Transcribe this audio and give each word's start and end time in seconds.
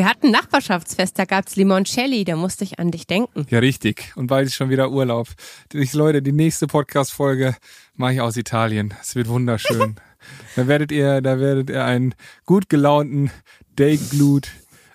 Wir 0.00 0.08
hatten 0.08 0.30
Nachbarschaftsfest, 0.30 1.18
da 1.18 1.26
gab's 1.26 1.56
Limoncelli, 1.56 2.24
da 2.24 2.34
musste 2.34 2.64
ich 2.64 2.78
an 2.78 2.90
dich 2.90 3.06
denken. 3.06 3.46
Ja, 3.50 3.58
richtig. 3.58 4.14
Und 4.16 4.28
bald 4.28 4.46
ist 4.46 4.54
schon 4.54 4.70
wieder 4.70 4.90
Urlaub. 4.90 5.28
Ich, 5.74 5.92
Leute, 5.92 6.22
die 6.22 6.32
nächste 6.32 6.66
Podcast-Folge 6.66 7.54
mache 7.96 8.14
ich 8.14 8.20
aus 8.22 8.38
Italien. 8.38 8.94
Es 8.98 9.14
wird 9.14 9.28
wunderschön. 9.28 9.96
da 10.56 10.66
werdet 10.66 10.90
ihr, 10.90 11.20
da 11.20 11.38
werdet 11.38 11.68
ihr 11.68 11.84
einen 11.84 12.14
gut 12.46 12.70
gelaunten 12.70 13.30
Date 13.78 14.10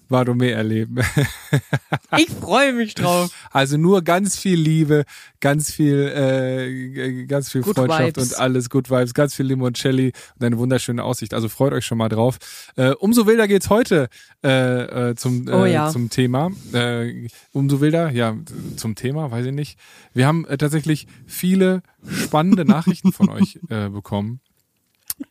Bardomé 0.09 0.51
erleben. 0.51 0.97
ich 2.17 2.29
freue 2.29 2.73
mich 2.73 2.95
drauf. 2.95 3.31
Also 3.51 3.77
nur 3.77 4.01
ganz 4.01 4.37
viel 4.37 4.59
Liebe, 4.59 5.05
ganz 5.39 5.71
viel, 5.71 6.11
äh, 6.15 7.25
ganz 7.25 7.51
viel 7.51 7.61
good 7.61 7.75
Freundschaft 7.75 8.17
Vibes. 8.17 8.33
und 8.33 8.39
alles, 8.39 8.69
Good 8.69 8.89
Vibes, 8.89 9.13
ganz 9.13 9.35
viel 9.35 9.45
Limoncelli 9.45 10.11
und 10.39 10.45
eine 10.45 10.57
wunderschöne 10.57 11.03
Aussicht. 11.03 11.33
Also 11.33 11.49
freut 11.49 11.73
euch 11.73 11.85
schon 11.85 11.97
mal 11.97 12.09
drauf. 12.09 12.37
Äh, 12.75 12.91
umso 12.91 13.27
wilder 13.27 13.47
geht's 13.47 13.69
heute 13.69 14.09
äh, 14.43 15.09
äh, 15.09 15.15
zum, 15.15 15.47
äh, 15.47 15.51
oh, 15.51 15.65
ja. 15.65 15.89
zum 15.89 16.09
Thema. 16.09 16.51
Äh, 16.73 17.27
umso 17.51 17.81
wilder, 17.81 18.11
ja, 18.11 18.35
zum 18.75 18.95
Thema, 18.95 19.31
weiß 19.31 19.47
ich 19.47 19.53
nicht. 19.53 19.79
Wir 20.13 20.27
haben 20.27 20.45
äh, 20.45 20.57
tatsächlich 20.57 21.07
viele 21.25 21.81
spannende 22.07 22.65
Nachrichten 22.65 23.11
von 23.11 23.29
euch 23.29 23.59
äh, 23.69 23.89
bekommen 23.89 24.39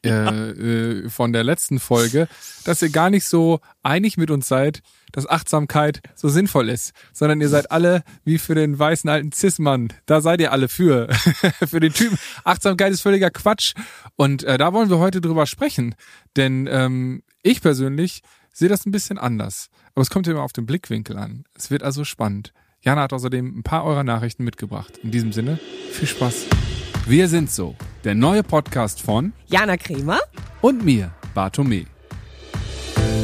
äh, 0.04 0.08
äh, 0.08 1.08
von 1.08 1.32
der 1.32 1.44
letzten 1.44 1.78
Folge, 1.78 2.28
dass 2.64 2.82
ihr 2.82 2.90
gar 2.90 3.10
nicht 3.10 3.26
so 3.26 3.60
einig 3.82 4.16
mit 4.16 4.30
uns 4.30 4.48
seid, 4.48 4.80
dass 5.12 5.28
Achtsamkeit 5.28 6.00
so 6.14 6.28
sinnvoll 6.28 6.68
ist, 6.68 6.92
sondern 7.12 7.40
ihr 7.40 7.48
seid 7.48 7.70
alle 7.70 8.02
wie 8.24 8.38
für 8.38 8.54
den 8.54 8.78
weißen 8.78 9.08
alten 9.08 9.32
Cis-Mann. 9.32 9.92
Da 10.06 10.20
seid 10.20 10.40
ihr 10.40 10.52
alle 10.52 10.68
für. 10.68 11.08
für 11.66 11.80
den 11.80 11.92
Typen. 11.92 12.18
Achtsamkeit 12.44 12.92
ist 12.92 13.02
völliger 13.02 13.30
Quatsch. 13.30 13.74
Und 14.16 14.42
äh, 14.44 14.58
da 14.58 14.72
wollen 14.72 14.90
wir 14.90 14.98
heute 14.98 15.20
drüber 15.20 15.46
sprechen. 15.46 15.94
Denn 16.36 16.66
ähm, 16.70 17.22
ich 17.42 17.60
persönlich 17.60 18.22
sehe 18.52 18.68
das 18.68 18.86
ein 18.86 18.92
bisschen 18.92 19.18
anders. 19.18 19.68
Aber 19.94 20.02
es 20.02 20.10
kommt 20.10 20.26
immer 20.26 20.42
auf 20.42 20.52
den 20.52 20.66
Blickwinkel 20.66 21.16
an. 21.16 21.44
Es 21.54 21.70
wird 21.70 21.82
also 21.82 22.04
spannend. 22.04 22.52
Jana 22.80 23.02
hat 23.02 23.12
außerdem 23.12 23.58
ein 23.58 23.62
paar 23.62 23.84
eurer 23.84 24.04
Nachrichten 24.04 24.44
mitgebracht. 24.44 24.98
In 25.02 25.10
diesem 25.10 25.32
Sinne, 25.32 25.58
viel 25.92 26.08
Spaß. 26.08 26.46
Wir 27.06 27.28
sind 27.28 27.50
so. 27.50 27.74
Der 28.04 28.14
neue 28.14 28.42
Podcast 28.42 29.02
von 29.02 29.34
Jana 29.46 29.76
Kremer 29.76 30.20
und 30.62 30.86
mir, 30.86 31.10
Bartome. 31.34 31.84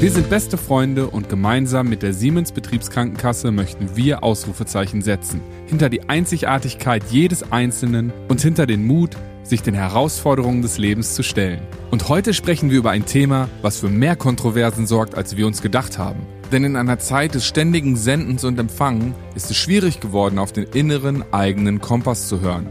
Wir 0.01 0.11
sind 0.11 0.29
beste 0.29 0.59
Freunde 0.59 1.07
und 1.07 1.31
gemeinsam 1.31 1.89
mit 1.89 2.03
der 2.03 2.13
Siemens 2.13 2.53
Betriebskrankenkasse 2.53 3.51
möchten 3.51 3.97
wir 3.97 4.23
Ausrufezeichen 4.23 5.01
setzen. 5.01 5.41
Hinter 5.67 5.89
die 5.89 6.11
Einzigartigkeit 6.11 7.05
jedes 7.11 7.53
Einzelnen 7.53 8.13
und 8.29 8.43
hinter 8.43 8.67
den 8.67 8.87
Mut, 8.87 9.17
sich 9.45 9.63
den 9.63 9.75
Herausforderungen 9.75 10.61
des 10.61 10.77
Lebens 10.77 11.15
zu 11.15 11.23
stellen. 11.23 11.63
Und 11.91 12.11
heute 12.11 12.35
sprechen 12.35 12.71
wir 12.71 12.77
über 12.77 12.91
ein 12.91 13.07
Thema, 13.07 13.49
was 13.63 13.79
für 13.81 13.89
mehr 13.89 14.15
Kontroversen 14.15 14.87
sorgt, 14.87 15.15
als 15.15 15.39
wir 15.39 15.47
uns 15.47 15.63
gedacht 15.63 15.97
haben. 15.97 16.21
Denn 16.53 16.65
in 16.65 16.77
einer 16.77 16.99
Zeit 16.99 17.35
des 17.35 17.47
ständigen 17.47 17.97
Sendens 17.97 18.45
und 18.45 18.59
Empfangen 18.59 19.15
ist 19.35 19.51
es 19.51 19.57
schwierig 19.57 20.01
geworden, 20.01 20.39
auf 20.39 20.53
den 20.53 20.65
inneren 20.65 21.25
eigenen 21.33 21.81
Kompass 21.81 22.29
zu 22.29 22.43
hören. 22.43 22.67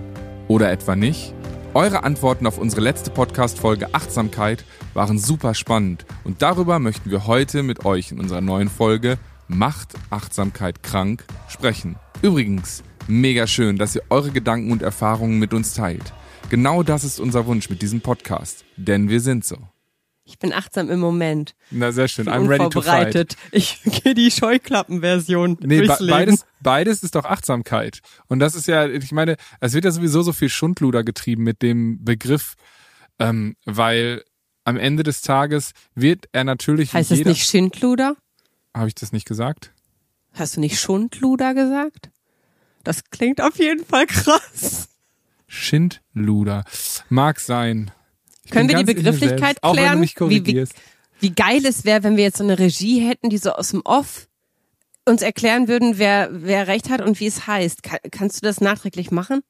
Oder 0.49 0.71
etwa 0.71 0.95
nicht? 0.95 1.35
Eure 1.75 2.03
Antworten 2.03 2.47
auf 2.47 2.57
unsere 2.57 2.81
letzte 2.81 3.11
Podcast-Folge 3.11 3.93
Achtsamkeit 3.93 4.65
waren 4.95 5.19
super 5.19 5.53
spannend 5.53 6.07
und 6.23 6.41
darüber 6.41 6.79
möchten 6.79 7.11
wir 7.11 7.27
heute 7.27 7.61
mit 7.61 7.85
euch 7.85 8.11
in 8.11 8.19
unserer 8.19 8.41
neuen 8.41 8.67
Folge 8.67 9.19
Macht 9.47 9.93
Achtsamkeit 10.09 10.81
krank 10.81 11.23
sprechen. 11.49 11.97
Übrigens, 12.23 12.81
mega 13.07 13.45
schön, 13.45 13.77
dass 13.77 13.95
ihr 13.95 14.01
eure 14.09 14.31
Gedanken 14.31 14.71
und 14.71 14.81
Erfahrungen 14.81 15.37
mit 15.37 15.53
uns 15.53 15.75
teilt. 15.75 16.13
Genau 16.49 16.81
das 16.81 17.03
ist 17.03 17.19
unser 17.19 17.45
Wunsch 17.45 17.69
mit 17.69 17.83
diesem 17.83 18.01
Podcast, 18.01 18.65
denn 18.75 19.07
wir 19.07 19.19
sind 19.19 19.45
so. 19.45 19.57
Ich 20.29 20.37
bin 20.37 20.53
achtsam 20.53 20.91
im 20.91 20.99
Moment. 20.99 21.55
Na, 21.71 21.91
sehr 21.91 22.07
schön. 22.07 22.29
I'm 22.29 22.47
ready 22.47 22.69
to 22.69 22.81
fight. 22.81 23.35
Ich 23.51 23.81
gehe 24.03 24.13
die 24.13 24.29
Scheuklappenversion. 24.29 25.57
Nee, 25.61 25.81
be 25.81 25.97
beides, 26.07 26.45
beides 26.61 27.01
ist 27.01 27.15
doch 27.15 27.25
Achtsamkeit. 27.25 28.01
Und 28.27 28.37
das 28.37 28.53
ist 28.53 28.67
ja, 28.67 28.87
ich 28.87 29.11
meine, 29.11 29.37
es 29.59 29.73
wird 29.73 29.85
ja 29.85 29.91
sowieso 29.91 30.21
so 30.21 30.31
viel 30.31 30.49
Schundluder 30.49 31.03
getrieben 31.03 31.43
mit 31.43 31.63
dem 31.63 32.05
Begriff, 32.05 32.53
ähm, 33.17 33.55
weil 33.65 34.23
am 34.65 34.77
Ende 34.77 35.01
des 35.01 35.21
Tages 35.21 35.71
wird 35.95 36.25
er 36.31 36.43
natürlich. 36.43 36.93
Heißt 36.93 37.11
es 37.11 37.25
nicht 37.25 37.47
Schindluder? 37.47 38.15
Habe 38.77 38.87
ich 38.87 38.95
das 38.95 39.11
nicht 39.11 39.27
gesagt? 39.27 39.73
Hast 40.33 40.57
du 40.57 40.59
nicht 40.59 40.79
Schundluder 40.79 41.55
gesagt? 41.55 42.11
Das 42.83 43.03
klingt 43.09 43.41
auf 43.41 43.57
jeden 43.57 43.83
Fall 43.83 44.05
krass. 44.05 44.89
Schindluder. 45.47 46.65
Mag 47.09 47.39
sein. 47.39 47.89
Können 48.51 48.69
wir 48.69 48.77
die 48.77 48.83
Begrifflichkeit 48.83 49.61
klären? 49.61 50.01
Wie, 50.01 50.45
wie, 50.45 50.65
wie 51.19 51.31
geil 51.31 51.65
es 51.65 51.85
wäre, 51.85 52.03
wenn 52.03 52.17
wir 52.17 52.23
jetzt 52.23 52.37
so 52.37 52.43
eine 52.43 52.59
Regie 52.59 52.99
hätten, 52.99 53.29
die 53.29 53.37
so 53.37 53.51
aus 53.51 53.69
dem 53.69 53.81
Off 53.83 54.27
uns 55.05 55.21
erklären 55.21 55.67
würden, 55.67 55.97
wer, 55.97 56.29
wer 56.31 56.67
recht 56.67 56.89
hat 56.89 57.01
und 57.01 57.19
wie 57.19 57.27
es 57.27 57.47
heißt. 57.47 57.83
Kann, 57.83 57.99
kannst 58.11 58.37
du 58.37 58.47
das 58.47 58.61
nachträglich 58.61 59.11
machen? 59.11 59.41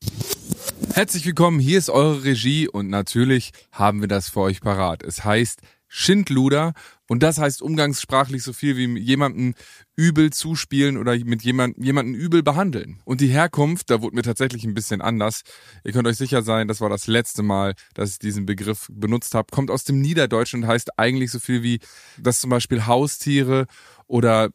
Herzlich 0.94 1.26
willkommen, 1.26 1.60
hier 1.60 1.78
ist 1.78 1.90
eure 1.90 2.24
Regie 2.24 2.68
und 2.68 2.90
natürlich 2.90 3.52
haben 3.72 4.02
wir 4.02 4.08
das 4.08 4.30
für 4.30 4.42
euch 4.42 4.62
parat. 4.62 5.04
Es 5.04 5.24
heißt 5.24 5.62
Schindluder 5.90 6.74
und 7.08 7.24
das 7.24 7.40
heißt 7.40 7.64
umgangssprachlich 7.64 8.44
so 8.44 8.54
viel 8.54 8.78
wie 8.78 9.00
jemanden 9.00 9.56
übel 9.96 10.32
zuspielen 10.32 10.96
oder 10.98 11.18
mit 11.18 11.42
jemand, 11.42 11.84
jemanden 11.84 12.14
übel 12.14 12.44
behandeln. 12.44 13.02
Und 13.04 13.20
die 13.20 13.28
Herkunft, 13.28 13.90
da 13.90 14.02
wurde 14.02 14.16
mir 14.16 14.22
tatsächlich 14.22 14.64
ein 14.64 14.76
bisschen 14.76 15.02
anders. 15.02 15.42
Ihr 15.84 15.92
könnt 15.92 16.08
euch 16.08 16.18
sicher 16.18 16.44
sein, 16.44 16.68
das 16.68 16.80
war 16.80 16.90
das 16.90 17.08
letzte 17.08 17.42
Mal, 17.42 17.74
dass 17.96 18.12
ich 18.12 18.20
diesen 18.20 18.46
Begriff 18.46 18.88
benutzt 18.92 19.34
habe. 19.34 19.48
Kommt 19.52 19.72
aus 19.72 19.84
dem 19.84 20.00
Niederdeutschen 20.00 20.64
und 20.64 20.70
heißt 20.70 21.00
eigentlich 21.00 21.32
so 21.32 21.40
viel 21.40 21.64
wie, 21.64 21.80
dass 22.20 22.40
zum 22.40 22.52
Beispiel 22.52 22.86
Haustiere 22.86 23.66
oder 24.06 24.52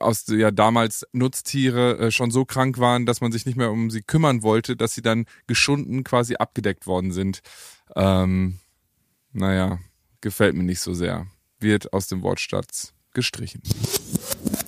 aus 0.00 0.26
ja 0.28 0.50
damals 0.50 1.04
Nutztiere 1.12 1.98
äh, 1.98 2.10
schon 2.10 2.30
so 2.30 2.44
krank 2.44 2.78
waren, 2.78 3.06
dass 3.06 3.20
man 3.20 3.32
sich 3.32 3.46
nicht 3.46 3.56
mehr 3.56 3.70
um 3.70 3.90
sie 3.90 4.02
kümmern 4.02 4.42
wollte, 4.42 4.76
dass 4.76 4.94
sie 4.94 5.02
dann 5.02 5.24
geschunden 5.46 6.04
quasi 6.04 6.36
abgedeckt 6.36 6.86
worden 6.86 7.10
sind. 7.10 7.40
Ähm, 7.96 8.58
naja, 9.32 9.78
gefällt 10.20 10.54
mir 10.54 10.64
nicht 10.64 10.80
so 10.80 10.94
sehr. 10.94 11.26
Wird 11.60 11.92
aus 11.92 12.08
dem 12.08 12.22
Wortschatz 12.22 12.94
gestrichen. 13.14 13.62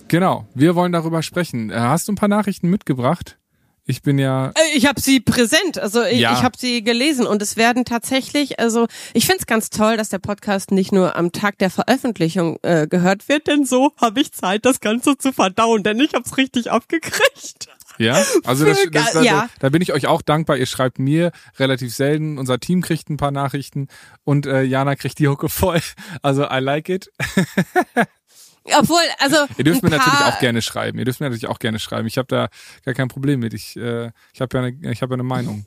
Genau, 0.09 0.49
wir 0.55 0.75
wollen 0.75 0.93
darüber 0.93 1.23
sprechen. 1.23 1.71
Äh, 1.71 1.75
hast 1.75 2.09
du 2.09 2.13
ein 2.13 2.17
paar 2.17 2.29
Nachrichten 2.29 2.69
mitgebracht? 2.69 3.39
Ich 3.85 4.03
bin 4.03 4.19
ja. 4.19 4.49
Äh, 4.49 4.77
ich 4.77 4.87
habe 4.87 5.01
sie 5.01 5.21
präsent, 5.21 5.79
also 5.79 6.03
ich, 6.03 6.21
ja. 6.21 6.33
ich 6.33 6.43
habe 6.43 6.57
sie 6.59 6.83
gelesen 6.85 7.27
und 7.27 7.43
es 7.43 7.57
werden 7.57 7.85
tatsächlich, 7.85 8.61
also 8.61 8.87
ich 9.15 9.27
find's 9.27 9.47
ganz 9.47 9.71
toll, 9.71 9.97
dass 9.97 10.11
der 10.11 10.19
Podcast 10.19 10.71
nicht 10.71 10.93
nur 10.93 11.17
am 11.17 11.33
Tag 11.33 11.59
der 11.59 11.71
Veröffentlichung 11.71 12.59
äh, 12.63 12.87
gehört 12.87 13.29
wird, 13.29 13.47
denn 13.47 13.65
so 13.65 13.93
habe 13.97 14.21
ich 14.21 14.33
Zeit, 14.33 14.65
das 14.65 14.81
Ganze 14.81 15.19
zu 15.19 15.33
verdauen, 15.33 15.83
denn 15.83 15.99
ich 15.99 16.15
habe 16.15 16.25
es 16.25 16.37
richtig 16.37 16.71
abgekriegt. 16.71 17.69
Ja, 17.99 18.25
also 18.45 18.65
das, 18.65 18.79
das, 18.91 19.13
das, 19.13 19.25
ja. 19.25 19.51
da 19.59 19.69
bin 19.69 19.83
ich 19.83 19.93
euch 19.93 20.07
auch 20.07 20.23
dankbar. 20.23 20.57
Ihr 20.57 20.65
schreibt 20.65 20.99
mir 20.99 21.33
relativ 21.59 21.95
selten. 21.95 22.39
Unser 22.39 22.59
Team 22.59 22.81
kriegt 22.81 23.11
ein 23.11 23.19
paar 23.19 23.31
Nachrichten 23.31 23.89
und 24.25 24.47
äh, 24.47 24.63
Jana 24.63 24.97
kriegt 24.97 25.19
die 25.19 25.29
Hucke 25.29 25.51
voll. 25.51 25.81
Also 26.23 26.45
I 26.45 26.61
like 26.61 26.89
it. 26.89 27.11
Obwohl, 28.65 29.03
also. 29.19 29.37
Ihr 29.57 29.65
dürft 29.65 29.83
mir 29.83 29.91
natürlich 29.91 30.21
auch 30.21 30.39
gerne 30.39 30.63
schreiben. 30.63 30.99
Ihr 30.99 31.05
dürft 31.05 31.21
mir 31.21 31.27
natürlich 31.27 31.49
auch 31.49 31.59
gerne 31.59 31.79
schreiben. 31.79 32.07
Ich 32.07 32.19
habe 32.19 32.29
da 32.29 32.49
gar 32.85 32.95
kein 32.95 33.09
Problem 33.09 33.41
mit. 33.41 33.55
Ich, 33.55 33.77
äh, 33.77 34.11
ich 34.33 34.41
habe 34.41 34.57
ja, 34.57 34.65
eine, 34.65 34.93
ich 34.93 35.03
hab 35.03 35.11
ja 35.11 35.15
eine 35.15 35.23
Meinung. 35.23 35.65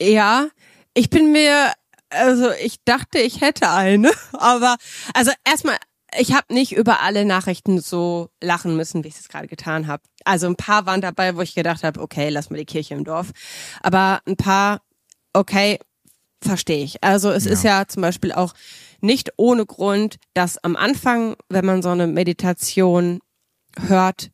Ja, 0.00 0.48
ich 0.92 1.10
bin 1.10 1.32
mir, 1.32 1.72
also 2.10 2.50
ich 2.62 2.82
dachte, 2.84 3.18
ich 3.18 3.40
hätte 3.40 3.70
eine, 3.70 4.10
aber 4.32 4.76
also 5.14 5.32
erstmal, 5.44 5.76
ich 6.18 6.32
habe 6.32 6.52
nicht 6.52 6.72
über 6.72 7.00
alle 7.00 7.24
Nachrichten 7.24 7.80
so 7.80 8.30
lachen 8.40 8.76
müssen, 8.76 9.02
wie 9.02 9.08
ich 9.08 9.16
es 9.16 9.28
gerade 9.28 9.48
getan 9.48 9.86
habe. 9.86 10.02
Also 10.24 10.46
ein 10.46 10.56
paar 10.56 10.86
waren 10.86 11.00
dabei, 11.00 11.36
wo 11.36 11.42
ich 11.42 11.54
gedacht 11.54 11.82
habe, 11.82 12.00
okay, 12.00 12.28
lass 12.28 12.50
mal 12.50 12.56
die 12.56 12.66
Kirche 12.66 12.94
im 12.94 13.04
Dorf. 13.04 13.32
Aber 13.82 14.20
ein 14.26 14.36
paar, 14.36 14.82
okay, 15.32 15.78
verstehe 16.40 16.84
ich. 16.84 17.02
Also 17.02 17.30
es 17.30 17.44
ja. 17.46 17.52
ist 17.52 17.64
ja 17.64 17.88
zum 17.88 18.02
Beispiel 18.02 18.32
auch 18.32 18.52
nicht 19.04 19.32
ohne 19.36 19.66
Grund, 19.66 20.16
dass 20.32 20.58
am 20.64 20.76
Anfang, 20.76 21.36
wenn 21.48 21.66
man 21.66 21.82
so 21.82 21.90
eine 21.90 22.06
Meditation 22.06 23.20
hört, 23.78 24.30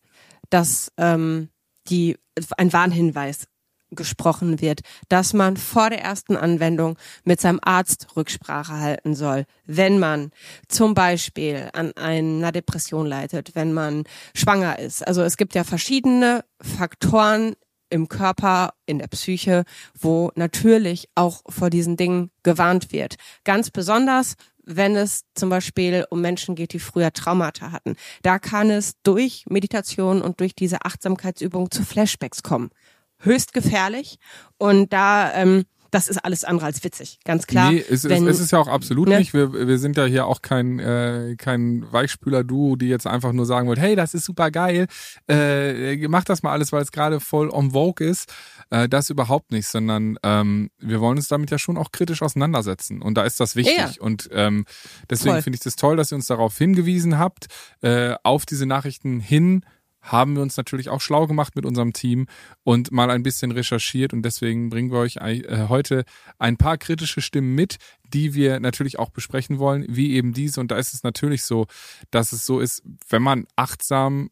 dass 0.48 0.92
ähm, 0.96 1.50
die 1.88 2.16
ein 2.56 2.72
Warnhinweis 2.72 3.46
gesprochen 3.90 4.60
wird, 4.60 4.80
dass 5.08 5.32
man 5.32 5.56
vor 5.56 5.90
der 5.90 6.00
ersten 6.00 6.36
Anwendung 6.36 6.96
mit 7.24 7.40
seinem 7.40 7.58
Arzt 7.62 8.06
Rücksprache 8.16 8.74
halten 8.74 9.16
soll, 9.16 9.46
wenn 9.66 9.98
man 9.98 10.30
zum 10.68 10.94
Beispiel 10.94 11.68
an 11.72 11.92
einer 11.96 12.52
Depression 12.52 13.06
leidet, 13.06 13.56
wenn 13.56 13.72
man 13.72 14.04
schwanger 14.34 14.78
ist. 14.78 15.04
Also 15.04 15.22
es 15.22 15.36
gibt 15.36 15.56
ja 15.56 15.64
verschiedene 15.64 16.44
Faktoren 16.62 17.56
im 17.90 18.08
Körper, 18.08 18.74
in 18.86 18.98
der 18.98 19.08
Psyche, 19.08 19.64
wo 19.98 20.30
natürlich 20.36 21.08
auch 21.16 21.42
vor 21.48 21.70
diesen 21.70 21.96
Dingen 21.96 22.30
gewarnt 22.44 22.92
wird. 22.92 23.16
Ganz 23.44 23.70
besonders, 23.70 24.36
wenn 24.64 24.96
es 24.96 25.24
zum 25.34 25.48
Beispiel 25.48 26.06
um 26.10 26.20
Menschen 26.20 26.54
geht, 26.54 26.72
die 26.72 26.78
früher 26.78 27.12
Traumata 27.12 27.72
hatten. 27.72 27.96
Da 28.22 28.38
kann 28.38 28.70
es 28.70 28.94
durch 29.02 29.44
Meditation 29.48 30.22
und 30.22 30.40
durch 30.40 30.54
diese 30.54 30.84
Achtsamkeitsübung 30.84 31.70
zu 31.70 31.84
Flashbacks 31.84 32.42
kommen. 32.42 32.70
Höchst 33.18 33.52
gefährlich. 33.52 34.18
Und 34.58 34.92
da 34.92 35.32
ähm, 35.34 35.64
das 35.90 36.08
ist 36.08 36.18
alles 36.24 36.44
andere 36.44 36.66
als 36.66 36.84
witzig, 36.84 37.18
ganz 37.24 37.46
klar. 37.46 37.72
Nee, 37.72 37.84
es, 37.88 38.08
Wenn, 38.08 38.26
es, 38.26 38.36
es 38.36 38.44
ist 38.44 38.52
ja 38.52 38.58
auch 38.58 38.68
absolut 38.68 39.08
ne? 39.08 39.18
nicht. 39.18 39.32
Wir, 39.34 39.52
wir 39.52 39.78
sind 39.78 39.96
ja 39.96 40.04
hier 40.04 40.26
auch 40.26 40.42
kein, 40.42 40.78
äh, 40.78 41.34
kein 41.36 41.90
Weichspüler-Duo, 41.90 42.76
die 42.76 42.88
jetzt 42.88 43.06
einfach 43.06 43.32
nur 43.32 43.46
sagen 43.46 43.68
wollt, 43.68 43.78
hey, 43.78 43.96
das 43.96 44.14
ist 44.14 44.24
super 44.24 44.50
geil, 44.50 44.86
äh, 45.28 46.08
mach 46.08 46.24
das 46.24 46.42
mal 46.42 46.52
alles, 46.52 46.72
weil 46.72 46.82
es 46.82 46.92
gerade 46.92 47.20
voll 47.20 47.50
on 47.50 47.72
vogue 47.72 48.06
ist. 48.06 48.32
Äh, 48.70 48.88
das 48.88 49.10
überhaupt 49.10 49.50
nicht, 49.50 49.66
sondern 49.66 50.16
ähm, 50.22 50.70
wir 50.78 51.00
wollen 51.00 51.18
uns 51.18 51.28
damit 51.28 51.50
ja 51.50 51.58
schon 51.58 51.76
auch 51.76 51.90
kritisch 51.92 52.22
auseinandersetzen. 52.22 53.02
Und 53.02 53.14
da 53.14 53.24
ist 53.24 53.40
das 53.40 53.56
wichtig. 53.56 53.76
Ja. 53.76 53.90
Und 54.00 54.28
ähm, 54.32 54.64
deswegen 55.08 55.42
finde 55.42 55.56
ich 55.56 55.62
das 55.62 55.76
toll, 55.76 55.96
dass 55.96 56.12
ihr 56.12 56.16
uns 56.16 56.26
darauf 56.26 56.56
hingewiesen 56.56 57.18
habt, 57.18 57.46
äh, 57.82 58.14
auf 58.22 58.46
diese 58.46 58.66
Nachrichten 58.66 59.20
hin 59.20 59.64
haben 60.02 60.34
wir 60.34 60.42
uns 60.42 60.56
natürlich 60.56 60.88
auch 60.88 61.00
schlau 61.00 61.26
gemacht 61.26 61.56
mit 61.56 61.66
unserem 61.66 61.92
Team 61.92 62.26
und 62.62 62.90
mal 62.90 63.10
ein 63.10 63.22
bisschen 63.22 63.52
recherchiert 63.52 64.12
und 64.12 64.22
deswegen 64.22 64.70
bringen 64.70 64.90
wir 64.90 64.98
euch 64.98 65.16
äh, 65.16 65.68
heute 65.68 66.04
ein 66.38 66.56
paar 66.56 66.78
kritische 66.78 67.20
Stimmen 67.20 67.54
mit, 67.54 67.76
die 68.12 68.34
wir 68.34 68.60
natürlich 68.60 68.98
auch 68.98 69.10
besprechen 69.10 69.58
wollen, 69.58 69.84
wie 69.88 70.12
eben 70.14 70.32
diese. 70.32 70.60
Und 70.60 70.70
da 70.70 70.76
ist 70.76 70.94
es 70.94 71.02
natürlich 71.02 71.44
so, 71.44 71.66
dass 72.10 72.32
es 72.32 72.46
so 72.46 72.60
ist, 72.60 72.82
wenn 73.08 73.22
man 73.22 73.46
achtsam 73.56 74.30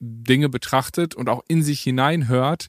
Dinge 0.00 0.48
betrachtet 0.48 1.14
und 1.14 1.28
auch 1.28 1.42
in 1.48 1.62
sich 1.62 1.80
hineinhört, 1.80 2.68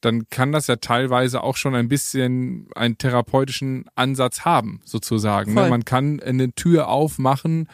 dann 0.00 0.28
kann 0.28 0.52
das 0.52 0.66
ja 0.68 0.76
teilweise 0.76 1.42
auch 1.42 1.56
schon 1.56 1.74
ein 1.74 1.88
bisschen 1.88 2.68
einen 2.74 2.98
therapeutischen 2.98 3.86
Ansatz 3.94 4.42
haben, 4.42 4.80
sozusagen. 4.84 5.54
Ne? 5.54 5.62
Voll. 5.62 5.70
Man 5.70 5.84
kann 5.84 6.20
eine 6.20 6.52
Tür 6.52 6.88
aufmachen, 6.88 7.68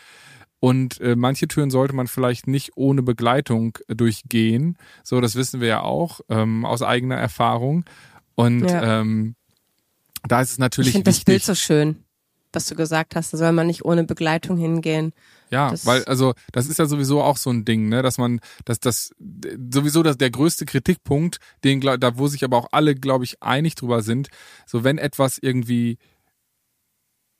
und 0.65 0.99
äh, 1.03 1.15
manche 1.15 1.47
Türen 1.47 1.71
sollte 1.71 1.95
man 1.95 2.07
vielleicht 2.07 2.47
nicht 2.47 2.71
ohne 2.75 3.03
Begleitung 3.03 3.77
durchgehen. 3.87 4.79
So, 5.03 5.21
das 5.21 5.35
wissen 5.35 5.61
wir 5.61 5.69
ja 5.69 5.83
auch 5.83 6.23
ähm, 6.31 6.65
aus 6.65 6.81
eigener 6.81 7.17
Erfahrung. 7.17 7.85
Und 8.35 8.71
ja. 8.71 9.01
ähm, 9.03 9.35
da 10.27 10.41
ist 10.41 10.53
es 10.53 10.59
natürlich. 10.59 10.89
Ich 10.89 10.93
finde 10.95 11.11
das 11.11 11.23
Bild 11.23 11.43
so 11.43 11.55
schön, 11.55 11.97
was 12.55 12.65
du 12.65 12.77
gesagt 12.77 13.15
hast. 13.15 13.35
Da 13.35 13.37
soll 13.37 13.53
man 13.53 13.67
nicht 13.67 13.85
ohne 13.85 14.05
Begleitung 14.05 14.57
hingehen. 14.57 15.13
Ja, 15.51 15.71
das 15.71 15.85
weil 15.85 16.03
also 16.07 16.33
das 16.53 16.67
ist 16.67 16.79
ja 16.79 16.87
sowieso 16.87 17.23
auch 17.23 17.37
so 17.37 17.51
ein 17.51 17.67
Ding, 17.67 17.91
ne, 17.91 18.01
dass 18.01 18.17
man, 18.17 18.41
dass 18.65 18.81
das 18.81 19.15
sowieso 19.71 20.03
das 20.03 20.17
der 20.17 20.31
größte 20.31 20.65
Kritikpunkt, 20.65 21.41
den 21.63 21.83
da 21.83 22.17
wo 22.17 22.27
sich 22.27 22.43
aber 22.43 22.57
auch 22.57 22.69
alle, 22.73 22.95
glaube 22.95 23.25
ich, 23.25 23.43
einig 23.43 23.75
drüber 23.75 24.01
sind, 24.01 24.29
so 24.65 24.83
wenn 24.83 24.97
etwas 24.97 25.37
irgendwie 25.37 25.99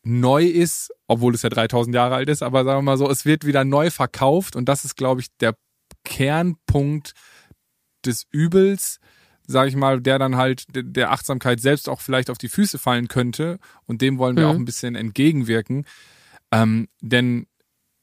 neu 0.05 0.45
ist, 0.45 0.93
obwohl 1.07 1.35
es 1.35 1.43
ja 1.43 1.49
3000 1.49 1.95
Jahre 1.95 2.15
alt 2.15 2.29
ist, 2.29 2.43
aber 2.43 2.65
sagen 2.65 2.79
wir 2.79 2.83
mal 2.83 2.99
so, 2.99 3.11
es 3.11 3.25
wird 3.25 3.47
wieder 3.47 3.65
neu 3.65 3.91
verkauft 3.91 4.55
und 4.55 4.69
das 4.69 4.85
ist, 4.85 4.97
glaube 4.97 5.21
ich, 5.21 5.29
der 5.41 5.57
Kernpunkt 6.05 7.13
des 8.05 8.27
Übels, 8.31 9.01
sage 9.47 9.71
ich 9.71 9.77
mal, 9.77 10.01
der 10.01 10.19
dann 10.19 10.37
halt 10.37 10.65
der 10.75 11.11
Achtsamkeit 11.11 11.61
selbst 11.61 11.89
auch 11.89 12.01
vielleicht 12.01 12.31
auf 12.31 12.39
die 12.39 12.49
Füße 12.49 12.79
fallen 12.79 13.09
könnte 13.09 13.59
und 13.87 14.03
dem 14.03 14.19
wollen 14.19 14.37
wir 14.37 14.45
mhm. 14.45 14.51
auch 14.51 14.57
ein 14.57 14.65
bisschen 14.65 14.95
entgegenwirken. 14.95 15.87
Ähm, 16.53 16.89
denn 17.01 17.47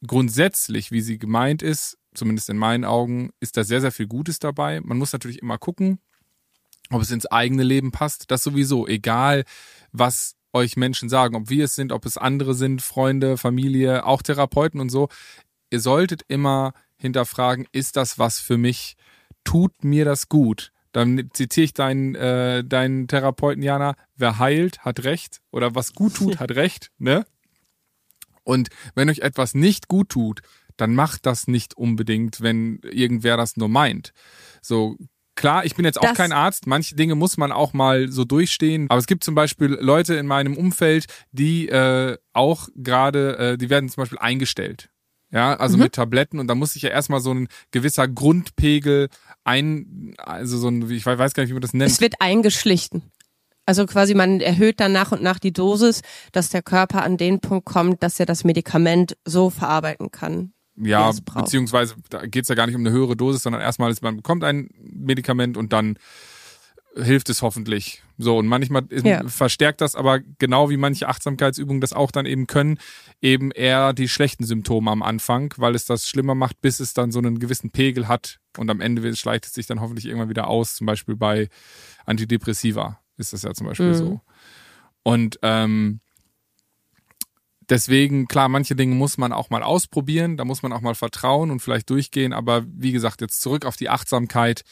grundsätzlich, 0.05 0.91
wie 0.91 1.01
sie 1.01 1.19
gemeint 1.19 1.61
ist, 1.61 1.97
zumindest 2.13 2.49
in 2.49 2.57
meinen 2.57 2.85
Augen, 2.85 3.31
ist 3.39 3.57
da 3.57 3.63
sehr, 3.63 3.81
sehr 3.81 3.91
viel 3.91 4.07
Gutes 4.07 4.39
dabei. 4.39 4.81
Man 4.81 4.97
muss 4.97 5.13
natürlich 5.13 5.41
immer 5.41 5.57
gucken, 5.57 5.99
ob 6.89 7.01
es 7.01 7.11
ins 7.11 7.25
eigene 7.25 7.63
Leben 7.63 7.91
passt. 7.91 8.31
Das 8.31 8.43
sowieso, 8.43 8.87
egal 8.87 9.45
was 9.91 10.35
euch 10.53 10.77
Menschen 10.77 11.09
sagen, 11.09 11.35
ob 11.35 11.49
wir 11.49 11.65
es 11.65 11.75
sind, 11.75 11.91
ob 11.91 12.05
es 12.05 12.17
andere 12.17 12.53
sind, 12.53 12.81
Freunde, 12.81 13.37
Familie, 13.37 14.05
auch 14.05 14.21
Therapeuten 14.21 14.79
und 14.79 14.89
so. 14.89 15.09
Ihr 15.69 15.79
solltet 15.79 16.23
immer 16.27 16.73
hinterfragen, 16.97 17.67
ist 17.71 17.95
das 17.95 18.19
was 18.19 18.39
für 18.39 18.57
mich? 18.57 18.95
Tut 19.43 19.83
mir 19.83 20.05
das 20.05 20.29
gut? 20.29 20.71
Dann 20.91 21.29
zitiere 21.33 21.65
ich 21.65 21.73
deinen, 21.73 22.15
äh, 22.15 22.63
deinen 22.63 23.07
Therapeuten, 23.07 23.63
Jana, 23.63 23.95
wer 24.15 24.39
heilt, 24.39 24.79
hat 24.79 25.03
recht. 25.03 25.39
Oder 25.51 25.73
was 25.73 25.93
gut 25.93 26.15
tut, 26.15 26.39
hat 26.39 26.51
recht, 26.51 26.91
ne? 26.97 27.25
Und 28.43 28.69
wenn 28.95 29.09
euch 29.09 29.19
etwas 29.19 29.53
nicht 29.53 29.87
gut 29.87 30.09
tut, 30.09 30.41
dann 30.75 30.95
macht 30.95 31.25
das 31.25 31.47
nicht 31.47 31.75
unbedingt, 31.75 32.41
wenn 32.41 32.79
irgendwer 32.83 33.37
das 33.37 33.55
nur 33.55 33.69
meint. 33.69 34.13
So, 34.61 34.97
Klar, 35.41 35.65
ich 35.65 35.75
bin 35.75 35.85
jetzt 35.85 35.99
auch 35.99 36.03
das 36.03 36.17
kein 36.17 36.31
Arzt. 36.31 36.67
Manche 36.67 36.95
Dinge 36.95 37.15
muss 37.15 37.35
man 37.35 37.51
auch 37.51 37.73
mal 37.73 38.11
so 38.11 38.25
durchstehen. 38.25 38.85
Aber 38.89 38.99
es 38.99 39.07
gibt 39.07 39.23
zum 39.23 39.33
Beispiel 39.33 39.69
Leute 39.69 40.13
in 40.13 40.27
meinem 40.27 40.55
Umfeld, 40.55 41.05
die 41.31 41.67
äh, 41.67 42.17
auch 42.31 42.69
gerade, 42.75 43.37
äh, 43.37 43.57
die 43.57 43.71
werden 43.71 43.89
zum 43.89 44.03
Beispiel 44.03 44.19
eingestellt. 44.19 44.89
Ja, 45.31 45.55
also 45.55 45.77
mhm. 45.77 45.83
mit 45.83 45.93
Tabletten 45.93 46.39
und 46.39 46.47
da 46.47 46.53
muss 46.55 46.73
sich 46.73 46.83
ja 46.83 46.89
erstmal 46.89 47.21
so 47.21 47.33
ein 47.33 47.47
gewisser 47.71 48.07
Grundpegel 48.07 49.07
ein, 49.43 50.13
also 50.17 50.57
so 50.57 50.67
ein, 50.67 50.87
ich 50.91 51.05
weiß 51.05 51.33
gar 51.33 51.41
nicht, 51.41 51.49
wie 51.49 51.53
man 51.53 51.61
das 51.61 51.73
nennt. 51.73 51.89
Es 51.89 52.01
wird 52.01 52.15
eingeschlichten. 52.19 53.01
Also 53.65 53.85
quasi 53.87 54.13
man 54.13 54.41
erhöht 54.41 54.79
dann 54.79 54.91
nach 54.91 55.11
und 55.11 55.23
nach 55.23 55.39
die 55.39 55.53
Dosis, 55.53 56.01
dass 56.33 56.49
der 56.49 56.61
Körper 56.61 57.01
an 57.01 57.17
den 57.17 57.39
Punkt 57.39 57.65
kommt, 57.65 58.03
dass 58.03 58.19
er 58.19 58.25
das 58.27 58.43
Medikament 58.43 59.17
so 59.25 59.49
verarbeiten 59.49 60.11
kann. 60.11 60.53
Ja, 60.83 61.11
beziehungsweise 61.35 61.95
da 62.09 62.25
geht's 62.25 62.49
ja 62.49 62.55
gar 62.55 62.65
nicht 62.65 62.75
um 62.75 62.81
eine 62.81 62.91
höhere 62.91 63.15
Dosis, 63.15 63.43
sondern 63.43 63.61
erstmal 63.61 63.91
ist 63.91 64.01
man 64.01 64.17
bekommt 64.17 64.43
ein 64.43 64.69
Medikament 64.81 65.57
und 65.57 65.73
dann 65.73 65.97
hilft 66.95 67.29
es 67.29 67.41
hoffentlich. 67.41 68.03
So, 68.17 68.37
und 68.37 68.47
manchmal 68.47 68.83
ja. 68.91 69.27
verstärkt 69.27 69.81
das 69.81 69.95
aber 69.95 70.19
genau 70.37 70.69
wie 70.69 70.77
manche 70.77 71.07
Achtsamkeitsübungen 71.07 71.81
das 71.81 71.93
auch 71.93 72.11
dann 72.11 72.25
eben 72.25 72.47
können, 72.47 72.77
eben 73.21 73.51
eher 73.51 73.93
die 73.93 74.09
schlechten 74.09 74.43
Symptome 74.43 74.91
am 74.91 75.01
Anfang, 75.01 75.53
weil 75.57 75.75
es 75.75 75.85
das 75.85 76.07
schlimmer 76.07 76.35
macht, 76.35 76.61
bis 76.61 76.79
es 76.79 76.93
dann 76.93 77.11
so 77.11 77.19
einen 77.19 77.39
gewissen 77.39 77.71
Pegel 77.71 78.07
hat 78.07 78.39
und 78.57 78.69
am 78.69 78.81
Ende 78.81 79.15
schleicht 79.15 79.45
es 79.45 79.53
sich 79.53 79.67
dann 79.67 79.81
hoffentlich 79.81 80.05
irgendwann 80.05 80.29
wieder 80.29 80.47
aus. 80.47 80.75
Zum 80.75 80.85
Beispiel 80.85 81.15
bei 81.15 81.47
Antidepressiva 82.05 82.99
ist 83.17 83.33
das 83.33 83.43
ja 83.43 83.53
zum 83.53 83.67
Beispiel 83.67 83.87
mhm. 83.87 83.95
so. 83.95 84.21
Und 85.03 85.39
ähm, 85.41 86.01
deswegen, 87.71 88.27
klar, 88.27 88.49
manche 88.49 88.75
Dinge 88.75 88.93
muss 88.93 89.17
man 89.17 89.31
auch 89.31 89.49
mal 89.49 89.63
ausprobieren, 89.63 90.37
da 90.37 90.45
muss 90.45 90.61
man 90.61 90.73
auch 90.73 90.81
mal 90.81 90.93
vertrauen 90.93 91.49
und 91.49 91.61
vielleicht 91.61 91.89
durchgehen. 91.89 92.33
Aber 92.33 92.63
wie 92.67 92.91
gesagt, 92.91 93.21
jetzt 93.21 93.41
zurück 93.41 93.65
auf 93.65 93.77
die 93.77 93.89
Achtsamkeit, 93.89 94.63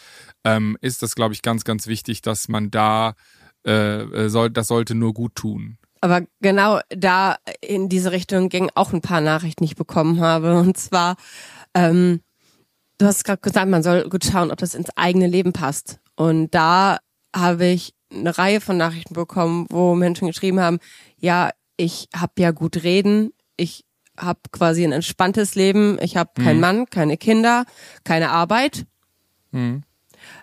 ähm, 0.43 0.77
ist 0.81 1.01
das, 1.01 1.15
glaube 1.15 1.33
ich, 1.33 1.41
ganz, 1.41 1.63
ganz 1.63 1.87
wichtig, 1.87 2.21
dass 2.21 2.49
man 2.49 2.69
da, 2.69 3.15
äh, 3.65 4.01
äh, 4.01 4.29
soll, 4.29 4.51
das 4.51 4.67
sollte 4.67 4.93
nur 4.93 5.13
gut 5.13 5.35
tun. 5.35 5.77
Aber 6.01 6.21
genau 6.41 6.79
da 6.89 7.37
in 7.61 7.89
diese 7.89 8.11
Richtung 8.11 8.49
ging 8.49 8.69
auch 8.75 8.93
ein 8.93 9.01
paar 9.01 9.21
Nachrichten, 9.21 9.63
die 9.63 9.71
ich 9.71 9.75
bekommen 9.75 10.19
habe. 10.19 10.59
Und 10.59 10.77
zwar, 10.77 11.15
ähm, 11.73 12.21
du 12.97 13.05
hast 13.05 13.23
gerade 13.23 13.41
gesagt, 13.41 13.69
man 13.69 13.83
soll 13.83 14.07
gut 14.09 14.25
schauen, 14.25 14.51
ob 14.51 14.59
das 14.59 14.75
ins 14.75 14.89
eigene 14.95 15.27
Leben 15.27 15.53
passt. 15.53 15.99
Und 16.15 16.53
da 16.53 16.99
habe 17.35 17.65
ich 17.65 17.93
eine 18.11 18.37
Reihe 18.37 18.59
von 18.59 18.77
Nachrichten 18.77 19.13
bekommen, 19.13 19.67
wo 19.69 19.95
Menschen 19.95 20.27
geschrieben 20.27 20.59
haben, 20.59 20.79
ja, 21.17 21.51
ich 21.79 22.09
habe 22.13 22.33
ja 22.39 22.51
gut 22.51 22.83
reden, 22.83 23.31
ich 23.55 23.85
habe 24.17 24.39
quasi 24.51 24.83
ein 24.83 24.91
entspanntes 24.91 25.55
Leben, 25.55 25.97
ich 26.01 26.17
habe 26.17 26.31
keinen 26.35 26.55
mhm. 26.55 26.61
Mann, 26.61 26.89
keine 26.89 27.15
Kinder, 27.15 27.65
keine 28.03 28.31
Arbeit. 28.31 28.85
Mhm. 29.51 29.83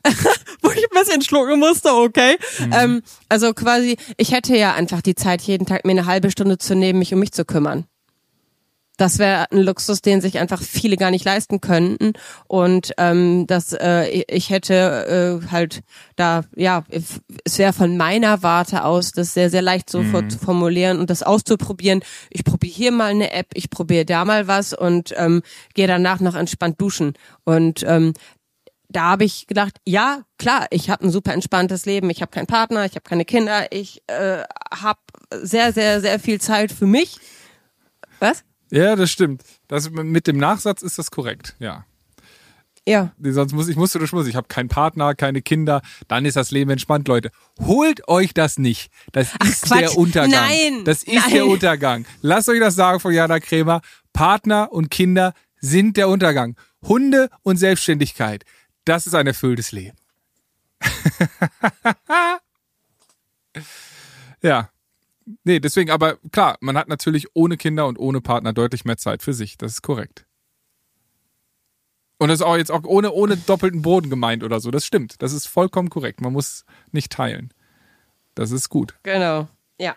Wo 0.62 0.70
ich 0.70 0.82
ein 0.82 0.98
bisschen 0.98 1.20
schlucken 1.20 1.60
musste, 1.60 1.92
okay. 1.92 2.38
Mhm. 2.58 2.72
Ähm, 2.72 3.02
also 3.28 3.52
quasi, 3.52 3.98
ich 4.16 4.32
hätte 4.32 4.56
ja 4.56 4.74
einfach 4.74 5.02
die 5.02 5.14
Zeit, 5.14 5.42
jeden 5.42 5.66
Tag 5.66 5.84
mir 5.84 5.92
eine 5.92 6.06
halbe 6.06 6.30
Stunde 6.30 6.56
zu 6.56 6.74
nehmen, 6.74 6.98
mich 6.98 7.12
um 7.12 7.20
mich 7.20 7.32
zu 7.32 7.44
kümmern. 7.44 7.84
Das 8.96 9.18
wäre 9.18 9.50
ein 9.50 9.60
Luxus, 9.60 10.00
den 10.00 10.20
sich 10.20 10.38
einfach 10.38 10.62
viele 10.62 10.96
gar 10.96 11.10
nicht 11.10 11.24
leisten 11.24 11.60
könnten. 11.60 12.14
Und 12.48 12.92
ähm, 12.96 13.46
das, 13.46 13.72
äh, 13.72 14.06
ich 14.28 14.50
hätte 14.50 15.42
äh, 15.44 15.50
halt 15.50 15.82
da, 16.16 16.44
ja, 16.54 16.84
es 17.44 17.58
wäre 17.58 17.72
von 17.72 17.96
meiner 17.96 18.42
Warte 18.42 18.84
aus, 18.84 19.12
das 19.12 19.34
sehr, 19.34 19.50
sehr 19.50 19.62
leicht 19.62 19.90
so 19.90 20.02
mhm. 20.02 20.30
zu 20.30 20.38
formulieren 20.38 20.98
und 20.98 21.10
das 21.10 21.22
auszuprobieren. 21.22 22.00
Ich 22.30 22.44
probiere 22.44 22.74
hier 22.74 22.92
mal 22.92 23.10
eine 23.10 23.32
App, 23.32 23.48
ich 23.54 23.68
probiere 23.68 24.06
da 24.06 24.24
mal 24.24 24.48
was 24.48 24.72
und 24.72 25.12
ähm, 25.16 25.42
gehe 25.74 25.86
danach 25.86 26.20
noch 26.20 26.34
entspannt 26.34 26.80
duschen. 26.80 27.14
Und 27.44 27.84
ähm, 27.86 28.14
da 28.88 29.02
habe 29.10 29.24
ich 29.24 29.46
gedacht, 29.46 29.78
ja, 29.84 30.22
klar, 30.38 30.66
ich 30.70 30.90
habe 30.90 31.04
ein 31.04 31.10
super 31.10 31.34
entspanntes 31.34 31.86
Leben, 31.86 32.08
ich 32.08 32.22
habe 32.22 32.30
keinen 32.30 32.46
Partner, 32.46 32.84
ich 32.84 32.92
habe 32.92 33.02
keine 33.02 33.24
Kinder, 33.24 33.70
ich 33.72 34.02
äh, 34.06 34.42
habe 34.72 35.00
sehr, 35.32 35.72
sehr, 35.72 36.00
sehr 36.00 36.18
viel 36.18 36.40
Zeit 36.40 36.72
für 36.72 36.86
mich. 36.86 37.18
Was? 38.20 38.44
Ja, 38.70 38.96
das 38.96 39.10
stimmt. 39.10 39.42
Das, 39.68 39.90
mit 39.90 40.26
dem 40.26 40.38
Nachsatz 40.38 40.82
ist 40.82 40.98
das 40.98 41.10
korrekt, 41.10 41.54
ja. 41.58 41.84
Ja. 42.88 43.12
Sonst 43.20 43.52
muss 43.52 43.66
ich, 43.68 43.76
musste 43.76 43.98
du 43.98 44.06
schmuss. 44.06 44.28
Ich 44.28 44.36
habe 44.36 44.46
keinen 44.46 44.68
Partner, 44.68 45.16
keine 45.16 45.42
Kinder. 45.42 45.82
Dann 46.06 46.24
ist 46.24 46.36
das 46.36 46.52
Leben 46.52 46.70
entspannt, 46.70 47.08
Leute. 47.08 47.32
Holt 47.60 48.06
euch 48.08 48.32
das 48.32 48.58
nicht. 48.58 48.92
Das 49.10 49.32
Ach, 49.40 49.48
ist 49.48 49.62
Quatsch. 49.62 49.80
der 49.80 49.98
Untergang. 49.98 50.30
Nein. 50.30 50.84
Das 50.84 51.02
ist 51.02 51.14
Nein. 51.14 51.32
der 51.32 51.46
Untergang. 51.46 52.06
Lasst 52.22 52.48
euch 52.48 52.60
das 52.60 52.76
sagen 52.76 53.00
von 53.00 53.12
Jana 53.12 53.40
Krämer. 53.40 53.80
Partner 54.12 54.72
und 54.72 54.90
Kinder 54.90 55.34
sind 55.60 55.96
der 55.96 56.08
Untergang. 56.08 56.56
Hunde 56.82 57.28
und 57.42 57.56
Selbstständigkeit. 57.56 58.44
Das 58.84 59.08
ist 59.08 59.14
ein 59.14 59.26
erfülltes 59.26 59.72
Leben. 59.72 59.96
ja. 64.42 64.70
Nee, 65.44 65.60
deswegen, 65.60 65.90
aber 65.90 66.18
klar, 66.30 66.56
man 66.60 66.76
hat 66.76 66.88
natürlich 66.88 67.26
ohne 67.34 67.56
Kinder 67.56 67.86
und 67.86 67.98
ohne 67.98 68.20
Partner 68.20 68.52
deutlich 68.52 68.84
mehr 68.84 68.96
Zeit 68.96 69.22
für 69.22 69.34
sich. 69.34 69.58
Das 69.58 69.72
ist 69.72 69.82
korrekt. 69.82 70.24
Und 72.18 72.28
das 72.28 72.40
ist 72.40 72.46
auch 72.46 72.56
jetzt 72.56 72.70
auch 72.70 72.84
ohne, 72.84 73.12
ohne 73.12 73.36
doppelten 73.36 73.82
Boden 73.82 74.08
gemeint 74.08 74.42
oder 74.42 74.60
so. 74.60 74.70
Das 74.70 74.86
stimmt. 74.86 75.20
Das 75.20 75.32
ist 75.32 75.46
vollkommen 75.46 75.90
korrekt. 75.90 76.20
Man 76.20 76.32
muss 76.32 76.64
nicht 76.92 77.12
teilen. 77.12 77.52
Das 78.34 78.52
ist 78.52 78.68
gut. 78.68 78.94
Genau. 79.02 79.48
Ja. 79.78 79.94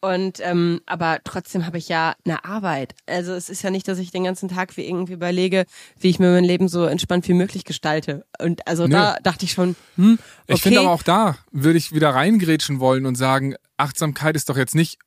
Und 0.00 0.40
ähm, 0.40 0.80
aber 0.86 1.18
trotzdem 1.24 1.66
habe 1.66 1.76
ich 1.76 1.88
ja 1.88 2.14
eine 2.24 2.44
Arbeit. 2.44 2.94
Also 3.06 3.32
es 3.34 3.50
ist 3.50 3.62
ja 3.62 3.70
nicht, 3.70 3.86
dass 3.86 3.98
ich 3.98 4.10
den 4.10 4.24
ganzen 4.24 4.48
Tag 4.48 4.76
wie 4.78 4.88
irgendwie 4.88 5.12
überlege, 5.12 5.66
wie 5.98 6.08
ich 6.08 6.18
mir 6.18 6.32
mein 6.32 6.44
Leben 6.44 6.68
so 6.68 6.86
entspannt 6.86 7.28
wie 7.28 7.34
möglich 7.34 7.64
gestalte. 7.64 8.24
Und 8.40 8.66
also 8.66 8.84
Nö. 8.84 8.92
da 8.92 9.18
dachte 9.22 9.44
ich 9.44 9.52
schon, 9.52 9.76
hm, 9.96 10.18
okay. 10.44 10.54
Ich 10.54 10.62
finde 10.62 10.80
aber 10.80 10.90
auch 10.90 11.02
da 11.02 11.36
würde 11.52 11.78
ich 11.78 11.92
wieder 11.92 12.10
reingrätschen 12.14 12.80
wollen 12.80 13.04
und 13.04 13.16
sagen, 13.16 13.56
Achtsamkeit 13.80 14.36
ist 14.36 14.48
doch 14.48 14.56
jetzt 14.56 14.74
nicht 14.74 14.98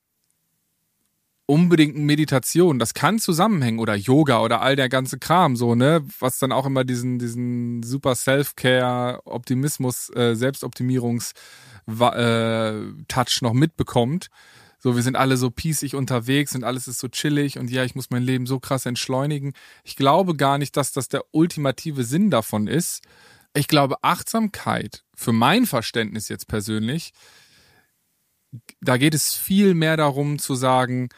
unbedingt 1.46 1.96
Meditation. 1.96 2.80
Das 2.80 2.94
kann 2.94 3.20
zusammenhängen 3.20 3.80
oder 3.80 3.96
Yoga 3.96 4.42
oder 4.42 4.62
all 4.62 4.76
der 4.76 4.90
ganze 4.90 5.20
Kram 5.20 5.56
so, 5.56 5.76
ne? 5.76 6.06
Was 6.20 6.40
dann 6.40 6.52
auch 6.52 6.66
immer 6.66 6.84
diesen, 6.84 7.20
diesen 7.20 7.84
super 7.84 8.16
Self-Care, 8.16 9.22
Optimismus, 9.26 10.10
äh, 10.16 10.34
Selbstoptimierungs- 10.36 11.34
äh, 11.88 12.72
noch 13.42 13.54
mitbekommt. 13.54 14.30
So, 14.80 14.96
wir 14.96 15.04
sind 15.04 15.16
alle 15.16 15.38
so 15.38 15.50
pießig 15.50 15.96
unterwegs 15.96 16.56
und 16.56 16.64
alles 16.64 16.88
ist 16.88 17.00
so 17.00 17.08
chillig 17.08 17.58
und 17.58 17.70
ja, 17.70 17.84
ich 17.84 17.96
muss 17.96 18.10
mein 18.10 18.24
Leben 18.24 18.46
so 18.46 18.60
krass 18.60 18.86
entschleunigen. 18.86 19.54
Ich 19.84 19.96
glaube 19.96 20.36
gar 20.36 20.58
nicht, 20.58 20.76
dass 20.76 20.92
das 20.92 21.08
der 21.08 21.24
ultimative 21.32 22.04
Sinn 22.04 22.30
davon 22.30 22.68
ist. 22.68 23.02
Ich 23.54 23.68
glaube, 23.68 23.96
Achtsamkeit, 24.02 25.04
für 25.16 25.32
mein 25.32 25.66
Verständnis 25.66 26.28
jetzt 26.28 26.48
persönlich, 26.48 27.14
da 28.84 28.98
geht 28.98 29.14
es 29.14 29.34
viel 29.34 29.74
mehr 29.74 29.98
darum 29.98 30.40
zu 30.40 30.56
sagen, 30.56 31.10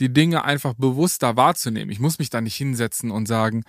die 0.00 0.12
Dinge 0.12 0.44
einfach 0.44 0.74
bewusster 0.74 1.36
wahrzunehmen. 1.36 1.90
Ich 1.90 1.98
muss 1.98 2.18
mich 2.18 2.30
da 2.30 2.40
nicht 2.40 2.54
hinsetzen 2.54 3.10
und 3.10 3.26
sagen, 3.26 3.64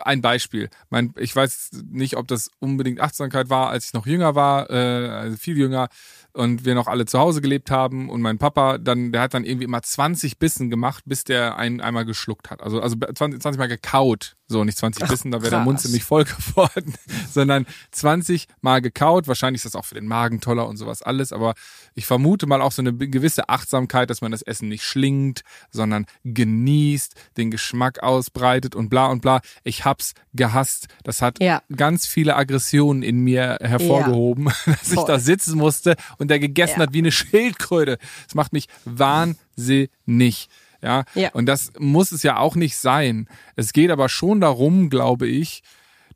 ein 0.00 0.20
Beispiel. 0.20 0.68
Mein, 0.88 1.12
ich 1.16 1.34
weiß 1.34 1.70
nicht, 1.88 2.16
ob 2.16 2.26
das 2.26 2.50
unbedingt 2.58 3.00
Achtsamkeit 3.00 3.50
war, 3.50 3.70
als 3.70 3.86
ich 3.86 3.92
noch 3.92 4.06
jünger 4.06 4.34
war, 4.34 4.68
äh, 4.70 5.08
also 5.08 5.36
viel 5.36 5.56
jünger 5.56 5.88
und 6.32 6.64
wir 6.64 6.74
noch 6.74 6.88
alle 6.88 7.06
zu 7.06 7.18
Hause 7.18 7.40
gelebt 7.40 7.70
haben 7.70 8.08
und 8.08 8.20
mein 8.20 8.38
Papa 8.38 8.78
dann, 8.78 9.12
der 9.12 9.22
hat 9.22 9.34
dann 9.34 9.44
irgendwie 9.44 9.64
immer 9.64 9.82
20 9.82 10.38
Bissen 10.38 10.70
gemacht, 10.70 11.04
bis 11.06 11.24
der 11.24 11.56
einen 11.56 11.80
einmal 11.80 12.04
geschluckt 12.04 12.50
hat. 12.50 12.62
Also, 12.62 12.80
also 12.80 12.96
20, 12.96 13.40
20 13.40 13.58
Mal 13.58 13.68
gekaut. 13.68 14.36
So, 14.50 14.64
nicht 14.64 14.78
20 14.78 15.04
Ach, 15.04 15.08
Bissen, 15.08 15.30
da 15.30 15.42
wäre 15.42 15.50
der 15.50 15.60
Mund 15.60 15.80
ziemlich 15.80 16.02
voll 16.02 16.24
geworden, 16.24 16.94
sondern 17.30 17.66
20 17.92 18.48
Mal 18.60 18.82
gekaut. 18.82 19.28
Wahrscheinlich 19.28 19.60
ist 19.60 19.74
das 19.74 19.76
auch 19.76 19.84
für 19.84 19.94
den 19.94 20.08
Magen 20.08 20.40
toller 20.40 20.66
und 20.66 20.76
sowas 20.76 21.02
alles, 21.02 21.32
aber 21.32 21.54
ich 21.94 22.04
vermute 22.04 22.48
mal 22.48 22.60
auch 22.60 22.72
so 22.72 22.82
eine 22.82 22.92
gewisse 22.92 23.48
Achtsamkeit, 23.48 24.10
dass 24.10 24.22
man 24.22 24.32
das 24.32 24.42
Essen 24.42 24.68
nicht 24.68 24.82
schlingt, 24.82 25.42
sondern 25.70 26.06
genießt, 26.24 27.14
den 27.36 27.52
Geschmack 27.52 28.02
ausbreitet 28.02 28.74
und 28.74 28.88
bla 28.88 29.06
und 29.06 29.22
bla. 29.22 29.40
Ich 29.62 29.84
hab's 29.84 30.14
gehasst. 30.34 30.88
Das 31.04 31.22
hat 31.22 31.40
ja. 31.40 31.62
ganz 31.76 32.08
viele 32.08 32.34
Aggressionen 32.34 33.04
in 33.04 33.20
mir 33.20 33.58
hervorgehoben, 33.60 34.46
ja. 34.46 34.52
dass 34.66 34.88
Voll. 34.88 34.98
ich 34.98 35.04
da 35.04 35.20
sitzen 35.20 35.56
musste 35.58 35.94
und 36.18 36.28
der 36.28 36.40
gegessen 36.40 36.80
ja. 36.80 36.86
hat 36.86 36.92
wie 36.92 36.98
eine 36.98 37.12
Schildkröte. 37.12 37.98
Das 38.26 38.34
macht 38.34 38.52
mich 38.52 38.66
wahnsinnig. 38.84 40.48
Ja? 40.82 41.04
ja. 41.14 41.30
Und 41.32 41.46
das 41.46 41.72
muss 41.78 42.12
es 42.12 42.22
ja 42.22 42.38
auch 42.38 42.56
nicht 42.56 42.76
sein. 42.76 43.28
Es 43.56 43.72
geht 43.72 43.90
aber 43.90 44.08
schon 44.08 44.40
darum, 44.40 44.90
glaube 44.90 45.26
ich, 45.26 45.62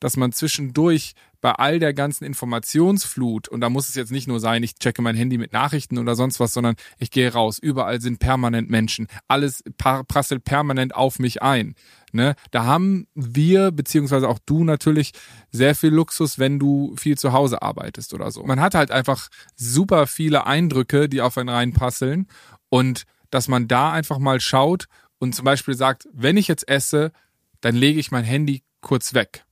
dass 0.01 0.17
man 0.17 0.33
zwischendurch 0.33 1.15
bei 1.45 1.53
all 1.53 1.79
der 1.79 1.93
ganzen 1.93 2.25
Informationsflut, 2.25 3.49
und 3.49 3.61
da 3.61 3.69
muss 3.69 3.91
es 3.91 3.95
jetzt 3.95 4.11
nicht 4.11 4.27
nur 4.27 4.41
sein, 4.41 4.63
ich 4.63 4.77
checke 4.77 5.03
mein 5.03 5.15
Handy 5.15 5.37
mit 5.37 5.53
Nachrichten 5.53 5.99
oder 5.99 6.15
sonst 6.15 6.41
was, 6.41 6.55
sondern 6.55 6.75
ich 6.99 7.11
gehe 7.11 7.31
raus, 7.31 7.59
überall 7.59 8.01
sind 8.01 8.19
permanent 8.19 8.71
Menschen, 8.71 9.09
alles 9.29 9.63
prasselt 9.77 10.45
permanent 10.45 10.95
auf 10.95 11.19
mich 11.19 11.43
ein. 11.43 11.75
Ne? 12.13 12.35
Da 12.51 12.65
haben 12.65 13.09
wir, 13.15 13.73
beziehungsweise 13.73 14.27
auch 14.27 14.39
du 14.47 14.65
natürlich, 14.65 15.13
sehr 15.51 15.75
viel 15.75 15.91
Luxus, 15.91 16.39
wenn 16.39 16.59
du 16.59 16.97
viel 16.97 17.19
zu 17.19 17.35
Hause 17.35 17.61
arbeitest 17.61 18.15
oder 18.15 18.31
so. 18.31 18.43
Man 18.45 18.61
hat 18.61 18.75
halt 18.75 18.91
einfach 18.91 19.29
super 19.55 20.07
viele 20.07 20.47
Eindrücke, 20.47 21.11
die 21.11 21.21
auf 21.21 21.37
einen 21.37 21.51
reinpasseln 21.51 22.27
und 22.71 23.05
dass 23.35 23.49
man 23.49 23.67
da 23.67 23.91
einfach 23.91 24.19
mal 24.19 24.41
schaut 24.41 24.87
und 25.19 25.35
zum 25.35 25.45
Beispiel 25.45 25.75
sagt, 25.75 26.09
wenn 26.13 26.37
ich 26.37 26.47
jetzt 26.47 26.69
esse, 26.69 27.11
dann 27.61 27.75
lege 27.75 27.99
ich 27.99 28.13
mein 28.13 28.23
Handy 28.23 28.63
kurz 28.81 29.13
weg 29.13 29.45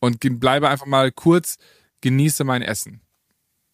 und 0.00 0.20
bleibe 0.38 0.68
einfach 0.68 0.84
mal 0.84 1.10
kurz, 1.10 1.56
genieße 2.02 2.44
mein 2.44 2.60
Essen. 2.60 3.00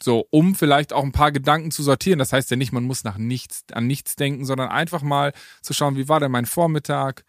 So, 0.00 0.28
um 0.30 0.54
vielleicht 0.54 0.92
auch 0.92 1.02
ein 1.02 1.10
paar 1.10 1.32
Gedanken 1.32 1.72
zu 1.72 1.82
sortieren. 1.82 2.20
Das 2.20 2.32
heißt 2.32 2.52
ja 2.52 2.56
nicht, 2.56 2.70
man 2.70 2.84
muss 2.84 3.02
nach 3.02 3.18
nichts, 3.18 3.64
an 3.72 3.88
nichts 3.88 4.14
denken, 4.14 4.44
sondern 4.44 4.68
einfach 4.68 5.02
mal 5.02 5.32
zu 5.60 5.74
schauen, 5.74 5.96
wie 5.96 6.08
war 6.08 6.20
denn 6.20 6.30
mein 6.30 6.46
Vormittag? 6.46 7.24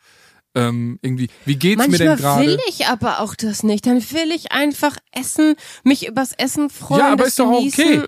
Ähm, 0.54 1.00
irgendwie, 1.02 1.30
wie 1.46 1.56
geht's 1.56 1.78
Manchmal 1.80 2.00
mir 2.00 2.06
denn 2.10 2.18
gerade? 2.18 2.46
will 2.46 2.60
ich 2.70 2.86
aber 2.86 3.22
auch 3.22 3.34
das 3.34 3.64
nicht. 3.64 3.88
Dann 3.88 3.98
will 4.12 4.32
ich 4.32 4.52
einfach 4.52 4.98
essen, 5.12 5.56
mich 5.84 6.08
übers 6.08 6.34
Essen 6.34 6.70
freuen. 6.70 7.00
Ja, 7.00 7.12
aber 7.12 7.26
ist 7.26 7.40
doch 7.40 7.50
okay. 7.50 8.04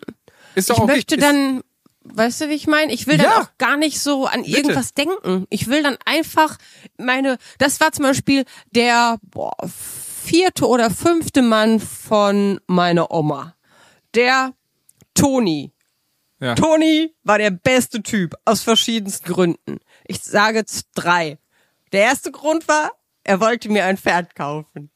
Ist 0.54 0.70
doch 0.70 0.78
ich 0.78 0.84
okay. 0.84 0.92
möchte 0.92 1.18
dann, 1.18 1.64
weißt 2.04 2.42
du, 2.42 2.50
wie 2.50 2.54
ich 2.54 2.68
meine? 2.68 2.94
Ich 2.94 3.08
will 3.08 3.18
dann 3.18 3.26
ja. 3.28 3.42
auch 3.42 3.58
gar 3.58 3.78
nicht 3.78 4.00
so 4.00 4.26
an 4.26 4.44
Bitte. 4.44 4.58
irgendwas 4.58 4.94
denken. 4.94 5.46
Ich 5.50 5.68
will 5.68 5.84
dann 5.84 5.98
einfach 6.06 6.58
meine, 6.98 7.38
das 7.58 7.80
war 7.80 7.92
zum 7.92 8.04
Beispiel 8.04 8.46
der, 8.72 9.18
boah, 9.24 9.56
vierte 10.24 10.68
oder 10.68 10.90
fünfte 10.90 11.42
Mann 11.42 11.80
von 11.80 12.60
meiner 12.68 13.12
Oma. 13.12 13.56
Der 14.16 14.54
Toni. 15.14 15.74
Ja. 16.40 16.56
Toni 16.56 17.14
war 17.24 17.38
der 17.38 17.52
beste 17.52 18.04
Typ 18.04 18.36
aus 18.46 18.62
verschiedensten 18.62 19.32
Gründen. 19.32 19.80
Ich 20.06 20.22
sage 20.22 20.60
jetzt 20.60 20.88
drei. 20.96 21.38
Der 21.92 22.02
erste 22.02 22.32
Grund 22.32 22.68
war, 22.68 22.92
er 23.24 23.40
wollte 23.40 23.70
mir 23.70 23.86
ein 23.86 23.98
Pferd 23.98 24.36
kaufen. 24.36 24.92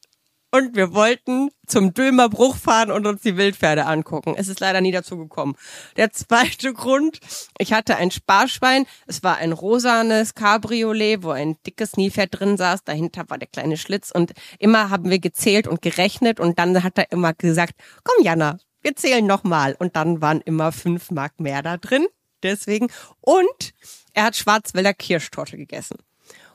Und 0.50 0.74
wir 0.74 0.94
wollten 0.94 1.50
zum 1.66 1.92
Dülmer 1.92 2.30
Bruch 2.30 2.56
fahren 2.56 2.90
und 2.90 3.06
uns 3.06 3.20
die 3.20 3.36
Wildpferde 3.36 3.84
angucken. 3.84 4.34
Es 4.34 4.48
ist 4.48 4.60
leider 4.60 4.80
nie 4.80 4.92
dazu 4.92 5.18
gekommen. 5.18 5.56
Der 5.98 6.10
zweite 6.10 6.72
Grund, 6.72 7.20
ich 7.58 7.74
hatte 7.74 7.96
ein 7.96 8.10
Sparschwein. 8.10 8.86
Es 9.06 9.22
war 9.22 9.36
ein 9.36 9.52
rosanes 9.52 10.34
Cabriolet, 10.34 11.22
wo 11.22 11.30
ein 11.30 11.58
dickes 11.66 11.98
Nilpferd 11.98 12.40
drin 12.40 12.56
saß. 12.56 12.84
Dahinter 12.84 13.28
war 13.28 13.36
der 13.36 13.48
kleine 13.48 13.76
Schlitz 13.76 14.10
und 14.10 14.32
immer 14.58 14.88
haben 14.88 15.10
wir 15.10 15.18
gezählt 15.18 15.68
und 15.68 15.82
gerechnet 15.82 16.40
und 16.40 16.58
dann 16.58 16.82
hat 16.82 16.96
er 16.96 17.12
immer 17.12 17.34
gesagt, 17.34 17.74
komm 18.02 18.24
Jana, 18.24 18.58
wir 18.80 18.96
zählen 18.96 19.26
nochmal. 19.26 19.76
Und 19.78 19.96
dann 19.96 20.22
waren 20.22 20.40
immer 20.40 20.72
fünf 20.72 21.10
Mark 21.10 21.40
mehr 21.40 21.62
da 21.62 21.76
drin. 21.76 22.06
Deswegen. 22.42 22.88
Und 23.20 23.74
er 24.14 24.24
hat 24.24 24.36
Schwarzwälder 24.36 24.94
Kirschtorte 24.94 25.58
gegessen. 25.58 25.98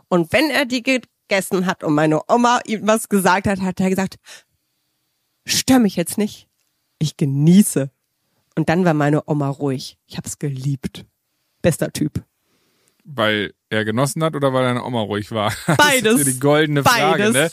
Und 0.07 0.31
wenn 0.31 0.49
er 0.49 0.65
die 0.65 0.83
gegessen 1.33 1.65
hat 1.65 1.83
und 1.83 1.95
meine 1.95 2.21
Oma 2.29 2.59
ihm 2.65 2.87
was 2.87 3.09
gesagt 3.09 3.47
hat, 3.47 3.61
hat 3.61 3.79
er 3.79 3.89
gesagt, 3.89 4.15
stör 5.45 5.79
mich 5.79 5.95
jetzt 5.95 6.17
nicht. 6.17 6.47
Ich 6.99 7.17
genieße. 7.17 7.89
Und 8.55 8.69
dann 8.69 8.85
war 8.85 8.93
meine 8.93 9.27
Oma 9.27 9.49
ruhig. 9.49 9.97
Ich 10.05 10.17
hab's 10.17 10.37
geliebt. 10.37 11.05
Bester 11.61 11.91
Typ. 11.91 12.23
Weil 13.03 13.53
er 13.69 13.83
genossen 13.83 14.23
hat 14.23 14.35
oder 14.35 14.53
weil 14.53 14.63
deine 14.63 14.83
Oma 14.83 15.01
ruhig 15.01 15.31
war? 15.31 15.53
Beides. 15.65 16.03
Das 16.03 16.21
ist 16.21 16.35
die 16.35 16.39
goldene 16.39 16.83
Frage, 16.83 17.31
ne? 17.31 17.51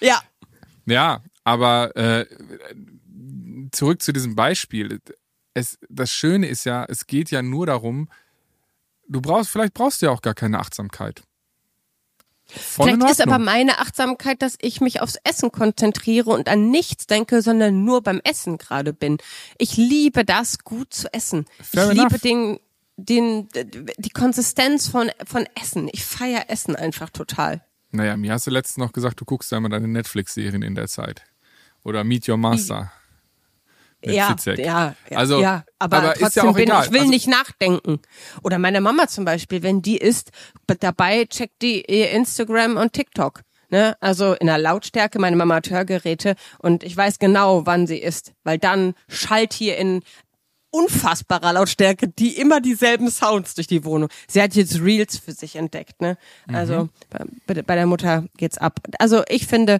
Ja. 0.00 0.20
Ja, 0.86 1.22
aber 1.44 1.96
äh, 1.96 2.26
zurück 3.70 4.02
zu 4.02 4.12
diesem 4.12 4.34
Beispiel. 4.34 5.00
Es, 5.54 5.78
das 5.88 6.10
Schöne 6.10 6.48
ist 6.48 6.64
ja, 6.64 6.84
es 6.88 7.06
geht 7.06 7.30
ja 7.30 7.42
nur 7.42 7.66
darum, 7.66 8.08
du 9.08 9.20
brauchst, 9.20 9.50
vielleicht 9.50 9.74
brauchst 9.74 10.02
du 10.02 10.06
ja 10.06 10.12
auch 10.12 10.22
gar 10.22 10.34
keine 10.34 10.58
Achtsamkeit. 10.58 11.22
Vielleicht 12.50 13.02
ist 13.10 13.20
aber 13.20 13.38
meine 13.38 13.78
Achtsamkeit, 13.78 14.42
dass 14.42 14.56
ich 14.60 14.80
mich 14.80 15.00
aufs 15.00 15.16
Essen 15.24 15.52
konzentriere 15.52 16.30
und 16.30 16.48
an 16.48 16.70
nichts 16.70 17.06
denke, 17.06 17.42
sondern 17.42 17.84
nur 17.84 18.02
beim 18.02 18.20
Essen 18.24 18.58
gerade 18.58 18.92
bin. 18.92 19.18
Ich 19.58 19.76
liebe 19.76 20.24
das, 20.24 20.60
gut 20.60 20.92
zu 20.92 21.12
essen. 21.12 21.46
Fair 21.60 21.90
ich 21.90 21.98
enough. 21.98 22.12
liebe 22.12 22.20
den, 22.20 22.60
den, 22.96 23.48
die 23.98 24.10
Konsistenz 24.10 24.88
von, 24.88 25.10
von 25.24 25.46
Essen. 25.60 25.88
Ich 25.92 26.04
feiere 26.04 26.48
Essen 26.48 26.76
einfach 26.76 27.10
total. 27.10 27.62
Naja, 27.92 28.16
mir 28.16 28.32
hast 28.32 28.46
du 28.46 28.50
letztens 28.50 28.78
noch 28.78 28.92
gesagt, 28.92 29.20
du 29.20 29.24
guckst 29.24 29.50
ja 29.50 29.58
immer 29.58 29.68
deine 29.68 29.88
Netflix-Serien 29.88 30.62
in 30.62 30.74
der 30.74 30.88
Zeit. 30.88 31.22
Oder 31.82 32.04
Meet 32.04 32.28
Your 32.28 32.36
Master 32.36 32.92
mit 34.04 34.14
ja, 34.14 34.28
Fitzek. 34.28 34.58
Ja, 34.58 34.94
ja, 35.08 35.16
also, 35.16 35.40
ja, 35.40 35.64
aber, 35.80 35.96
aber 35.96 36.14
trotzdem 36.14 36.26
ist 36.26 36.34
ja 36.36 36.52
bin, 36.52 36.62
egal. 36.64 36.84
ich 36.84 36.92
will 36.92 37.00
also, 37.00 37.10
nicht 37.10 37.26
nachdenken. 37.26 38.00
Oder 38.42 38.58
meine 38.58 38.80
Mama 38.80 39.08
zum 39.08 39.24
Beispiel, 39.24 39.62
wenn 39.62 39.82
die 39.82 39.96
isst, 39.96 40.30
dabei 40.66 41.24
checkt 41.24 41.62
die 41.62 41.84
ihr 41.84 42.10
Instagram 42.10 42.76
und 42.76 42.92
TikTok. 42.92 43.42
Ne? 43.70 43.96
Also 44.00 44.34
in 44.34 44.46
der 44.46 44.58
Lautstärke, 44.58 45.18
meine 45.18 45.36
Mama 45.36 45.56
hat 45.56 45.70
Hörgeräte 45.70 46.34
und 46.58 46.82
ich 46.82 46.96
weiß 46.96 47.18
genau, 47.18 47.66
wann 47.66 47.86
sie 47.86 47.98
isst, 47.98 48.32
weil 48.44 48.58
dann 48.58 48.94
schallt 49.08 49.52
hier 49.52 49.78
in 49.78 50.02
unfassbarer 50.72 51.52
Lautstärke 51.52 52.08
die 52.08 52.36
immer 52.36 52.60
dieselben 52.60 53.10
Sounds 53.10 53.54
durch 53.54 53.66
die 53.66 53.84
Wohnung. 53.84 54.08
Sie 54.28 54.40
hat 54.40 54.54
jetzt 54.54 54.80
Reels 54.80 55.18
für 55.18 55.32
sich 55.32 55.56
entdeckt, 55.56 56.00
ne? 56.00 56.16
Also 56.52 56.84
mhm. 56.84 56.90
bei, 57.46 57.62
bei 57.62 57.74
der 57.74 57.86
Mutter 57.86 58.24
geht's 58.36 58.58
ab. 58.58 58.80
Also 58.98 59.22
ich 59.28 59.46
finde, 59.46 59.78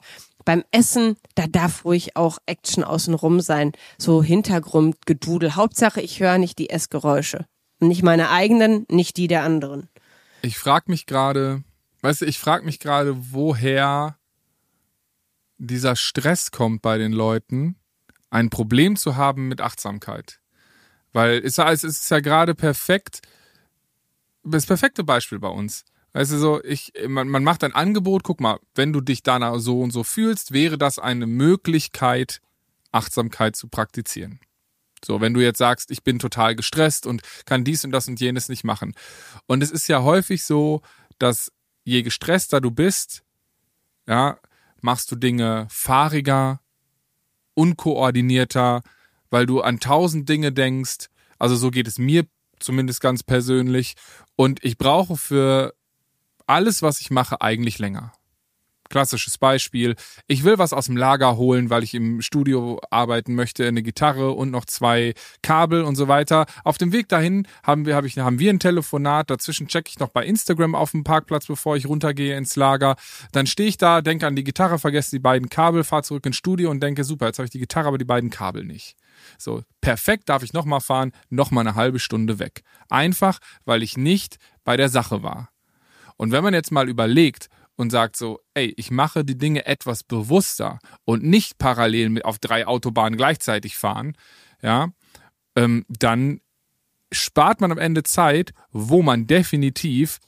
beim 0.50 0.64
Essen, 0.72 1.16
da 1.36 1.46
darf 1.46 1.84
ruhig 1.84 2.16
auch 2.16 2.38
Action 2.46 2.82
außenrum 2.82 3.40
sein. 3.40 3.70
So 3.98 4.20
Hintergrundgedudel. 4.20 5.54
Hauptsache, 5.54 6.00
ich 6.00 6.18
höre 6.18 6.38
nicht 6.38 6.58
die 6.58 6.70
Essgeräusche. 6.70 7.46
Nicht 7.78 8.02
meine 8.02 8.30
eigenen, 8.30 8.84
nicht 8.90 9.16
die 9.16 9.28
der 9.28 9.44
anderen. 9.44 9.88
Ich 10.42 10.58
frage 10.58 10.90
mich 10.90 11.06
gerade, 11.06 11.62
weißt 12.00 12.22
du, 12.22 12.24
ich 12.24 12.40
frage 12.40 12.64
mich 12.64 12.80
gerade, 12.80 13.32
woher 13.32 14.18
dieser 15.58 15.94
Stress 15.94 16.50
kommt 16.50 16.82
bei 16.82 16.98
den 16.98 17.12
Leuten, 17.12 17.76
ein 18.30 18.50
Problem 18.50 18.96
zu 18.96 19.14
haben 19.14 19.46
mit 19.46 19.60
Achtsamkeit. 19.60 20.40
Weil 21.12 21.42
es, 21.44 21.58
ist 21.58 22.10
ja 22.10 22.18
gerade 22.18 22.56
perfekt, 22.56 23.22
das 24.42 24.66
perfekte 24.66 25.04
Beispiel 25.04 25.38
bei 25.38 25.46
uns. 25.46 25.84
Weißt 26.12 26.32
du 26.32 26.38
so, 26.38 26.62
ich, 26.64 26.92
man, 27.06 27.28
man 27.28 27.44
macht 27.44 27.62
ein 27.62 27.74
Angebot, 27.74 28.24
guck 28.24 28.40
mal, 28.40 28.58
wenn 28.74 28.92
du 28.92 29.00
dich 29.00 29.22
danach 29.22 29.58
so 29.58 29.80
und 29.80 29.92
so 29.92 30.02
fühlst, 30.02 30.52
wäre 30.52 30.76
das 30.76 30.98
eine 30.98 31.26
Möglichkeit, 31.26 32.40
Achtsamkeit 32.90 33.54
zu 33.54 33.68
praktizieren. 33.68 34.40
So, 35.04 35.20
wenn 35.20 35.34
du 35.34 35.40
jetzt 35.40 35.58
sagst, 35.58 35.90
ich 35.90 36.02
bin 36.02 36.18
total 36.18 36.54
gestresst 36.56 37.06
und 37.06 37.22
kann 37.46 37.64
dies 37.64 37.84
und 37.84 37.92
das 37.92 38.08
und 38.08 38.20
jenes 38.20 38.48
nicht 38.48 38.64
machen. 38.64 38.94
Und 39.46 39.62
es 39.62 39.70
ist 39.70 39.88
ja 39.88 40.02
häufig 40.02 40.44
so, 40.44 40.82
dass 41.18 41.52
je 41.84 42.02
gestresster 42.02 42.60
du 42.60 42.70
bist, 42.70 43.22
ja, 44.06 44.38
machst 44.82 45.10
du 45.10 45.16
Dinge 45.16 45.66
fahriger, 45.70 46.60
unkoordinierter, 47.54 48.82
weil 49.30 49.46
du 49.46 49.60
an 49.60 49.80
tausend 49.80 50.28
Dinge 50.28 50.52
denkst. 50.52 51.06
Also 51.38 51.56
so 51.56 51.70
geht 51.70 51.88
es 51.88 51.98
mir 51.98 52.26
zumindest 52.58 53.00
ganz 53.00 53.22
persönlich. 53.22 53.94
Und 54.36 54.62
ich 54.64 54.76
brauche 54.76 55.16
für 55.16 55.74
alles, 56.50 56.82
was 56.82 57.00
ich 57.00 57.10
mache, 57.10 57.40
eigentlich 57.40 57.78
länger. 57.78 58.12
Klassisches 58.88 59.38
Beispiel. 59.38 59.94
Ich 60.26 60.42
will 60.42 60.58
was 60.58 60.72
aus 60.72 60.86
dem 60.86 60.96
Lager 60.96 61.36
holen, 61.36 61.70
weil 61.70 61.84
ich 61.84 61.94
im 61.94 62.22
Studio 62.22 62.80
arbeiten 62.90 63.36
möchte, 63.36 63.64
eine 63.68 63.84
Gitarre 63.84 64.32
und 64.32 64.50
noch 64.50 64.64
zwei 64.64 65.14
Kabel 65.42 65.84
und 65.84 65.94
so 65.94 66.08
weiter. 66.08 66.46
Auf 66.64 66.76
dem 66.76 66.90
Weg 66.90 67.08
dahin 67.08 67.46
haben 67.62 67.86
wir, 67.86 67.94
hab 67.94 68.04
ich, 68.04 68.18
haben 68.18 68.40
wir 68.40 68.52
ein 68.52 68.58
Telefonat. 68.58 69.30
Dazwischen 69.30 69.68
checke 69.68 69.90
ich 69.90 70.00
noch 70.00 70.08
bei 70.08 70.26
Instagram 70.26 70.74
auf 70.74 70.90
dem 70.90 71.04
Parkplatz, 71.04 71.46
bevor 71.46 71.76
ich 71.76 71.86
runtergehe 71.86 72.36
ins 72.36 72.56
Lager. 72.56 72.96
Dann 73.30 73.46
stehe 73.46 73.68
ich 73.68 73.78
da, 73.78 74.00
denke 74.00 74.26
an 74.26 74.34
die 74.34 74.42
Gitarre, 74.42 74.80
vergesse 74.80 75.12
die 75.12 75.20
beiden 75.20 75.50
Kabel, 75.50 75.84
fahre 75.84 76.02
zurück 76.02 76.26
ins 76.26 76.36
Studio 76.36 76.68
und 76.68 76.82
denke, 76.82 77.04
super, 77.04 77.26
jetzt 77.26 77.38
habe 77.38 77.44
ich 77.44 77.52
die 77.52 77.60
Gitarre, 77.60 77.86
aber 77.86 77.98
die 77.98 78.04
beiden 78.04 78.30
Kabel 78.30 78.64
nicht. 78.64 78.96
So, 79.38 79.62
perfekt 79.80 80.28
darf 80.28 80.42
ich 80.42 80.52
nochmal 80.52 80.80
fahren, 80.80 81.12
nochmal 81.28 81.64
eine 81.64 81.76
halbe 81.76 82.00
Stunde 82.00 82.40
weg. 82.40 82.64
Einfach, 82.88 83.38
weil 83.64 83.84
ich 83.84 83.96
nicht 83.96 84.38
bei 84.64 84.76
der 84.76 84.88
Sache 84.88 85.22
war. 85.22 85.50
Und 86.20 86.32
wenn 86.32 86.44
man 86.44 86.52
jetzt 86.52 86.70
mal 86.70 86.86
überlegt, 86.86 87.48
und 87.76 87.88
sagt 87.88 88.14
so, 88.14 88.40
ey, 88.52 88.74
ich 88.76 88.90
mache 88.90 89.24
die 89.24 89.38
Dinge 89.38 89.64
etwas 89.64 90.04
bewusster 90.04 90.80
und 91.06 91.24
nicht 91.24 91.56
parallel 91.56 92.20
auf 92.24 92.38
drei 92.38 92.66
Autobahnen 92.66 93.16
gleichzeitig 93.16 93.78
fahren, 93.78 94.18
ja, 94.60 94.88
ähm, 95.56 95.86
dann 95.88 96.42
spart 97.10 97.62
man 97.62 97.72
am 97.72 97.78
Ende 97.78 98.02
Zeit, 98.02 98.52
wo 98.70 99.00
man 99.00 99.26
definitiv 99.26 100.18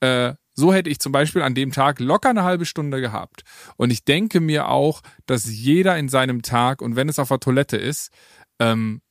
äh, 0.00 0.32
so 0.54 0.72
hätte 0.72 0.88
ich 0.88 1.00
zum 1.00 1.12
Beispiel 1.12 1.42
an 1.42 1.54
dem 1.54 1.70
Tag 1.70 2.00
locker 2.00 2.30
eine 2.30 2.44
halbe 2.44 2.64
Stunde 2.64 3.02
gehabt. 3.02 3.42
Und 3.76 3.90
ich 3.90 4.04
denke 4.04 4.40
mir 4.40 4.68
auch, 4.68 5.02
dass 5.26 5.50
jeder 5.50 5.98
in 5.98 6.08
seinem 6.08 6.40
Tag, 6.40 6.80
und 6.80 6.96
wenn 6.96 7.10
es 7.10 7.18
auf 7.18 7.28
der 7.28 7.40
Toilette 7.40 7.76
ist, 7.76 8.10
ähm, 8.58 9.02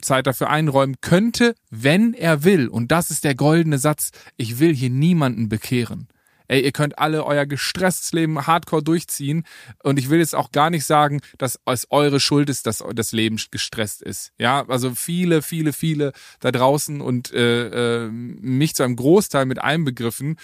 Zeit 0.00 0.26
dafür 0.26 0.50
einräumen 0.50 0.96
könnte, 1.00 1.54
wenn 1.70 2.14
er 2.14 2.44
will. 2.44 2.68
Und 2.68 2.90
das 2.92 3.10
ist 3.10 3.24
der 3.24 3.34
goldene 3.34 3.78
Satz. 3.78 4.10
Ich 4.36 4.58
will 4.58 4.74
hier 4.74 4.90
niemanden 4.90 5.48
bekehren 5.48 6.08
ey, 6.50 6.64
ihr 6.64 6.72
könnt 6.72 6.98
alle 6.98 7.24
euer 7.24 7.46
gestresstes 7.46 8.12
Leben 8.12 8.46
hardcore 8.46 8.82
durchziehen. 8.82 9.44
Und 9.82 9.98
ich 9.98 10.10
will 10.10 10.18
jetzt 10.18 10.34
auch 10.34 10.50
gar 10.50 10.68
nicht 10.68 10.84
sagen, 10.84 11.20
dass 11.38 11.60
es 11.64 11.86
eure 11.90 12.18
Schuld 12.18 12.50
ist, 12.50 12.66
dass 12.66 12.82
das 12.94 13.12
Leben 13.12 13.40
gestresst 13.50 14.02
ist. 14.02 14.32
Ja, 14.36 14.66
also 14.68 14.94
viele, 14.94 15.42
viele, 15.42 15.72
viele 15.72 16.12
da 16.40 16.50
draußen 16.50 17.00
und 17.00 17.32
äh, 17.32 18.04
äh, 18.04 18.08
mich 18.10 18.74
zu 18.74 18.82
einem 18.82 18.96
Großteil 18.96 19.46
mit 19.46 19.60
einbegriffen, 19.60 20.36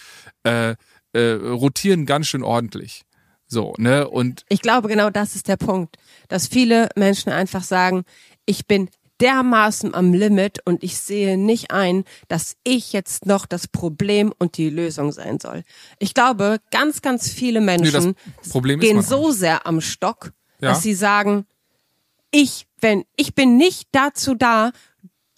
äh, 0.45 0.77
äh, 1.13 1.33
rotieren 1.33 2.07
ganz 2.07 2.29
schön 2.29 2.45
ordentlich. 2.45 3.03
So, 3.49 3.75
ne? 3.79 4.09
Und 4.09 4.45
ich 4.49 4.63
glaube, 4.63 4.89
genau 4.89 5.11
das 5.11 5.35
ist 5.35 5.49
der 5.49 5.57
Punkt, 5.57 5.97
dass 6.29 6.47
viele 6.47 6.89
Menschen 6.97 7.33
einfach 7.33 7.63
sagen, 7.63 8.05
ich 8.45 8.67
bin 8.67 8.91
dermaßen 9.21 9.95
am 9.95 10.13
Limit 10.13 10.61
und 10.65 10.83
ich 10.83 10.99
sehe 10.99 11.39
nicht 11.39 11.71
ein, 11.71 12.05
dass 12.29 12.57
ich 12.65 12.93
jetzt 12.93 13.27
noch 13.27 13.47
das 13.47 13.69
Problem 13.69 14.33
und 14.39 14.57
die 14.57 14.71
Lösung 14.71 15.13
sein 15.13 15.41
soll. 15.41 15.63
Ich 15.99 16.15
glaube, 16.15 16.59
ganz, 16.71 17.03
ganz 17.03 17.29
viele 17.29 17.61
Menschen 17.61 18.15
nee, 18.55 18.77
gehen 18.77 19.03
so 19.03 19.31
sehr 19.31 19.67
am 19.67 19.81
Stock, 19.81 20.33
ja. 20.61 20.71
dass 20.71 20.83
sie 20.83 20.95
sagen, 20.95 21.47
ich, 22.31 22.67
wenn, 22.81 23.05
ich 23.17 23.35
bin 23.35 23.57
nicht 23.57 23.89
dazu 23.93 24.35
da, 24.35 24.73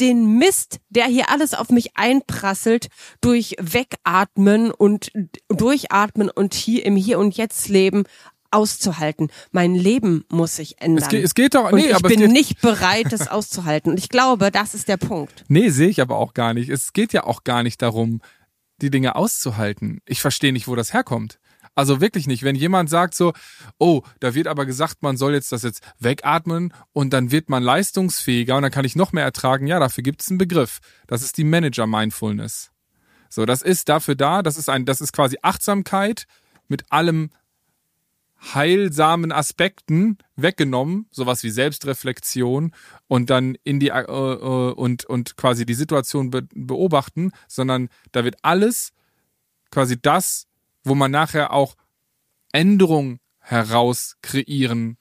den 0.00 0.38
Mist, 0.38 0.78
der 0.90 1.06
hier 1.06 1.28
alles 1.30 1.54
auf 1.54 1.70
mich 1.70 1.96
einprasselt, 1.96 2.88
durch 3.20 3.56
Wegatmen 3.58 4.70
und 4.70 5.10
Durchatmen 5.48 6.30
und 6.30 6.54
hier 6.54 6.84
im 6.86 6.96
Hier 6.96 7.18
und 7.18 7.36
Jetzt 7.36 7.68
leben 7.68 8.04
auszuhalten. 8.50 9.28
Mein 9.50 9.74
Leben 9.74 10.24
muss 10.30 10.56
sich 10.56 10.80
ändern. 10.80 11.04
Es 11.04 11.08
geht, 11.08 11.24
es 11.24 11.34
geht 11.34 11.54
doch, 11.54 11.70
nee, 11.72 11.92
und 11.92 11.96
ich 11.96 12.02
bin 12.02 12.30
nicht 12.32 12.60
bereit, 12.60 13.12
das 13.12 13.28
auszuhalten. 13.28 13.92
Und 13.92 13.98
ich 13.98 14.08
glaube, 14.08 14.50
das 14.50 14.74
ist 14.74 14.88
der 14.88 14.96
Punkt. 14.96 15.44
Nee, 15.48 15.70
sehe 15.70 15.88
ich 15.88 16.00
aber 16.00 16.16
auch 16.16 16.34
gar 16.34 16.54
nicht. 16.54 16.68
Es 16.68 16.92
geht 16.92 17.12
ja 17.12 17.24
auch 17.24 17.44
gar 17.44 17.62
nicht 17.62 17.82
darum, 17.82 18.20
die 18.80 18.90
Dinge 18.90 19.16
auszuhalten. 19.16 20.00
Ich 20.06 20.20
verstehe 20.20 20.52
nicht, 20.52 20.68
wo 20.68 20.74
das 20.74 20.92
herkommt. 20.92 21.38
Also 21.74 22.00
wirklich 22.00 22.26
nicht. 22.26 22.42
Wenn 22.42 22.56
jemand 22.56 22.90
sagt 22.90 23.14
so, 23.14 23.32
oh, 23.78 24.02
da 24.18 24.34
wird 24.34 24.48
aber 24.48 24.66
gesagt, 24.66 25.02
man 25.02 25.16
soll 25.16 25.34
jetzt 25.34 25.52
das 25.52 25.62
jetzt 25.62 25.80
wegatmen 26.00 26.72
und 26.92 27.12
dann 27.12 27.30
wird 27.30 27.48
man 27.48 27.62
leistungsfähiger 27.62 28.56
und 28.56 28.62
dann 28.62 28.72
kann 28.72 28.84
ich 28.84 28.96
noch 28.96 29.12
mehr 29.12 29.22
ertragen. 29.22 29.68
Ja, 29.68 29.78
dafür 29.78 30.02
gibt 30.02 30.22
es 30.22 30.28
einen 30.28 30.38
Begriff. 30.38 30.80
Das 31.06 31.22
ist 31.22 31.36
die 31.36 31.44
Manager 31.44 31.86
Mindfulness. 31.86 32.72
So, 33.28 33.46
das 33.46 33.62
ist 33.62 33.88
dafür 33.88 34.16
da. 34.16 34.42
Das 34.42 34.56
ist 34.56 34.68
ein, 34.68 34.86
das 34.86 35.00
ist 35.00 35.12
quasi 35.12 35.38
Achtsamkeit 35.42 36.24
mit 36.66 36.90
allem 36.90 37.30
heilsamen 38.40 39.32
Aspekten 39.32 40.18
weggenommen, 40.36 41.06
sowas 41.10 41.42
wie 41.42 41.50
Selbstreflexion 41.50 42.72
und 43.06 43.30
dann 43.30 43.56
in 43.64 43.80
die 43.80 43.88
äh, 43.88 44.02
äh, 44.02 44.72
und 44.72 45.04
und 45.04 45.36
quasi 45.36 45.66
die 45.66 45.74
Situation 45.74 46.30
be 46.30 46.46
beobachten, 46.54 47.32
sondern 47.48 47.88
da 48.12 48.24
wird 48.24 48.36
alles 48.42 48.92
quasi 49.70 50.00
das, 50.00 50.46
wo 50.84 50.94
man 50.94 51.10
nachher 51.10 51.52
auch 51.52 51.76
Änderung 52.52 53.18
heraus 53.40 54.16
kreieren 54.22 54.98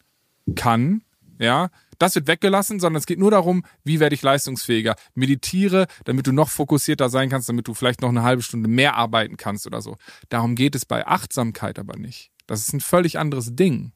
kann, 0.55 1.03
ja, 1.39 1.69
das 1.99 2.15
wird 2.15 2.27
weggelassen, 2.27 2.79
sondern 2.79 2.99
es 2.99 3.05
geht 3.05 3.19
nur 3.19 3.31
darum, 3.31 3.63
wie 3.83 3.99
werde 3.99 4.15
ich 4.15 4.21
leistungsfähiger. 4.21 4.95
Meditiere, 5.15 5.87
damit 6.05 6.27
du 6.27 6.31
noch 6.31 6.49
fokussierter 6.49 7.09
sein 7.09 7.29
kannst, 7.29 7.49
damit 7.49 7.67
du 7.67 7.73
vielleicht 7.73 8.01
noch 8.01 8.09
eine 8.09 8.23
halbe 8.23 8.43
Stunde 8.43 8.69
mehr 8.69 8.95
arbeiten 8.95 9.37
kannst 9.37 9.65
oder 9.67 9.81
so. 9.81 9.97
Darum 10.29 10.55
geht 10.55 10.75
es 10.75 10.85
bei 10.85 11.05
Achtsamkeit 11.05 11.79
aber 11.79 11.97
nicht. 11.97 12.31
Das 12.47 12.61
ist 12.61 12.73
ein 12.73 12.79
völlig 12.79 13.19
anderes 13.19 13.55
Ding. 13.55 13.93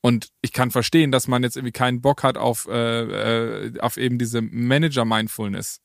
Und 0.00 0.28
ich 0.40 0.52
kann 0.52 0.70
verstehen, 0.70 1.10
dass 1.10 1.28
man 1.28 1.42
jetzt 1.42 1.56
irgendwie 1.56 1.72
keinen 1.72 2.00
Bock 2.00 2.22
hat 2.22 2.38
auf, 2.38 2.66
äh, 2.68 3.66
äh, 3.66 3.80
auf 3.80 3.96
eben 3.96 4.18
diese 4.18 4.40
Manager-Mindfulness 4.40 5.80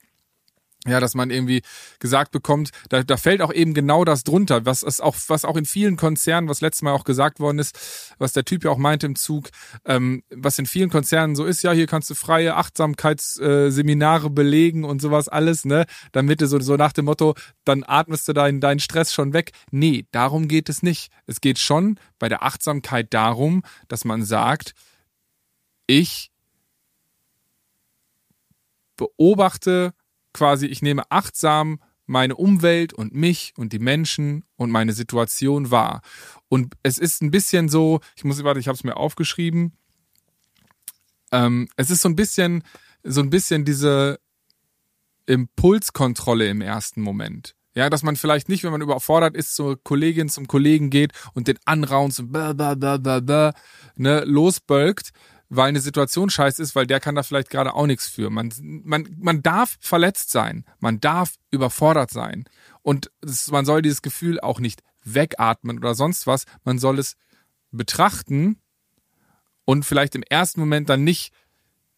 ja, 0.87 0.99
dass 0.99 1.13
man 1.13 1.29
irgendwie 1.29 1.61
gesagt 1.99 2.31
bekommt, 2.31 2.71
da, 2.89 3.03
da 3.03 3.15
fällt 3.15 3.41
auch 3.41 3.53
eben 3.53 3.75
genau 3.75 4.03
das 4.03 4.23
drunter, 4.23 4.65
was 4.65 4.81
ist 4.81 5.01
auch, 5.01 5.15
was 5.27 5.45
auch 5.45 5.55
in 5.55 5.65
vielen 5.65 5.95
Konzernen, 5.95 6.49
was 6.49 6.61
letztes 6.61 6.81
Mal 6.81 6.93
auch 6.93 7.03
gesagt 7.03 7.39
worden 7.39 7.59
ist, 7.59 8.15
was 8.17 8.33
der 8.33 8.45
Typ 8.45 8.63
ja 8.63 8.71
auch 8.71 8.77
meinte 8.77 9.05
im 9.05 9.15
Zug, 9.15 9.49
ähm, 9.85 10.23
was 10.31 10.57
in 10.57 10.65
vielen 10.65 10.89
Konzernen 10.89 11.35
so 11.35 11.45
ist, 11.45 11.61
ja, 11.61 11.71
hier 11.71 11.85
kannst 11.85 12.09
du 12.09 12.15
freie 12.15 12.55
Achtsamkeitsseminare 12.55 14.27
äh, 14.27 14.31
belegen 14.31 14.83
und 14.83 15.01
sowas 15.01 15.27
alles, 15.29 15.65
ne, 15.65 15.85
damit 16.13 16.41
du 16.41 16.47
so, 16.47 16.59
so 16.59 16.75
nach 16.77 16.93
dem 16.93 17.05
Motto, 17.05 17.35
dann 17.63 17.83
atmest 17.85 18.27
du 18.27 18.33
deinen, 18.33 18.59
deinen 18.59 18.79
Stress 18.79 19.13
schon 19.13 19.33
weg. 19.33 19.51
Nee, 19.69 20.05
darum 20.11 20.47
geht 20.47 20.67
es 20.67 20.81
nicht. 20.81 21.11
Es 21.27 21.41
geht 21.41 21.59
schon 21.59 21.99
bei 22.17 22.27
der 22.27 22.41
Achtsamkeit 22.41 23.13
darum, 23.13 23.63
dass 23.87 24.03
man 24.03 24.23
sagt, 24.23 24.73
ich 25.85 26.31
beobachte 28.95 29.93
quasi, 30.33 30.67
ich 30.67 30.81
nehme 30.81 31.03
achtsam 31.09 31.79
meine 32.05 32.35
Umwelt 32.35 32.93
und 32.93 33.13
mich 33.15 33.53
und 33.57 33.73
die 33.73 33.79
Menschen 33.79 34.43
und 34.57 34.69
meine 34.69 34.93
Situation 34.93 35.71
wahr. 35.71 36.01
Und 36.49 36.73
es 36.83 36.97
ist 36.97 37.21
ein 37.21 37.31
bisschen 37.31 37.69
so, 37.69 38.01
ich 38.15 38.23
muss, 38.23 38.43
warte, 38.43 38.59
ich 38.59 38.67
habe 38.67 38.75
es 38.75 38.83
mir 38.83 38.97
aufgeschrieben. 38.97 39.77
Ähm, 41.31 41.69
es 41.77 41.89
ist 41.89 42.01
so 42.01 42.09
ein 42.09 42.15
bisschen, 42.15 42.63
so 43.03 43.21
ein 43.21 43.29
bisschen 43.29 43.63
diese 43.63 44.19
Impulskontrolle 45.25 46.47
im 46.47 46.61
ersten 46.61 47.01
Moment. 47.01 47.55
Ja, 47.73 47.89
dass 47.89 48.03
man 48.03 48.17
vielleicht 48.17 48.49
nicht, 48.49 48.65
wenn 48.65 48.71
man 48.71 48.81
überfordert 48.81 49.35
ist, 49.35 49.55
zur 49.55 49.81
Kollegin, 49.81 50.27
zum 50.27 50.47
Kollegen 50.47 50.89
geht 50.89 51.13
und 51.33 51.47
den 51.47 51.57
anraunt 51.63 52.19
und 52.19 52.31
blah, 52.31 52.51
blah, 52.51 52.75
blah, 52.75 52.97
blah, 52.97 53.21
blah, 53.21 53.53
ne, 53.95 54.25
losbölkt, 54.25 55.11
weil 55.53 55.67
eine 55.67 55.81
Situation 55.81 56.29
scheiße 56.29 56.61
ist, 56.63 56.75
weil 56.75 56.87
der 56.87 57.01
kann 57.01 57.15
da 57.15 57.23
vielleicht 57.23 57.49
gerade 57.49 57.73
auch 57.73 57.85
nichts 57.85 58.07
für. 58.07 58.29
Man, 58.29 58.53
man, 58.61 59.13
man 59.19 59.43
darf 59.43 59.77
verletzt 59.81 60.31
sein, 60.31 60.63
man 60.79 61.01
darf 61.01 61.35
überfordert 61.51 62.09
sein. 62.09 62.45
Und 62.81 63.11
es, 63.21 63.51
man 63.51 63.65
soll 63.65 63.81
dieses 63.81 64.01
Gefühl 64.01 64.39
auch 64.39 64.61
nicht 64.61 64.81
wegatmen 65.03 65.77
oder 65.77 65.93
sonst 65.93 66.25
was. 66.25 66.45
Man 66.63 66.79
soll 66.79 66.99
es 66.99 67.17
betrachten 67.71 68.61
und 69.65 69.83
vielleicht 69.83 70.15
im 70.15 70.23
ersten 70.23 70.61
Moment 70.61 70.87
dann 70.87 71.03
nicht 71.03 71.33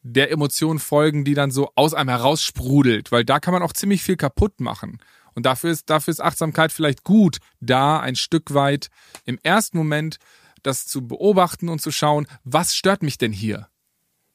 der 0.01 0.31
Emotion 0.31 0.79
folgen, 0.79 1.23
die 1.23 1.35
dann 1.35 1.51
so 1.51 1.71
aus 1.75 1.93
einem 1.93 2.09
heraussprudelt, 2.09 3.11
weil 3.11 3.23
da 3.23 3.39
kann 3.39 3.53
man 3.53 3.61
auch 3.61 3.73
ziemlich 3.73 4.01
viel 4.01 4.17
kaputt 4.17 4.61
machen. 4.61 4.97
Und 5.35 5.45
dafür 5.45 5.69
ist, 5.69 5.91
dafür 5.91 6.11
ist 6.11 6.21
Achtsamkeit 6.21 6.71
vielleicht 6.71 7.03
gut, 7.03 7.37
da 7.59 7.99
ein 7.99 8.15
Stück 8.15 8.55
weit 8.55 8.89
im 9.25 9.37
ersten 9.43 9.77
Moment 9.77 10.17
das 10.63 10.87
zu 10.87 11.07
beobachten 11.07 11.69
und 11.69 11.81
zu 11.81 11.91
schauen, 11.91 12.27
was 12.43 12.75
stört 12.75 13.03
mich 13.03 13.17
denn 13.17 13.31
hier? 13.31 13.67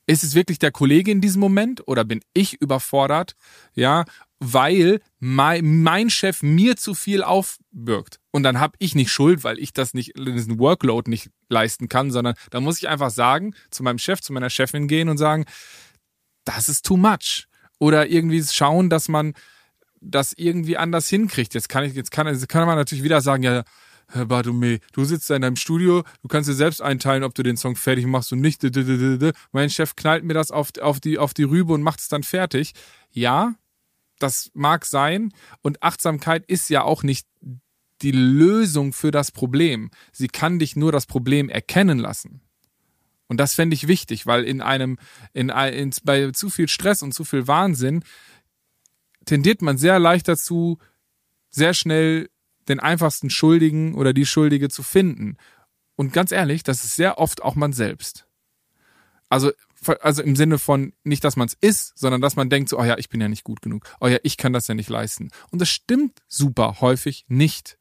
Ist 0.06 0.24
es 0.24 0.34
wirklich 0.34 0.58
der 0.58 0.70
Kollege 0.70 1.10
in 1.10 1.20
diesem 1.20 1.40
Moment 1.40 1.86
oder 1.86 2.04
bin 2.04 2.20
ich 2.32 2.60
überfordert? 2.62 3.34
Ja, 3.74 4.04
weil 4.40 5.00
mein, 5.18 5.82
mein 5.82 6.10
Chef 6.10 6.42
mir 6.42 6.76
zu 6.76 6.94
viel 6.94 7.22
aufbürgt. 7.22 8.20
Und 8.30 8.42
dann 8.42 8.60
habe 8.60 8.74
ich 8.78 8.94
nicht 8.94 9.10
Schuld, 9.10 9.44
weil 9.44 9.58
ich 9.58 9.72
das 9.72 9.94
nicht, 9.94 10.16
diesen 10.16 10.58
Workload 10.58 11.10
nicht 11.10 11.30
leisten 11.48 11.88
kann, 11.88 12.10
sondern 12.10 12.36
da 12.50 12.60
muss 12.60 12.78
ich 12.78 12.88
einfach 12.88 13.10
sagen, 13.10 13.54
zu 13.70 13.82
meinem 13.82 13.98
Chef, 13.98 14.20
zu 14.20 14.32
meiner 14.32 14.50
Chefin 14.50 14.88
gehen 14.88 15.08
und 15.08 15.18
sagen, 15.18 15.44
das 16.44 16.68
ist 16.68 16.86
too 16.86 16.96
much. 16.96 17.46
Oder 17.78 18.08
irgendwie 18.08 18.42
schauen, 18.42 18.90
dass 18.90 19.08
man 19.08 19.34
das 20.00 20.32
irgendwie 20.36 20.76
anders 20.76 21.08
hinkriegt. 21.08 21.54
Jetzt 21.54 21.68
kann 21.68 21.84
ich, 21.84 21.94
jetzt 21.94 22.12
kann, 22.12 22.26
jetzt 22.26 22.48
kann 22.48 22.66
man 22.66 22.76
natürlich 22.76 23.04
wieder 23.04 23.20
sagen, 23.20 23.42
ja, 23.42 23.64
Herr 24.10 24.24
Bartome, 24.24 24.80
du 24.92 25.04
sitzt 25.04 25.28
da 25.28 25.36
in 25.36 25.42
deinem 25.42 25.56
Studio, 25.56 26.02
du 26.22 26.28
kannst 26.28 26.48
dir 26.48 26.54
selbst 26.54 26.80
einteilen, 26.80 27.24
ob 27.24 27.34
du 27.34 27.42
den 27.42 27.58
Song 27.58 27.76
fertig 27.76 28.06
machst 28.06 28.32
und 28.32 28.40
nicht. 28.40 28.62
Mein 29.52 29.68
Chef 29.68 29.96
knallt 29.96 30.24
mir 30.24 30.32
das 30.32 30.50
auf, 30.50 30.70
auf, 30.80 30.98
die, 30.98 31.18
auf 31.18 31.34
die 31.34 31.42
Rübe 31.42 31.74
und 31.74 31.82
macht 31.82 32.00
es 32.00 32.08
dann 32.08 32.22
fertig. 32.22 32.72
Ja, 33.10 33.54
das 34.18 34.50
mag 34.54 34.86
sein. 34.86 35.32
Und 35.60 35.82
Achtsamkeit 35.82 36.46
ist 36.46 36.70
ja 36.70 36.82
auch 36.82 37.02
nicht 37.02 37.26
die 38.00 38.12
Lösung 38.12 38.94
für 38.94 39.10
das 39.10 39.30
Problem. 39.30 39.90
Sie 40.12 40.28
kann 40.28 40.58
dich 40.58 40.74
nur 40.74 40.90
das 40.90 41.06
Problem 41.06 41.50
erkennen 41.50 41.98
lassen. 41.98 42.40
Und 43.26 43.38
das 43.38 43.54
fände 43.54 43.74
ich 43.74 43.88
wichtig, 43.88 44.26
weil 44.26 44.44
in 44.44 44.62
einem, 44.62 44.98
in, 45.34 45.50
in, 45.50 45.92
bei 46.04 46.30
zu 46.30 46.48
viel 46.48 46.68
Stress 46.68 47.02
und 47.02 47.12
zu 47.12 47.24
viel 47.24 47.46
Wahnsinn 47.46 48.02
tendiert 49.26 49.60
man 49.60 49.76
sehr 49.76 49.98
leicht 49.98 50.28
dazu, 50.28 50.78
sehr 51.50 51.74
schnell 51.74 52.30
den 52.68 52.80
einfachsten 52.80 53.30
Schuldigen 53.30 53.94
oder 53.94 54.12
die 54.12 54.26
Schuldige 54.26 54.68
zu 54.68 54.82
finden. 54.82 55.36
Und 55.96 56.12
ganz 56.12 56.32
ehrlich, 56.32 56.62
das 56.62 56.84
ist 56.84 56.96
sehr 56.96 57.18
oft 57.18 57.42
auch 57.42 57.54
man 57.54 57.72
selbst. 57.72 58.26
Also, 59.28 59.52
also 60.00 60.22
im 60.22 60.36
Sinne 60.36 60.58
von 60.58 60.92
nicht, 61.04 61.24
dass 61.24 61.36
man 61.36 61.48
es 61.48 61.56
ist, 61.60 61.98
sondern 61.98 62.20
dass 62.20 62.36
man 62.36 62.50
denkt 62.50 62.68
so, 62.68 62.78
oh 62.78 62.84
ja, 62.84 62.96
ich 62.98 63.08
bin 63.08 63.20
ja 63.20 63.28
nicht 63.28 63.44
gut 63.44 63.62
genug. 63.62 63.84
Oh 64.00 64.06
ja, 64.06 64.18
ich 64.22 64.36
kann 64.36 64.52
das 64.52 64.68
ja 64.68 64.74
nicht 64.74 64.88
leisten. 64.88 65.30
Und 65.50 65.60
das 65.60 65.68
stimmt 65.68 66.22
super 66.28 66.80
häufig 66.80 67.24
nicht. 67.28 67.78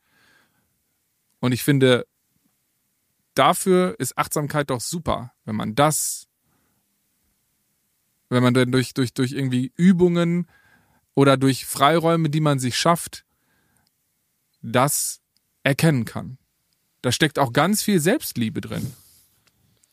Und 1.39 1.51
ich 1.51 1.63
finde, 1.63 2.05
dafür 3.33 3.95
ist 3.99 4.17
Achtsamkeit 4.17 4.69
doch 4.69 4.81
super, 4.81 5.33
wenn 5.45 5.55
man 5.55 5.75
das, 5.75 6.27
wenn 8.29 8.43
man 8.43 8.53
dann 8.53 8.71
durch, 8.71 8.93
durch, 8.93 9.13
durch 9.13 9.31
irgendwie 9.31 9.71
Übungen 9.75 10.47
oder 11.13 11.37
durch 11.37 11.65
Freiräume, 11.65 12.29
die 12.29 12.41
man 12.41 12.59
sich 12.59 12.77
schafft, 12.77 13.25
das 14.71 15.19
erkennen 15.63 16.05
kann. 16.05 16.37
Da 17.01 17.11
steckt 17.11 17.39
auch 17.39 17.53
ganz 17.53 17.83
viel 17.83 17.99
Selbstliebe 17.99 18.61
drin. 18.61 18.93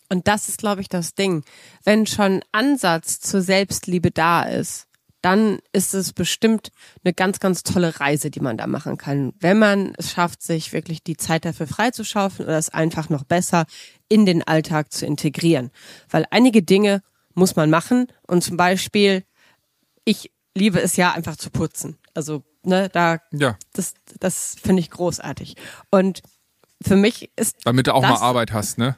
Und 0.09 0.29
das 0.29 0.49
ist, 0.49 0.59
glaube 0.59 0.81
ich, 0.81 0.89
das 0.89 1.15
Ding. 1.15 1.45
Wenn 1.85 2.07
schon 2.07 2.43
Ansatz 2.53 3.21
zur 3.21 3.43
Selbstliebe 3.43 4.11
da 4.11 4.43
ist, 4.43 4.87
dann 5.23 5.61
ist 5.73 5.95
es 5.95 6.13
bestimmt 6.13 6.71
eine 7.03 7.15
ganz, 7.15 7.41
ganz 7.41 7.63
tolle 7.63 7.99
Reise, 7.99 8.31
die 8.31 8.41
man 8.41 8.59
da 8.59 8.67
machen 8.67 8.99
kann. 8.99 9.33
Wenn 9.41 9.59
man 9.59 9.95
es 9.97 10.13
schafft, 10.13 10.43
sich 10.43 10.75
wirklich 10.75 11.03
die 11.03 11.17
Zeit 11.17 11.47
dafür 11.47 11.67
freizuschaufeln 11.67 12.47
oder 12.47 12.59
es 12.59 12.69
einfach 12.69 13.09
noch 13.09 13.25
besser 13.25 13.65
in 14.11 14.27
den 14.27 14.47
Alltag 14.47 14.93
zu 14.93 15.07
integrieren. 15.07 15.71
Weil 16.11 16.27
einige 16.31 16.63
Dinge 16.63 17.03
muss 17.33 17.57
man 17.57 17.71
machen 17.71 18.09
und 18.27 18.45
zum 18.45 18.59
Beispiel, 18.59 19.25
ich 20.05 20.31
liebe 20.55 20.81
es 20.81 20.97
ja 20.97 21.13
einfach 21.13 21.37
zu 21.37 21.51
putzen. 21.51 21.97
Also, 22.13 22.45
ne, 22.67 22.89
da, 22.89 23.19
ja. 23.33 23.57
das, 23.73 23.95
das 24.21 24.57
finde 24.63 24.81
ich 24.81 24.91
großartig. 24.91 25.57
Und 25.91 26.23
für 26.83 26.97
mich 26.97 27.31
ist. 27.37 27.59
Damit 27.65 27.87
du 27.87 27.95
auch 27.95 28.03
das, 28.03 28.21
mal 28.21 28.27
Arbeit 28.27 28.53
hast, 28.53 28.79
ne? 28.79 28.97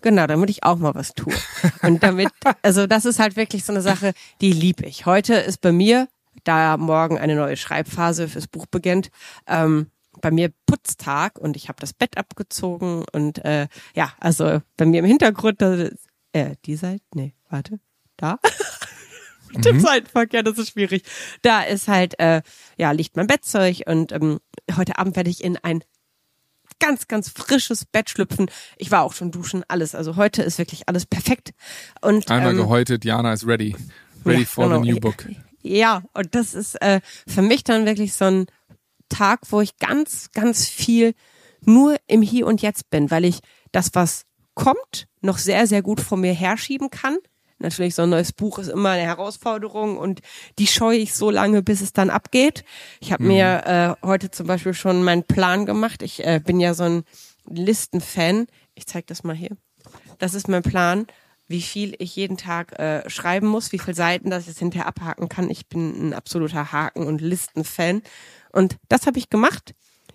Genau, 0.00 0.26
damit 0.26 0.50
ich 0.50 0.62
auch 0.62 0.78
mal 0.78 0.94
was 0.94 1.14
tue. 1.14 1.34
Und 1.82 2.02
damit, 2.02 2.28
also 2.62 2.86
das 2.86 3.04
ist 3.04 3.18
halt 3.18 3.36
wirklich 3.36 3.64
so 3.64 3.72
eine 3.72 3.82
Sache, 3.82 4.12
die 4.40 4.52
lieb 4.52 4.82
ich. 4.82 5.06
Heute 5.06 5.34
ist 5.34 5.60
bei 5.60 5.72
mir, 5.72 6.08
da 6.44 6.76
morgen 6.76 7.18
eine 7.18 7.34
neue 7.34 7.56
Schreibphase 7.56 8.28
fürs 8.28 8.46
Buch 8.46 8.66
beginnt, 8.66 9.10
ähm, 9.46 9.90
bei 10.20 10.30
mir 10.30 10.52
Putztag 10.66 11.38
und 11.38 11.56
ich 11.56 11.68
habe 11.68 11.80
das 11.80 11.92
Bett 11.92 12.16
abgezogen 12.16 13.04
und 13.12 13.44
äh, 13.44 13.68
ja, 13.94 14.12
also 14.18 14.60
bei 14.76 14.86
mir 14.86 15.00
im 15.00 15.04
Hintergrund, 15.04 15.60
äh, 15.62 15.90
die 16.64 16.76
Seite, 16.76 17.04
nee, 17.14 17.34
warte, 17.48 17.80
da. 18.16 18.38
Mit 19.54 19.64
dem 19.64 19.76
mhm. 19.76 19.80
Seitenverkehr, 19.80 20.42
das 20.42 20.58
ist 20.58 20.70
schwierig. 20.70 21.02
Da 21.42 21.62
ist 21.62 21.88
halt, 21.88 22.18
äh, 22.18 22.42
ja, 22.76 22.90
liegt 22.92 23.16
mein 23.16 23.26
Bettzeug 23.26 23.82
und 23.86 24.12
ähm, 24.12 24.38
heute 24.76 24.98
Abend 24.98 25.16
werde 25.16 25.30
ich 25.30 25.42
in 25.42 25.56
ein 25.56 25.82
ganz, 26.80 27.08
ganz 27.08 27.28
frisches 27.28 27.84
Bett 27.84 28.10
schlüpfen. 28.10 28.50
Ich 28.76 28.90
war 28.90 29.02
auch 29.02 29.12
schon 29.12 29.30
duschen, 29.30 29.64
alles. 29.68 29.94
Also 29.94 30.16
heute 30.16 30.42
ist 30.42 30.58
wirklich 30.58 30.88
alles 30.88 31.06
perfekt. 31.06 31.50
Und, 32.00 32.30
Einmal 32.30 32.52
ähm, 32.52 32.58
gehäutet, 32.58 33.04
Jana 33.04 33.32
ist 33.32 33.46
ready. 33.46 33.74
Ready 34.24 34.40
ja, 34.40 34.46
for 34.46 34.68
genau. 34.68 34.82
the 34.82 34.92
new 34.92 35.00
book. 35.00 35.26
Ja, 35.60 36.04
und 36.14 36.36
das 36.36 36.54
ist 36.54 36.80
äh, 36.80 37.00
für 37.26 37.42
mich 37.42 37.64
dann 37.64 37.84
wirklich 37.84 38.14
so 38.14 38.26
ein 38.26 38.46
Tag, 39.08 39.40
wo 39.50 39.60
ich 39.60 39.76
ganz, 39.78 40.30
ganz 40.32 40.68
viel 40.68 41.14
nur 41.60 41.96
im 42.06 42.22
Hier 42.22 42.46
und 42.46 42.62
Jetzt 42.62 42.90
bin, 42.90 43.10
weil 43.10 43.24
ich 43.24 43.40
das, 43.72 43.90
was 43.92 44.22
kommt, 44.54 45.08
noch 45.20 45.36
sehr, 45.36 45.66
sehr 45.66 45.82
gut 45.82 46.00
vor 46.00 46.16
mir 46.16 46.32
herschieben 46.32 46.90
kann 46.90 47.18
Natürlich, 47.60 47.94
so 47.94 48.02
ein 48.02 48.10
neues 48.10 48.32
Buch 48.32 48.58
ist 48.58 48.68
immer 48.68 48.90
eine 48.90 49.02
Herausforderung 49.02 49.98
und 49.98 50.20
die 50.58 50.68
scheue 50.68 50.98
ich 50.98 51.14
so 51.14 51.30
lange, 51.30 51.62
bis 51.62 51.80
es 51.80 51.92
dann 51.92 52.08
abgeht. 52.08 52.64
Ich 53.00 53.12
habe 53.12 53.24
mhm. 53.24 53.28
mir 53.28 53.96
äh, 54.02 54.06
heute 54.06 54.30
zum 54.30 54.46
Beispiel 54.46 54.74
schon 54.74 55.02
meinen 55.02 55.24
Plan 55.24 55.66
gemacht. 55.66 56.02
Ich 56.02 56.24
äh, 56.24 56.40
bin 56.44 56.60
ja 56.60 56.74
so 56.74 56.84
ein 56.84 57.02
Listenfan. 57.48 58.46
Ich 58.74 58.86
zeig 58.86 59.08
das 59.08 59.24
mal 59.24 59.34
hier. 59.34 59.56
Das 60.18 60.34
ist 60.34 60.48
mein 60.48 60.62
Plan, 60.62 61.06
wie 61.48 61.62
viel 61.62 61.96
ich 61.98 62.14
jeden 62.14 62.36
Tag 62.36 62.78
äh, 62.78 63.08
schreiben 63.08 63.48
muss, 63.48 63.72
wie 63.72 63.78
viele 63.78 63.94
Seiten, 63.96 64.30
dass 64.30 64.44
ich 64.44 64.50
es 64.50 64.58
hinterher 64.58 64.86
abhaken 64.86 65.28
kann. 65.28 65.50
Ich 65.50 65.66
bin 65.66 66.10
ein 66.10 66.14
absoluter 66.14 66.72
Haken- 66.72 67.06
und 67.06 67.20
Listenfan. 67.20 68.02
Und 68.52 68.76
das 68.88 69.06
habe 69.06 69.18
ich 69.18 69.30
gemacht. 69.30 69.74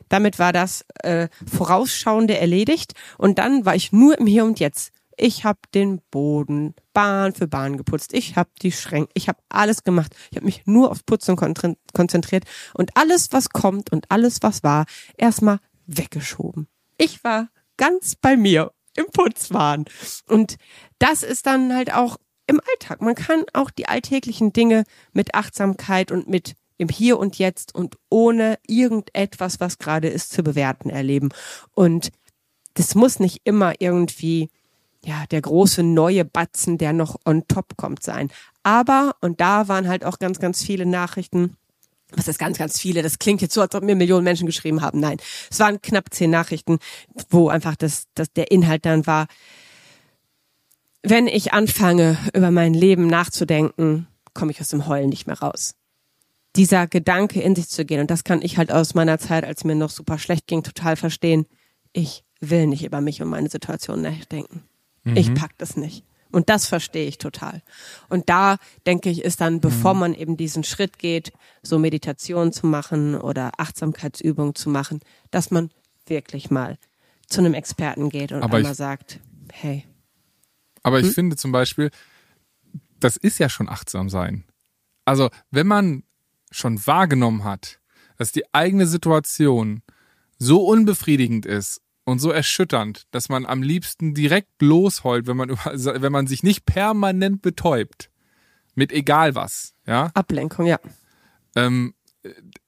Damit 0.10 0.40
war 0.40 0.54
das 0.54 0.86
äh, 1.02 1.28
Vorausschauende 1.46 2.38
erledigt. 2.38 2.94
Und 3.18 3.40
dann 3.40 3.66
war 3.66 3.76
ich 3.76 3.92
nur 3.92 4.18
im 4.18 4.28
Hier 4.28 4.46
und 4.46 4.60
Jetzt. 4.60 4.92
Ich 5.18 5.46
habe 5.46 5.60
den 5.74 6.02
Boden 6.12 6.76
Bahn 6.94 7.34
für 7.34 7.48
Bahn 7.48 7.78
geputzt. 7.78 8.14
Ich 8.14 8.36
habe 8.36 8.50
die 8.62 8.72
Schränke, 8.72 9.12
ich 9.14 9.28
habe 9.28 9.40
alles 9.50 9.84
gemacht. 9.84 10.16
Ich 10.32 10.38
habe 10.38 10.46
mich 10.46 10.64
nur 10.66 10.92
aufs 10.92 11.04
Putzen 11.04 11.36
konzentriert 11.36 12.46
und 12.74 12.96
alles, 12.96 13.32
was 13.32 13.50
kommt 13.50 13.92
und 13.92 14.10
alles, 14.10 14.40
was 14.42 14.64
war, 14.64 14.86
erstmal 15.18 15.60
weggeschoben. 15.86 16.68
Ich 16.98 17.24
war 17.24 17.50
ganz 17.78 18.16
bei 18.16 18.38
mir 18.38 18.72
im 18.96 19.06
Putzwahn. 19.12 19.86
Und 20.28 20.58
das 21.00 21.24
ist 21.24 21.46
dann 21.46 21.74
halt 21.74 21.94
auch 21.94 22.18
im 22.48 22.62
Alltag. 22.72 23.02
Man 23.02 23.16
kann 23.16 23.44
auch 23.54 23.72
die 23.72 23.88
alltäglichen 23.88 24.54
Dinge 24.54 24.84
mit 25.12 25.36
Achtsamkeit 25.36 26.12
und 26.12 26.28
mit 26.28 26.56
im 26.78 26.90
Hier 26.90 27.18
und 27.20 27.38
Jetzt 27.38 27.74
und 27.74 27.98
ohne 28.10 28.60
irgendetwas, 28.68 29.60
was 29.60 29.78
gerade 29.78 30.10
ist, 30.10 30.32
zu 30.32 30.44
bewerten 30.44 30.90
erleben. 30.90 31.30
Und 31.72 32.10
das 32.74 32.96
muss 32.96 33.20
nicht 33.20 33.42
immer 33.44 33.74
irgendwie 33.80 34.50
ja, 35.06 35.26
der 35.32 35.42
große 35.42 35.84
neue 35.84 36.26
Batzen, 36.26 36.78
der 36.78 36.94
noch 36.94 37.18
on 37.26 37.48
top 37.48 37.76
kommt 37.78 38.04
sein. 38.04 38.30
Aber, 38.64 39.16
und 39.22 39.42
da 39.42 39.68
waren 39.68 39.88
halt 39.88 40.06
auch 40.06 40.20
ganz, 40.20 40.40
ganz 40.40 40.64
viele 40.64 40.86
Nachrichten, 40.86 41.58
was 42.16 42.28
ist 42.28 42.40
ganz, 42.40 42.58
ganz 42.58 42.80
viele, 42.80 43.02
das 43.02 43.20
klingt 43.20 43.42
jetzt 43.42 43.54
so, 43.54 43.62
als 43.62 43.76
ob 43.76 43.84
mir 43.84 43.96
Millionen 43.96 44.24
Menschen 44.24 44.46
geschrieben 44.46 44.82
haben. 44.82 45.00
Nein, 45.00 45.18
es 45.50 45.60
waren 45.60 45.82
knapp 45.82 46.14
zehn 46.14 46.30
Nachrichten, 46.30 46.80
wo 47.30 47.50
einfach 47.50 47.76
das, 47.76 48.06
das, 48.14 48.32
der 48.34 48.52
Inhalt 48.52 48.86
dann 48.86 49.06
war, 49.08 49.28
wenn 51.02 51.28
ich 51.28 51.52
anfange, 51.52 52.18
über 52.34 52.50
mein 52.50 52.74
Leben 52.74 53.08
nachzudenken, 53.08 54.08
komme 54.34 54.52
ich 54.52 54.62
aus 54.62 54.70
dem 54.70 54.88
Heulen 54.88 55.10
nicht 55.10 55.28
mehr 55.28 55.40
raus. 55.40 55.76
Dieser 56.56 56.88
Gedanke 56.88 57.42
in 57.42 57.56
sich 57.56 57.68
zu 57.68 57.84
gehen, 57.84 58.00
und 58.00 58.10
das 58.10 58.24
kann 58.24 58.42
ich 58.42 58.58
halt 58.58 58.72
aus 58.72 58.94
meiner 58.94 59.18
Zeit, 59.18 59.44
als 59.44 59.64
mir 59.64 59.76
noch 59.76 59.90
super 59.90 60.18
schlecht 60.18 60.48
ging, 60.48 60.64
total 60.64 60.96
verstehen. 60.96 61.46
Ich 61.92 62.24
will 62.40 62.68
nicht 62.68 62.86
über 62.86 63.02
mich 63.02 63.22
und 63.22 63.30
meine 63.30 63.50
Situation 63.50 64.02
nachdenken. 64.02 64.64
Mhm. 65.04 65.18
Ich 65.18 65.34
pack 65.34 65.58
das 65.58 65.78
nicht. 65.78 66.06
Und 66.32 66.50
das 66.50 66.66
verstehe 66.66 67.08
ich 67.08 67.20
total. 67.20 67.62
Und 68.10 68.28
da 68.28 68.58
denke 68.88 69.12
ich, 69.12 69.24
ist 69.24 69.40
dann, 69.40 69.60
bevor 69.60 69.94
mhm. 69.94 70.00
man 70.00 70.14
eben 70.16 70.36
diesen 70.36 70.64
Schritt 70.64 70.98
geht, 70.98 71.32
so 71.62 71.78
Meditation 71.78 72.52
zu 72.52 72.66
machen 72.66 73.16
oder 73.16 73.52
Achtsamkeitsübungen 73.60 74.56
zu 74.56 74.70
machen, 74.70 75.02
dass 75.30 75.52
man 75.52 75.70
wirklich 76.08 76.50
mal 76.50 76.80
zu 77.28 77.40
einem 77.40 77.54
Experten 77.54 78.10
geht 78.10 78.32
und 78.32 78.42
aber 78.42 78.58
einmal 78.58 78.72
ich, 78.72 78.78
sagt, 78.78 79.20
hey. 79.52 79.86
Aber 80.82 81.00
hm? 81.00 81.08
ich 81.08 81.14
finde 81.14 81.36
zum 81.36 81.52
Beispiel, 81.52 81.92
das 83.00 83.16
ist 83.16 83.38
ja 83.38 83.48
schon 83.48 83.70
achtsam 83.70 84.10
sein. 84.10 84.44
Also, 85.06 85.30
wenn 85.52 85.68
man 85.68 86.04
schon 86.50 86.86
wahrgenommen 86.86 87.44
hat, 87.44 87.80
dass 88.18 88.32
die 88.32 88.44
eigene 88.54 88.88
Situation 88.88 89.84
so 90.40 90.66
unbefriedigend 90.66 91.46
ist 91.46 91.82
und 92.06 92.20
so 92.20 92.32
erschütternd, 92.32 93.04
dass 93.12 93.30
man 93.30 93.46
am 93.46 93.62
liebsten 93.62 94.14
direkt 94.14 94.62
losheult, 94.62 95.28
wenn 95.28 95.38
man, 95.38 95.50
wenn 95.50 96.12
man 96.12 96.28
sich 96.28 96.44
nicht 96.44 96.66
permanent 96.66 97.42
betäubt. 97.42 98.10
Mit 98.76 98.92
egal 98.92 99.36
was, 99.36 99.74
ja. 99.86 100.12
Ablenkung, 100.14 100.66
ja. 100.66 100.80
Ähm, 101.56 101.94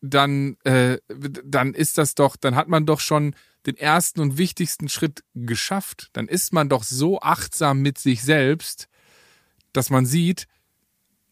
dann, 0.01 0.57
äh, 0.63 0.99
dann 1.43 1.73
ist 1.73 1.97
das 1.97 2.15
doch, 2.15 2.35
dann 2.35 2.55
hat 2.55 2.67
man 2.67 2.85
doch 2.85 2.99
schon 2.99 3.35
den 3.65 3.77
ersten 3.77 4.19
und 4.19 4.37
wichtigsten 4.37 4.89
Schritt 4.89 5.23
geschafft. 5.33 6.09
Dann 6.13 6.27
ist 6.27 6.53
man 6.53 6.69
doch 6.69 6.83
so 6.83 7.19
achtsam 7.21 7.81
mit 7.81 7.97
sich 7.97 8.21
selbst, 8.23 8.87
dass 9.73 9.89
man 9.89 10.05
sieht, 10.05 10.47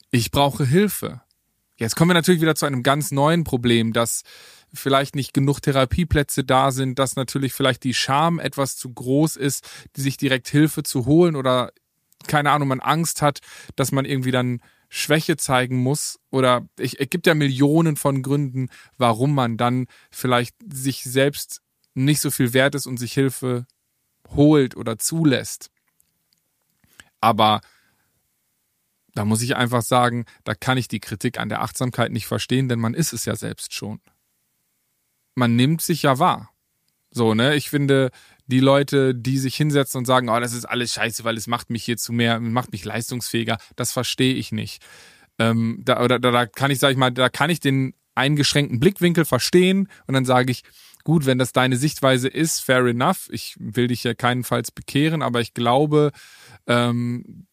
ich 0.10 0.32
brauche 0.32 0.66
Hilfe. 0.66 1.22
Jetzt 1.78 1.96
kommen 1.96 2.10
wir 2.10 2.16
natürlich 2.16 2.42
wieder 2.42 2.56
zu 2.56 2.66
einem 2.66 2.84
ganz 2.84 3.12
neuen 3.12 3.44
Problem, 3.44 3.94
dass 3.94 4.22
vielleicht 4.74 5.16
nicht 5.16 5.34
genug 5.34 5.60
Therapieplätze 5.60 6.44
da 6.44 6.72
sind, 6.72 7.00
dass 7.00 7.16
natürlich 7.16 7.54
vielleicht 7.54 7.84
die 7.84 7.94
Scham 7.94 8.40
etwas 8.40 8.76
zu 8.78 8.92
groß 8.92 9.36
ist, 9.38 9.68
die 9.96 10.02
sich 10.02 10.18
direkt 10.18 10.48
Hilfe 10.48 10.84
zu 10.84 11.06
holen 11.06 11.36
oder 11.36 11.72
keine 12.28 12.52
Ahnung, 12.52 12.70
man 12.70 12.80
Angst 12.80 13.22
hat, 13.22 13.40
dass 13.76 13.92
man 13.92 14.06
irgendwie 14.06 14.32
dann 14.32 14.62
Schwäche 14.90 15.38
zeigen 15.38 15.78
muss 15.78 16.20
oder 16.30 16.68
ich, 16.80 17.00
es 17.00 17.10
gibt 17.10 17.26
ja 17.26 17.34
Millionen 17.34 17.96
von 17.96 18.22
Gründen, 18.22 18.70
warum 18.98 19.34
man 19.34 19.58
dann 19.58 19.88
vielleicht 20.12 20.56
sich 20.72 21.04
selbst 21.04 21.62
nicht 21.96 22.22
so 22.22 22.32
viel 22.32 22.54
wert 22.54 22.76
ist 22.76 22.86
und 22.86 22.98
sich 22.98 23.14
Hilfe 23.14 23.66
holt 24.30 24.78
oder 24.78 25.00
zulässt. 25.00 25.70
Aber 27.20 27.62
da 29.13 29.26
muss 29.26 29.41
ich 29.41 29.56
einfach 29.56 29.82
sagen, 29.82 30.26
da 30.43 30.56
kann 30.56 30.78
ich 30.78 30.88
die 30.88 30.99
Kritik 30.99 31.39
an 31.39 31.49
der 31.49 31.62
Achtsamkeit 31.62 32.12
nicht 32.12 32.26
verstehen, 32.26 32.67
denn 32.67 32.80
man 32.80 32.93
ist 32.93 33.13
es 33.13 33.26
ja 33.26 33.36
selbst 33.36 33.73
schon. 33.73 33.99
Man 35.36 35.56
nimmt 35.56 35.82
sich 35.82 36.04
ja 36.04 36.19
wahr. 36.19 36.49
So, 37.12 37.36
ne? 37.36 37.56
Ich 37.56 37.69
finde, 37.69 38.10
die 38.47 38.60
Leute, 38.60 39.13
die 39.13 39.38
sich 39.38 39.56
hinsetzen 39.56 39.99
und 39.99 40.06
sagen, 40.06 40.30
oh, 40.30 40.39
das 40.39 40.54
ist 40.54 40.65
alles 40.65 40.93
scheiße, 40.93 41.23
weil 41.23 41.38
es 41.38 41.47
macht 41.47 41.69
mich 41.69 41.84
hier 41.84 41.97
zu 41.97 42.12
mehr, 42.12 42.39
macht 42.39 42.71
mich 42.71 42.84
leistungsfähiger, 42.84 43.58
das 43.76 43.91
verstehe 43.91 44.34
ich 44.34 44.52
nicht. 44.52 44.84
Ähm, 45.39 45.82
da, 45.84 46.04
oder 46.04 46.19
da, 46.19 46.32
da 46.32 46.45
kann 46.45 46.71
ich, 46.71 46.80
sag 46.80 46.91
ich 46.91 46.97
mal, 46.97 47.12
da 47.12 47.30
kann 47.30 47.49
ich 47.49 47.60
den 47.60 47.93
eingeschränkten 48.15 48.80
Blickwinkel 48.80 49.26
verstehen 49.26 49.89
und 50.08 50.13
dann 50.13 50.26
sage 50.26 50.52
ich, 50.52 50.63
gut, 51.04 51.26
wenn 51.26 51.38
das 51.38 51.54
deine 51.54 51.78
Sichtweise 51.78 52.28
ist, 52.28 52.60
fair 52.60 52.86
enough. 52.86 53.30
Ich 53.32 53.56
will 53.60 53.88
dich 53.88 54.04
ja 54.04 54.13
keinenfalls 54.13 54.71
bekehren, 54.71 55.21
aber 55.21 55.41
ich 55.41 55.54
glaube, 55.54 56.12
ähm, 56.67 57.47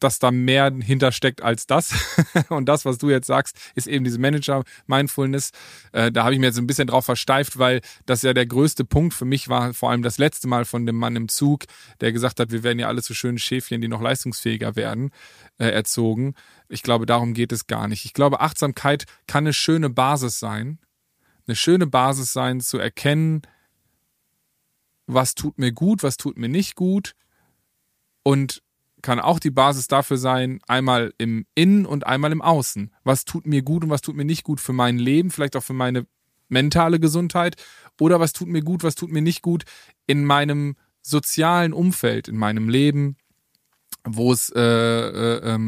dass 0.00 0.18
da 0.18 0.30
mehr 0.30 0.72
hintersteckt 0.72 1.42
als 1.42 1.66
das. 1.66 1.92
und 2.48 2.66
das, 2.68 2.84
was 2.84 2.98
du 2.98 3.10
jetzt 3.10 3.26
sagst, 3.26 3.56
ist 3.74 3.86
eben 3.86 4.04
diese 4.04 4.18
Manager-Mindfulness. 4.18 5.50
Äh, 5.92 6.12
da 6.12 6.24
habe 6.24 6.34
ich 6.34 6.40
mir 6.40 6.46
jetzt 6.46 6.58
ein 6.58 6.66
bisschen 6.66 6.88
drauf 6.88 7.04
versteift, 7.04 7.58
weil 7.58 7.80
das 8.06 8.22
ja 8.22 8.32
der 8.34 8.46
größte 8.46 8.84
Punkt 8.84 9.14
für 9.14 9.24
mich 9.24 9.48
war, 9.48 9.74
vor 9.74 9.90
allem 9.90 10.02
das 10.02 10.18
letzte 10.18 10.48
Mal 10.48 10.64
von 10.64 10.86
dem 10.86 10.96
Mann 10.96 11.16
im 11.16 11.28
Zug, 11.28 11.64
der 12.00 12.12
gesagt 12.12 12.40
hat, 12.40 12.50
wir 12.50 12.62
werden 12.62 12.78
ja 12.78 12.88
alle 12.88 13.02
zu 13.02 13.14
schönen 13.14 13.38
Schäfchen, 13.38 13.80
die 13.80 13.88
noch 13.88 14.02
leistungsfähiger 14.02 14.76
werden, 14.76 15.10
äh, 15.58 15.68
erzogen. 15.68 16.34
Ich 16.68 16.82
glaube, 16.82 17.06
darum 17.06 17.34
geht 17.34 17.52
es 17.52 17.66
gar 17.66 17.88
nicht. 17.88 18.04
Ich 18.04 18.12
glaube, 18.12 18.40
Achtsamkeit 18.40 19.04
kann 19.26 19.44
eine 19.44 19.52
schöne 19.52 19.90
Basis 19.90 20.38
sein. 20.38 20.78
Eine 21.46 21.56
schöne 21.56 21.86
Basis 21.86 22.32
sein, 22.32 22.60
zu 22.60 22.78
erkennen, 22.78 23.42
was 25.06 25.34
tut 25.34 25.58
mir 25.58 25.72
gut, 25.72 26.02
was 26.02 26.18
tut 26.18 26.36
mir 26.36 26.48
nicht 26.48 26.76
gut 26.76 27.14
und 28.22 28.62
kann 29.02 29.20
auch 29.20 29.38
die 29.38 29.50
Basis 29.50 29.88
dafür 29.88 30.18
sein, 30.18 30.60
einmal 30.66 31.12
im 31.18 31.46
Innen 31.54 31.86
und 31.86 32.06
einmal 32.06 32.32
im 32.32 32.42
Außen. 32.42 32.92
Was 33.04 33.24
tut 33.24 33.46
mir 33.46 33.62
gut 33.62 33.84
und 33.84 33.90
was 33.90 34.00
tut 34.00 34.16
mir 34.16 34.24
nicht 34.24 34.44
gut 34.44 34.60
für 34.60 34.72
mein 34.72 34.98
Leben, 34.98 35.30
vielleicht 35.30 35.56
auch 35.56 35.62
für 35.62 35.72
meine 35.74 36.06
mentale 36.48 36.98
Gesundheit 36.98 37.56
oder 38.00 38.20
was 38.20 38.32
tut 38.32 38.48
mir 38.48 38.62
gut, 38.62 38.82
was 38.82 38.94
tut 38.94 39.10
mir 39.10 39.22
nicht 39.22 39.42
gut 39.42 39.64
in 40.06 40.24
meinem 40.24 40.76
sozialen 41.02 41.72
Umfeld, 41.72 42.28
in 42.28 42.36
meinem 42.36 42.68
Leben, 42.68 43.16
wo 44.04 44.32
es, 44.32 44.50
äh, 44.50 44.60
äh, 44.60 45.54
äh, 45.54 45.58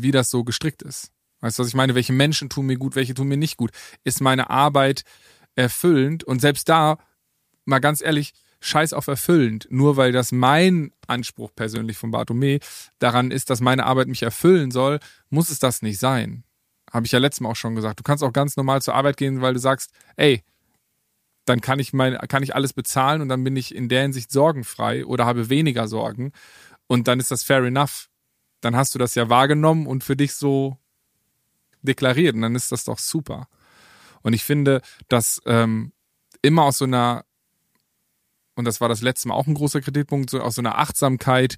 wie 0.00 0.10
das 0.10 0.30
so 0.30 0.44
gestrickt 0.44 0.82
ist. 0.82 1.12
Weißt 1.40 1.58
du, 1.58 1.62
was 1.62 1.68
ich 1.68 1.74
meine? 1.74 1.94
Welche 1.94 2.12
Menschen 2.12 2.48
tun 2.48 2.66
mir 2.66 2.76
gut, 2.76 2.94
welche 2.94 3.14
tun 3.14 3.28
mir 3.28 3.36
nicht 3.36 3.56
gut? 3.56 3.72
Ist 4.04 4.20
meine 4.20 4.50
Arbeit 4.50 5.02
erfüllend? 5.56 6.24
Und 6.24 6.40
selbst 6.40 6.68
da, 6.68 6.98
mal 7.64 7.80
ganz 7.80 8.00
ehrlich, 8.00 8.32
scheiß 8.62 8.92
auf 8.92 9.08
erfüllend. 9.08 9.66
Nur 9.70 9.96
weil 9.96 10.12
das 10.12 10.32
mein 10.32 10.92
Anspruch 11.06 11.50
persönlich 11.54 11.98
von 11.98 12.10
Bartome 12.10 12.60
daran 12.98 13.30
ist, 13.30 13.50
dass 13.50 13.60
meine 13.60 13.84
Arbeit 13.84 14.08
mich 14.08 14.22
erfüllen 14.22 14.70
soll, 14.70 15.00
muss 15.28 15.50
es 15.50 15.58
das 15.58 15.82
nicht 15.82 15.98
sein. 15.98 16.44
Habe 16.90 17.06
ich 17.06 17.12
ja 17.12 17.18
letztes 17.18 17.40
Mal 17.40 17.50
auch 17.50 17.56
schon 17.56 17.74
gesagt. 17.74 17.98
Du 17.98 18.04
kannst 18.04 18.22
auch 18.22 18.32
ganz 18.32 18.56
normal 18.56 18.80
zur 18.80 18.94
Arbeit 18.94 19.16
gehen, 19.16 19.42
weil 19.42 19.54
du 19.54 19.60
sagst, 19.60 19.90
ey, 20.16 20.42
dann 21.44 21.60
kann 21.60 21.80
ich 21.80 21.92
mein, 21.92 22.16
kann 22.28 22.44
ich 22.44 22.54
alles 22.54 22.72
bezahlen 22.72 23.20
und 23.20 23.28
dann 23.28 23.42
bin 23.42 23.56
ich 23.56 23.74
in 23.74 23.88
der 23.88 24.02
Hinsicht 24.02 24.30
sorgenfrei 24.30 25.04
oder 25.04 25.26
habe 25.26 25.50
weniger 25.50 25.88
Sorgen. 25.88 26.32
Und 26.86 27.08
dann 27.08 27.18
ist 27.18 27.30
das 27.30 27.42
fair 27.42 27.64
enough. 27.64 28.08
Dann 28.60 28.76
hast 28.76 28.94
du 28.94 28.98
das 28.98 29.16
ja 29.16 29.28
wahrgenommen 29.28 29.88
und 29.88 30.04
für 30.04 30.16
dich 30.16 30.34
so 30.34 30.78
deklariert. 31.82 32.36
Und 32.36 32.42
dann 32.42 32.54
ist 32.54 32.70
das 32.70 32.84
doch 32.84 32.98
super. 32.98 33.48
Und 34.22 34.34
ich 34.34 34.44
finde, 34.44 34.82
dass 35.08 35.42
ähm, 35.46 35.92
immer 36.42 36.62
aus 36.64 36.78
so 36.78 36.84
einer 36.84 37.24
und 38.54 38.64
das 38.64 38.80
war 38.80 38.88
das 38.88 39.02
letzte 39.02 39.28
Mal 39.28 39.34
auch 39.34 39.46
ein 39.46 39.54
großer 39.54 39.80
Kritikpunkt, 39.80 40.30
so 40.30 40.40
aus 40.40 40.56
so 40.56 40.62
einer 40.62 40.78
Achtsamkeit, 40.78 41.56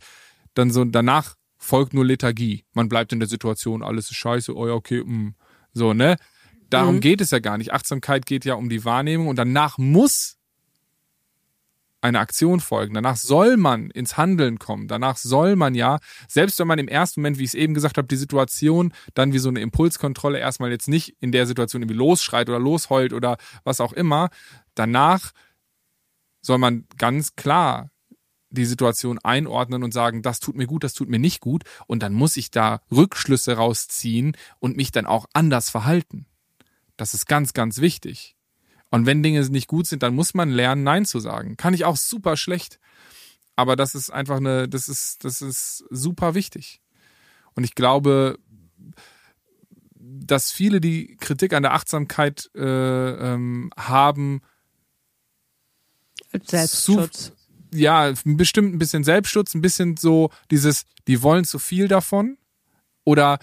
dann 0.54 0.70
so 0.70 0.84
danach 0.84 1.34
folgt 1.56 1.94
nur 1.94 2.04
Lethargie. 2.04 2.64
Man 2.72 2.88
bleibt 2.88 3.12
in 3.12 3.20
der 3.20 3.28
Situation, 3.28 3.82
alles 3.82 4.10
ist 4.10 4.16
scheiße, 4.16 4.54
oh 4.54 4.66
ja, 4.66 4.74
okay, 4.74 5.02
mh. 5.04 5.12
Mm. 5.12 5.34
so, 5.72 5.94
ne? 5.94 6.16
Darum 6.70 6.96
mhm. 6.96 7.00
geht 7.00 7.20
es 7.20 7.30
ja 7.30 7.38
gar 7.38 7.58
nicht. 7.58 7.72
Achtsamkeit 7.72 8.26
geht 8.26 8.44
ja 8.44 8.54
um 8.54 8.68
die 8.68 8.84
Wahrnehmung 8.84 9.28
und 9.28 9.36
danach 9.36 9.78
muss 9.78 10.38
eine 12.04 12.20
Aktion 12.20 12.60
folgen. 12.60 12.94
Danach 12.94 13.16
soll 13.16 13.56
man 13.56 13.90
ins 13.90 14.16
Handeln 14.18 14.58
kommen. 14.58 14.88
Danach 14.88 15.16
soll 15.16 15.56
man 15.56 15.74
ja, 15.74 16.00
selbst 16.28 16.58
wenn 16.58 16.66
man 16.66 16.78
im 16.78 16.88
ersten 16.88 17.20
Moment, 17.20 17.38
wie 17.38 17.44
ich 17.44 17.50
es 17.50 17.54
eben 17.54 17.72
gesagt 17.72 17.96
habe, 17.96 18.06
die 18.06 18.16
Situation 18.16 18.92
dann 19.14 19.32
wie 19.32 19.38
so 19.38 19.48
eine 19.48 19.60
Impulskontrolle 19.60 20.38
erstmal 20.38 20.70
jetzt 20.70 20.88
nicht 20.88 21.16
in 21.20 21.32
der 21.32 21.46
Situation 21.46 21.80
irgendwie 21.80 21.96
losschreit 21.96 22.48
oder 22.48 22.58
losheult 22.58 23.14
oder 23.14 23.38
was 23.64 23.80
auch 23.80 23.94
immer, 23.94 24.28
danach 24.74 25.32
soll 26.44 26.58
man 26.58 26.86
ganz 26.98 27.36
klar 27.36 27.90
die 28.50 28.66
Situation 28.66 29.18
einordnen 29.18 29.82
und 29.82 29.92
sagen, 29.92 30.22
das 30.22 30.40
tut 30.40 30.56
mir 30.56 30.66
gut, 30.66 30.84
das 30.84 30.94
tut 30.94 31.08
mir 31.08 31.18
nicht 31.18 31.40
gut. 31.40 31.64
Und 31.86 32.02
dann 32.02 32.12
muss 32.12 32.36
ich 32.36 32.50
da 32.50 32.82
Rückschlüsse 32.90 33.54
rausziehen 33.54 34.36
und 34.60 34.76
mich 34.76 34.92
dann 34.92 35.06
auch 35.06 35.26
anders 35.32 35.70
verhalten. 35.70 36.26
Das 36.96 37.14
ist 37.14 37.26
ganz, 37.26 37.52
ganz 37.52 37.80
wichtig. 37.80 38.36
Und 38.90 39.06
wenn 39.06 39.22
Dinge 39.22 39.40
nicht 39.48 39.66
gut 39.66 39.86
sind, 39.86 40.04
dann 40.04 40.14
muss 40.14 40.34
man 40.34 40.50
lernen, 40.50 40.84
Nein 40.84 41.04
zu 41.04 41.18
sagen. 41.18 41.56
Kann 41.56 41.74
ich 41.74 41.84
auch 41.84 41.96
super 41.96 42.36
schlecht. 42.36 42.78
Aber 43.56 43.74
das 43.74 43.94
ist 43.94 44.10
einfach 44.10 44.36
eine, 44.36 44.68
das 44.68 44.88
ist, 44.88 45.24
das 45.24 45.42
ist 45.42 45.84
super 45.90 46.34
wichtig. 46.34 46.80
Und 47.54 47.64
ich 47.64 47.74
glaube, 47.74 48.38
dass 49.96 50.52
viele, 50.52 50.80
die 50.80 51.16
Kritik 51.16 51.54
an 51.54 51.62
der 51.62 51.72
Achtsamkeit 51.72 52.50
äh, 52.54 53.32
ähm, 53.32 53.70
haben, 53.76 54.42
Selbstschutz. 56.42 57.32
ja, 57.72 58.12
bestimmt 58.24 58.74
ein 58.74 58.78
bisschen 58.78 59.04
Selbstschutz, 59.04 59.54
ein 59.54 59.62
bisschen 59.62 59.96
so 59.96 60.30
dieses, 60.50 60.84
die 61.06 61.22
wollen 61.22 61.44
zu 61.44 61.58
viel 61.58 61.88
davon 61.88 62.38
oder 63.04 63.38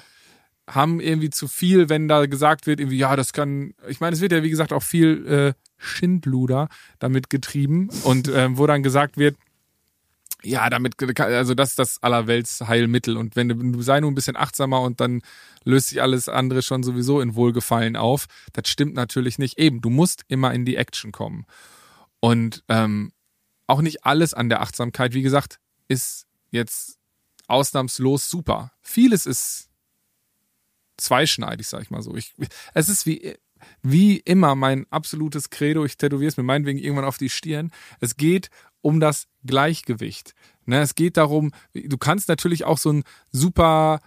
haben 0.68 1.00
irgendwie 1.00 1.30
zu 1.30 1.48
viel, 1.48 1.90
wenn 1.90 2.08
da 2.08 2.26
gesagt 2.26 2.68
wird, 2.68 2.80
irgendwie, 2.80 2.98
ja, 2.98 3.16
das 3.16 3.34
kann, 3.34 3.74
ich 3.88 4.00
meine, 4.00 4.16
es 4.16 4.22
wird 4.22 4.32
ja 4.32 4.44
wie 4.44 4.50
gesagt 4.50 4.74
auch 4.74 4.84
viel 4.84 5.28
äh, 5.28 5.54
Schindluder 5.78 6.70
damit 7.00 7.30
getrieben 7.30 7.90
und 8.04 8.28
äh, 8.28 8.58
wo 8.58 8.68
dann 8.68 8.84
gesagt 8.84 9.18
wird, 9.18 9.36
ja, 10.44 10.70
damit, 10.70 10.96
also 11.20 11.54
das 11.54 11.70
ist 11.70 11.80
das 11.80 12.04
allerwelts 12.04 12.62
Heilmittel 12.62 13.16
und 13.18 13.36
wenn 13.36 13.50
du 13.50 13.82
sei 13.82 14.00
nur 14.00 14.10
ein 14.10 14.16
bisschen 14.16 14.36
achtsamer 14.36 14.82
und 14.82 15.00
dann 15.00 15.22
löst 15.64 15.90
sich 15.90 16.02
alles 16.02 16.30
andere 16.30 16.62
schon 16.64 16.84
sowieso 16.84 17.22
in 17.22 17.36
Wohlgefallen 17.36 17.96
auf. 17.96 18.26
Das 18.54 18.68
stimmt 18.68 18.96
natürlich 18.96 19.38
nicht. 19.38 19.60
Eben, 19.60 19.82
du 19.82 19.92
musst 19.92 20.24
immer 20.28 20.52
in 20.54 20.66
die 20.66 20.78
Action 20.78 21.12
kommen. 21.12 21.46
Und 22.22 22.64
ähm, 22.70 23.12
auch 23.68 23.82
nicht 23.82 24.06
alles 24.06 24.34
an 24.34 24.48
der 24.48 24.62
Achtsamkeit, 24.62 25.14
wie 25.14 25.22
gesagt, 25.22 25.60
ist 25.90 26.28
jetzt 26.52 26.98
ausnahmslos 27.48 28.30
super. 28.30 28.72
Vieles 28.82 29.26
ist 29.26 29.70
zweischneidig, 30.98 31.68
sag 31.68 31.82
ich 31.82 31.90
mal 31.90 32.02
so. 32.02 32.16
Ich, 32.16 32.34
es 32.74 32.88
ist 32.88 33.06
wie, 33.06 33.36
wie 33.82 34.18
immer 34.18 34.56
mein 34.56 34.86
absolutes 34.92 35.50
Credo. 35.50 35.84
Ich 35.84 35.98
tätowiere 35.98 36.30
es 36.30 36.38
mir 36.38 36.44
meinetwegen 36.44 36.80
irgendwann 36.80 37.06
auf 37.06 37.18
die 37.18 37.30
Stirn. 37.30 37.72
Es 38.00 38.16
geht 38.16 38.50
um 38.82 39.00
das 39.00 39.28
Gleichgewicht. 39.44 40.34
Ne, 40.66 40.82
es 40.82 40.96
geht 40.96 41.18
darum, 41.18 41.52
du 41.74 41.98
kannst 41.98 42.28
natürlich 42.28 42.66
auch 42.66 42.78
so 42.78 42.94
ein 42.94 43.04
super 43.32 44.00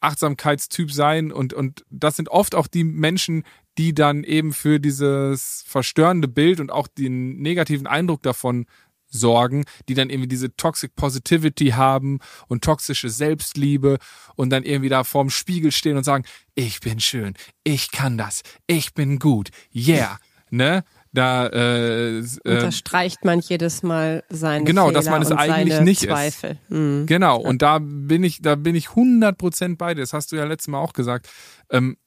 Achtsamkeitstyp 0.00 0.92
sein 0.92 1.32
und, 1.32 1.52
und 1.52 1.84
das 1.90 2.16
sind 2.16 2.28
oft 2.28 2.54
auch 2.54 2.66
die 2.66 2.84
Menschen, 2.84 3.44
die 3.78 3.94
dann 3.94 4.24
eben 4.24 4.52
für 4.52 4.80
dieses 4.80 5.64
verstörende 5.66 6.28
Bild 6.28 6.60
und 6.60 6.70
auch 6.70 6.88
den 6.88 7.38
negativen 7.38 7.86
Eindruck 7.86 8.22
davon 8.22 8.66
sorgen, 9.08 9.64
die 9.88 9.94
dann 9.94 10.10
irgendwie 10.10 10.28
diese 10.28 10.56
Toxic 10.56 10.96
Positivity 10.96 11.68
haben 11.70 12.18
und 12.48 12.64
toxische 12.64 13.10
Selbstliebe 13.10 13.98
und 14.36 14.50
dann 14.50 14.64
irgendwie 14.64 14.88
da 14.88 15.04
vorm 15.04 15.30
Spiegel 15.30 15.70
stehen 15.70 15.96
und 15.96 16.04
sagen, 16.04 16.24
ich 16.54 16.80
bin 16.80 16.98
schön, 16.98 17.34
ich 17.62 17.90
kann 17.90 18.18
das, 18.18 18.42
ich 18.66 18.94
bin 18.94 19.18
gut, 19.18 19.50
yeah, 19.74 20.18
ne? 20.50 20.84
Da 21.14 21.46
äh, 21.48 22.20
äh, 22.20 22.24
unterstreicht 22.46 23.22
man 23.22 23.40
jedes 23.40 23.82
Mal 23.82 24.24
seine 24.30 24.64
genau, 24.64 24.86
Fehler 24.86 24.94
dass 24.94 25.10
man 25.10 25.20
es 25.20 25.30
eigentlich 25.30 25.80
nicht 25.80 26.00
Zweifel. 26.00 26.52
ist. 26.52 26.70
Mhm. 26.70 27.04
Genau, 27.04 27.38
und 27.38 27.60
da 27.60 27.80
bin 27.82 28.24
ich, 28.24 28.40
da 28.40 28.54
bin 28.54 28.74
ich 28.74 28.94
hundert 28.94 29.36
Prozent 29.36 29.76
bei 29.76 29.92
dir. 29.92 30.00
Das 30.00 30.14
hast 30.14 30.32
du 30.32 30.36
ja 30.36 30.44
letztes 30.44 30.68
Mal 30.68 30.78
auch 30.78 30.94
gesagt. 30.94 31.28
Ähm, 31.68 31.98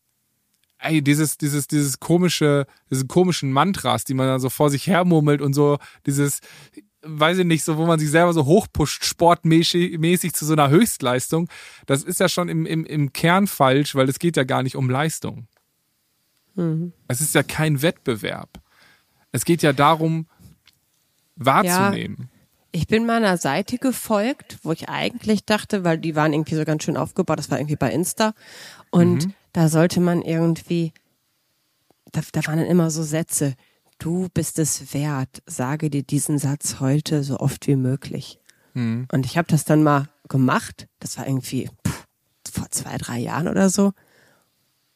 ey, 0.86 1.02
dieses, 1.02 1.38
dieses, 1.38 1.68
dieses 1.68 2.00
komische, 2.00 2.66
diese 2.90 3.06
komischen 3.06 3.52
Mantras, 3.52 4.04
die 4.04 4.14
man 4.14 4.28
da 4.28 4.40
so 4.40 4.50
vor 4.50 4.70
sich 4.70 4.88
hermurmelt 4.88 5.42
und 5.42 5.54
so, 5.54 5.78
dieses, 6.06 6.40
weiß 7.02 7.40
ich 7.40 7.46
nicht, 7.46 7.64
so, 7.64 7.78
wo 7.78 7.86
man 7.86 8.00
sich 8.00 8.10
selber 8.10 8.34
so 8.34 8.46
hochpusht, 8.46 9.06
sportmäßig 9.06 10.34
zu 10.34 10.46
so 10.46 10.54
einer 10.54 10.70
Höchstleistung, 10.70 11.50
das 11.86 12.04
ist 12.04 12.20
ja 12.20 12.30
schon 12.30 12.50
im, 12.50 12.66
im, 12.66 12.86
im 12.86 13.14
Kern 13.14 13.48
falsch, 13.48 13.96
weil 13.96 14.10
es 14.10 14.20
geht 14.20 14.38
ja 14.38 14.44
gar 14.44 14.64
nicht 14.64 14.76
um 14.76 14.90
Leistung. 14.90 15.48
Mhm. 16.56 16.94
Es 17.08 17.22
ist 17.22 17.36
ja 17.36 17.44
kein 17.44 17.82
Wettbewerb. 17.82 18.62
Es 19.32 19.46
geht 19.46 19.62
ja 19.62 19.74
darum, 19.74 20.28
wahrzunehmen. 21.36 22.18
Ja, 22.20 22.26
ich 22.72 22.88
bin 22.88 23.06
meiner 23.06 23.38
Seite 23.38 23.78
gefolgt, 23.78 24.58
wo 24.64 24.72
ich 24.72 24.90
eigentlich 24.90 25.46
dachte, 25.46 25.84
weil 25.84 25.98
die 25.98 26.16
waren 26.16 26.34
irgendwie 26.34 26.56
so 26.56 26.66
ganz 26.66 26.84
schön 26.84 26.98
aufgebaut, 26.98 27.40
das 27.40 27.50
war 27.50 27.58
irgendwie 27.58 27.76
bei 27.76 27.92
Insta. 27.92 28.34
Und 28.90 29.28
mhm. 29.28 29.34
Da 29.56 29.70
sollte 29.70 30.02
man 30.02 30.22
irgendwie, 30.22 30.92
da, 32.12 32.20
da 32.34 32.46
waren 32.46 32.58
dann 32.58 32.68
immer 32.68 32.92
so 32.92 33.04
Sätze, 33.04 33.56
du 34.00 34.28
bist 34.34 34.60
es 34.60 34.94
wert, 34.94 35.42
sage 35.46 35.90
dir 35.90 36.04
diesen 36.04 36.40
Satz 36.40 36.82
heute 36.82 37.24
so 37.24 37.38
oft 37.38 37.66
wie 37.68 37.78
möglich. 37.78 38.42
Mhm. 38.74 39.08
Und 39.14 39.26
ich 39.26 39.38
habe 39.38 39.48
das 39.48 39.64
dann 39.64 39.82
mal 39.82 40.10
gemacht. 40.28 40.88
Das 41.00 41.18
war 41.18 41.26
irgendwie 41.26 41.70
pff, 41.88 42.06
vor 42.52 42.70
zwei, 42.70 42.98
drei 42.98 43.20
Jahren 43.20 43.48
oder 43.48 43.70
so. 43.70 43.94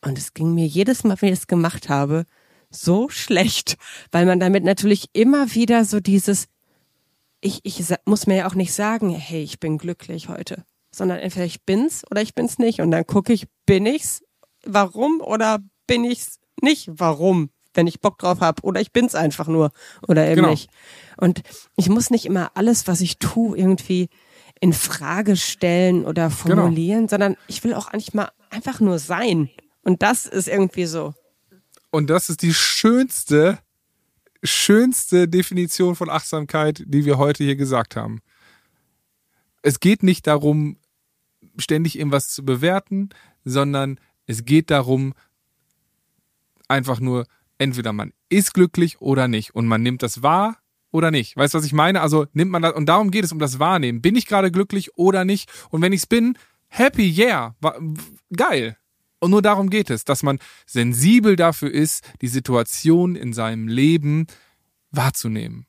Und 0.02 0.18
es 0.18 0.34
ging 0.34 0.54
mir 0.54 0.68
jedes 0.68 1.06
Mal, 1.06 1.16
wenn 1.22 1.32
ich 1.32 1.40
es 1.40 1.48
gemacht 1.48 1.88
habe, 1.88 2.26
so 2.70 3.08
schlecht, 3.08 3.78
weil 4.12 4.26
man 4.26 4.42
damit 4.42 4.66
natürlich 4.66 5.06
immer 5.14 5.56
wieder 5.56 5.86
so 5.86 6.02
dieses, 6.02 6.50
ich, 7.40 7.62
ich 7.64 7.82
muss 8.04 8.28
mir 8.28 8.36
ja 8.36 8.48
auch 8.48 8.56
nicht 8.56 8.74
sagen, 8.74 9.10
hey, 9.10 9.42
ich 9.42 9.62
bin 9.62 9.78
glücklich 9.78 10.28
heute, 10.28 10.66
sondern 10.92 11.20
entweder 11.20 11.46
ich 11.46 11.64
bin's 11.64 12.04
oder 12.12 12.22
ich 12.22 12.36
bin's 12.36 12.60
nicht. 12.60 12.82
Und 12.82 12.92
dann 12.92 13.08
gucke 13.08 13.32
ich, 13.32 13.48
bin 13.66 13.86
ich's, 13.86 14.22
warum 14.66 15.22
oder 15.22 15.60
bin 15.88 16.04
ich's 16.04 16.40
nicht, 16.62 16.90
warum, 16.92 17.50
wenn 17.74 17.88
ich 17.88 18.02
Bock 18.02 18.18
drauf 18.18 18.42
habe 18.42 18.62
oder 18.64 18.82
ich 18.82 18.92
bin's 18.92 19.16
einfach 19.16 19.48
nur 19.48 19.72
oder 20.08 20.26
eben 20.26 20.38
genau. 20.38 20.50
nicht. 20.50 20.70
Und 21.18 21.42
ich 21.76 21.90
muss 21.90 22.10
nicht 22.10 22.26
immer 22.26 22.52
alles, 22.56 22.88
was 22.88 23.02
ich 23.02 23.18
tue, 23.18 23.58
irgendwie 23.58 24.10
in 24.60 24.74
Frage 24.74 25.38
stellen 25.38 26.06
oder 26.06 26.30
genau. 26.30 26.36
formulieren, 26.36 27.00
genau. 27.02 27.10
sondern 27.10 27.38
ich 27.48 27.64
will 27.64 27.74
auch 27.74 27.88
eigentlich 27.88 28.14
mal 28.14 28.30
einfach 28.50 28.80
nur 28.80 29.00
sein. 29.00 29.50
Und 29.84 30.02
das 30.02 30.26
ist 30.26 30.48
irgendwie 30.48 30.86
so. 30.86 31.14
Und 31.92 32.10
das 32.10 32.30
ist 32.30 32.42
die 32.42 32.54
schönste, 32.54 33.60
schönste 34.44 35.28
Definition 35.28 35.96
von 35.96 36.10
Achtsamkeit, 36.10 36.84
die 36.86 37.06
wir 37.06 37.18
heute 37.18 37.44
hier 37.44 37.56
gesagt 37.56 37.96
haben. 37.96 38.22
Es 39.62 39.80
geht 39.80 40.04
nicht 40.04 40.28
darum, 40.28 40.78
ständig 41.58 41.98
irgendwas 41.98 42.30
zu 42.30 42.46
bewerten, 42.46 43.10
sondern 43.44 44.00
es 44.30 44.46
geht 44.46 44.70
darum, 44.70 45.14
einfach 46.68 47.00
nur, 47.00 47.26
entweder 47.58 47.94
man 47.94 48.14
ist 48.30 48.54
glücklich 48.54 49.02
oder 49.02 49.28
nicht 49.28 49.56
und 49.56 49.66
man 49.66 49.82
nimmt 49.82 50.04
das 50.04 50.22
wahr 50.22 50.60
oder 50.92 51.10
nicht. 51.10 51.36
Weißt 51.36 51.54
du, 51.56 51.58
was 51.58 51.66
ich 51.66 51.74
meine? 51.74 52.02
Also 52.02 52.28
nimmt 52.34 52.52
man 52.52 52.62
das, 52.62 52.74
und 52.74 52.86
darum 52.86 53.10
geht 53.10 53.26
es 53.26 53.32
um 53.32 53.40
das 53.40 53.58
Wahrnehmen. 53.58 54.04
Bin 54.04 54.16
ich 54.16 54.28
gerade 54.28 54.52
glücklich 54.52 54.96
oder 54.96 55.26
nicht? 55.26 55.52
Und 55.72 55.82
wenn 55.82 55.94
ich 55.94 56.02
es 56.02 56.08
bin, 56.08 56.38
happy, 56.68 57.10
yeah, 57.10 57.56
geil. 58.36 58.78
Und 59.20 59.32
nur 59.32 59.42
darum 59.42 59.72
geht 59.72 59.90
es, 59.90 60.06
dass 60.06 60.22
man 60.22 60.38
sensibel 60.68 61.36
dafür 61.36 61.72
ist, 61.72 62.08
die 62.22 62.28
Situation 62.28 63.16
in 63.16 63.34
seinem 63.34 63.68
Leben 63.68 64.28
wahrzunehmen. 64.92 65.66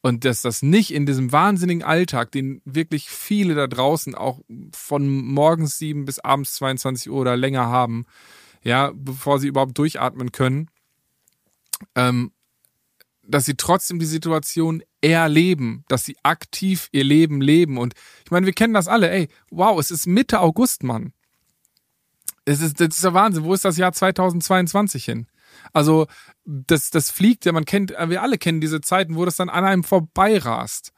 Und 0.00 0.24
dass 0.24 0.42
das 0.42 0.62
nicht 0.62 0.92
in 0.92 1.06
diesem 1.06 1.32
wahnsinnigen 1.32 1.82
Alltag, 1.82 2.30
den 2.30 2.62
wirklich 2.64 3.10
viele 3.10 3.54
da 3.54 3.66
draußen 3.66 4.14
auch 4.14 4.40
von 4.72 5.08
morgens 5.08 5.78
sieben 5.78 6.04
bis 6.04 6.20
abends 6.20 6.54
22 6.54 7.10
Uhr 7.10 7.20
oder 7.20 7.36
länger 7.36 7.66
haben, 7.66 8.06
ja, 8.62 8.92
bevor 8.94 9.40
sie 9.40 9.48
überhaupt 9.48 9.76
durchatmen 9.76 10.30
können, 10.30 10.70
ähm, 11.94 12.32
dass 13.22 13.44
sie 13.44 13.56
trotzdem 13.56 13.98
die 13.98 14.06
Situation 14.06 14.82
erleben, 15.00 15.84
dass 15.88 16.04
sie 16.04 16.16
aktiv 16.22 16.88
ihr 16.92 17.04
Leben 17.04 17.40
leben. 17.40 17.76
Und 17.76 17.94
ich 18.24 18.30
meine, 18.30 18.46
wir 18.46 18.54
kennen 18.54 18.74
das 18.74 18.88
alle, 18.88 19.10
ey, 19.10 19.28
wow, 19.50 19.78
es 19.78 19.90
ist 19.90 20.06
Mitte 20.06 20.40
August, 20.40 20.82
Mann. 20.82 21.12
Das 22.44 22.60
ist, 22.60 22.80
das 22.80 22.88
ist 22.88 23.04
der 23.04 23.12
Wahnsinn. 23.14 23.44
Wo 23.44 23.52
ist 23.52 23.64
das 23.64 23.76
Jahr 23.76 23.92
2022 23.92 25.04
hin? 25.04 25.26
Also, 25.72 26.06
das, 26.44 26.90
das 26.90 27.10
fliegt 27.10 27.44
ja, 27.44 27.52
man 27.52 27.64
kennt, 27.64 27.90
wir 27.90 28.22
alle 28.22 28.38
kennen 28.38 28.60
diese 28.60 28.80
Zeiten, 28.80 29.16
wo 29.16 29.24
das 29.24 29.36
dann 29.36 29.48
an 29.48 29.64
einem 29.64 29.84
vorbeirast. 29.84 30.92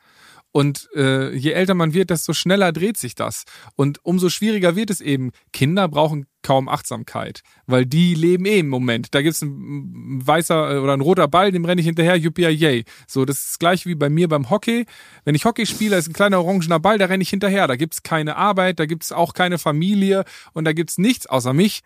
Und 0.53 0.89
äh, 0.97 1.33
je 1.35 1.53
älter 1.53 1.75
man 1.75 1.95
wird, 1.95 2.11
desto 2.11 2.33
schneller 2.33 2.73
dreht 2.73 2.97
sich 2.97 3.15
das. 3.15 3.45
Und 3.77 4.05
umso 4.05 4.29
schwieriger 4.31 4.75
wird 4.75 4.91
es 4.91 5.01
eben. 5.01 5.31
Kinder 5.53 5.87
brauchen 5.87 6.27
kaum 6.43 6.69
Achtsamkeit, 6.69 7.43
weil 7.67 7.87
die 7.87 8.15
leben 8.15 8.47
eh 8.47 8.59
im 8.59 8.69
Moment. 8.69 9.15
Da 9.15 9.23
gibt's 9.23 9.43
ein 9.43 10.21
weißer 10.27 10.75
äh, 10.75 10.79
oder 10.79 10.95
ein 10.95 11.03
roter 11.03 11.29
Ball, 11.29 11.53
dem 11.53 11.65
renne 11.65 11.81
ich 11.81 11.87
hinterher, 11.87 12.17
yuppie 12.17 12.49
yay. 12.49 12.85
So, 13.07 13.25
das 13.25 13.39
ist 13.39 13.51
das 13.51 13.59
gleiche 13.61 13.89
wie 13.89 13.95
bei 13.95 14.11
mir 14.11 14.27
beim 14.27 14.51
Hockey. 14.51 14.87
Wenn 15.25 15.37
ich 15.37 15.45
Hockey 15.45 15.67
spiele, 15.67 15.97
ist 15.97 16.09
ein 16.09 16.15
kleiner 16.15 16.41
orangener 16.41 16.81
Ball, 16.81 16.99
da 16.99 17.07
renne 17.07 17.23
ich 17.23 17.31
hinterher. 17.31 17.69
Da 17.69 17.77
gibt's 17.77 18.03
keine 18.03 18.37
Arbeit, 18.37 18.81
da 18.81 18.87
gibt's 18.87 19.13
auch 19.13 19.35
keine 19.35 19.59
Familie 19.59 20.25
und 20.53 20.65
da 20.65 20.73
gibt's 20.73 20.99
nichts 20.99 21.27
außer 21.27 21.53
mich 21.53 21.83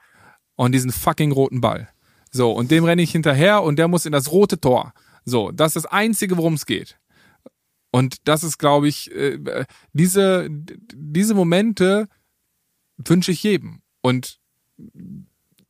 und 0.56 0.72
diesen 0.72 0.92
fucking 0.92 1.32
roten 1.32 1.60
Ball. 1.60 1.88
So, 2.34 2.50
und 2.50 2.72
dem 2.72 2.82
renne 2.84 3.00
ich 3.00 3.12
hinterher 3.12 3.62
und 3.62 3.78
der 3.78 3.86
muss 3.86 4.06
in 4.06 4.12
das 4.12 4.32
rote 4.32 4.60
Tor. 4.60 4.92
So, 5.24 5.52
das 5.52 5.76
ist 5.76 5.84
das 5.84 5.92
Einzige, 5.92 6.36
worum 6.36 6.54
es 6.54 6.66
geht. 6.66 6.98
Und 7.92 8.26
das 8.26 8.42
ist, 8.42 8.58
glaube 8.58 8.88
ich, 8.88 9.14
äh, 9.14 9.64
diese, 9.92 10.48
diese 10.50 11.34
Momente 11.34 12.08
wünsche 12.96 13.30
ich 13.30 13.44
jedem. 13.44 13.82
Und 14.00 14.40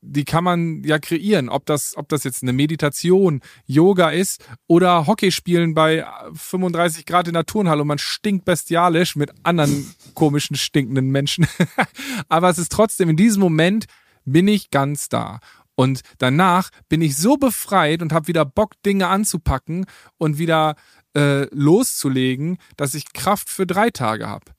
die 0.00 0.24
kann 0.24 0.42
man 0.42 0.82
ja 0.84 0.98
kreieren, 0.98 1.50
ob 1.50 1.66
das, 1.66 1.98
ob 1.98 2.08
das 2.08 2.24
jetzt 2.24 2.42
eine 2.42 2.54
Meditation, 2.54 3.42
Yoga 3.66 4.08
ist 4.08 4.42
oder 4.66 5.06
Hockey 5.06 5.32
spielen 5.32 5.74
bei 5.74 6.06
35 6.32 7.04
Grad 7.04 7.28
in 7.28 7.34
der 7.34 7.44
Turnhalle 7.44 7.82
und 7.82 7.88
man 7.88 7.98
stinkt 7.98 8.46
bestialisch 8.46 9.16
mit 9.16 9.32
anderen 9.42 9.94
komischen, 10.14 10.56
stinkenden 10.56 11.10
Menschen. 11.10 11.46
Aber 12.30 12.48
es 12.48 12.56
ist 12.56 12.72
trotzdem, 12.72 13.10
in 13.10 13.18
diesem 13.18 13.42
Moment 13.42 13.84
bin 14.24 14.48
ich 14.48 14.70
ganz 14.70 15.10
da. 15.10 15.40
Und 15.74 16.02
danach 16.18 16.70
bin 16.88 17.02
ich 17.02 17.16
so 17.16 17.36
befreit 17.36 18.02
und 18.02 18.12
habe 18.12 18.28
wieder 18.28 18.44
Bock, 18.44 18.80
Dinge 18.84 19.08
anzupacken 19.08 19.86
und 20.18 20.38
wieder 20.38 20.76
äh, 21.16 21.46
loszulegen, 21.54 22.58
dass 22.76 22.94
ich 22.94 23.12
Kraft 23.12 23.48
für 23.48 23.66
drei 23.66 23.90
Tage 23.90 24.28
habe. 24.28 24.52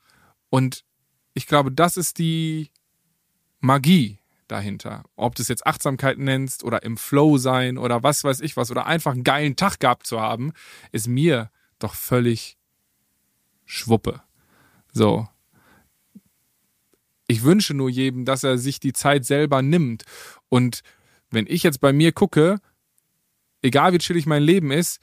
Und 0.50 0.84
ich 1.34 1.48
glaube, 1.48 1.72
das 1.72 1.98
ist 1.98 2.18
die 2.18 2.72
Magie 3.60 4.20
dahinter. 4.48 5.04
Ob 5.16 5.36
du 5.36 5.42
es 5.42 5.48
jetzt 5.48 5.66
Achtsamkeit 5.66 6.18
nennst 6.18 6.64
oder 6.64 6.84
im 6.84 6.98
Flow 6.98 7.38
sein 7.38 7.78
oder 7.78 8.04
was 8.04 8.24
weiß 8.24 8.42
ich 8.42 8.58
was 8.58 8.72
oder 8.72 8.86
einfach 8.86 9.14
einen 9.14 9.24
geilen 9.24 9.56
Tag 9.56 9.80
gehabt 9.80 10.06
zu 10.06 10.20
haben, 10.20 10.54
ist 10.92 11.08
mir 11.08 11.50
doch 11.80 11.96
völlig 11.96 12.58
Schwuppe. 13.66 14.22
So. 14.92 15.28
Ich 17.28 17.44
wünsche 17.44 17.74
nur 17.74 17.90
jedem, 17.90 18.24
dass 18.24 18.44
er 18.44 18.58
sich 18.58 18.80
die 18.80 18.94
Zeit 18.94 19.26
selber 19.26 19.62
nimmt. 19.62 20.04
Und 20.50 20.82
wenn 21.32 21.46
ich 21.48 21.64
jetzt 21.64 21.82
bei 21.82 21.94
mir 21.94 22.12
gucke, 22.12 22.60
egal 23.62 23.94
wie 23.94 23.98
chillig 23.98 24.26
mein 24.26 24.44
Leben 24.44 24.72
ist, 24.72 25.00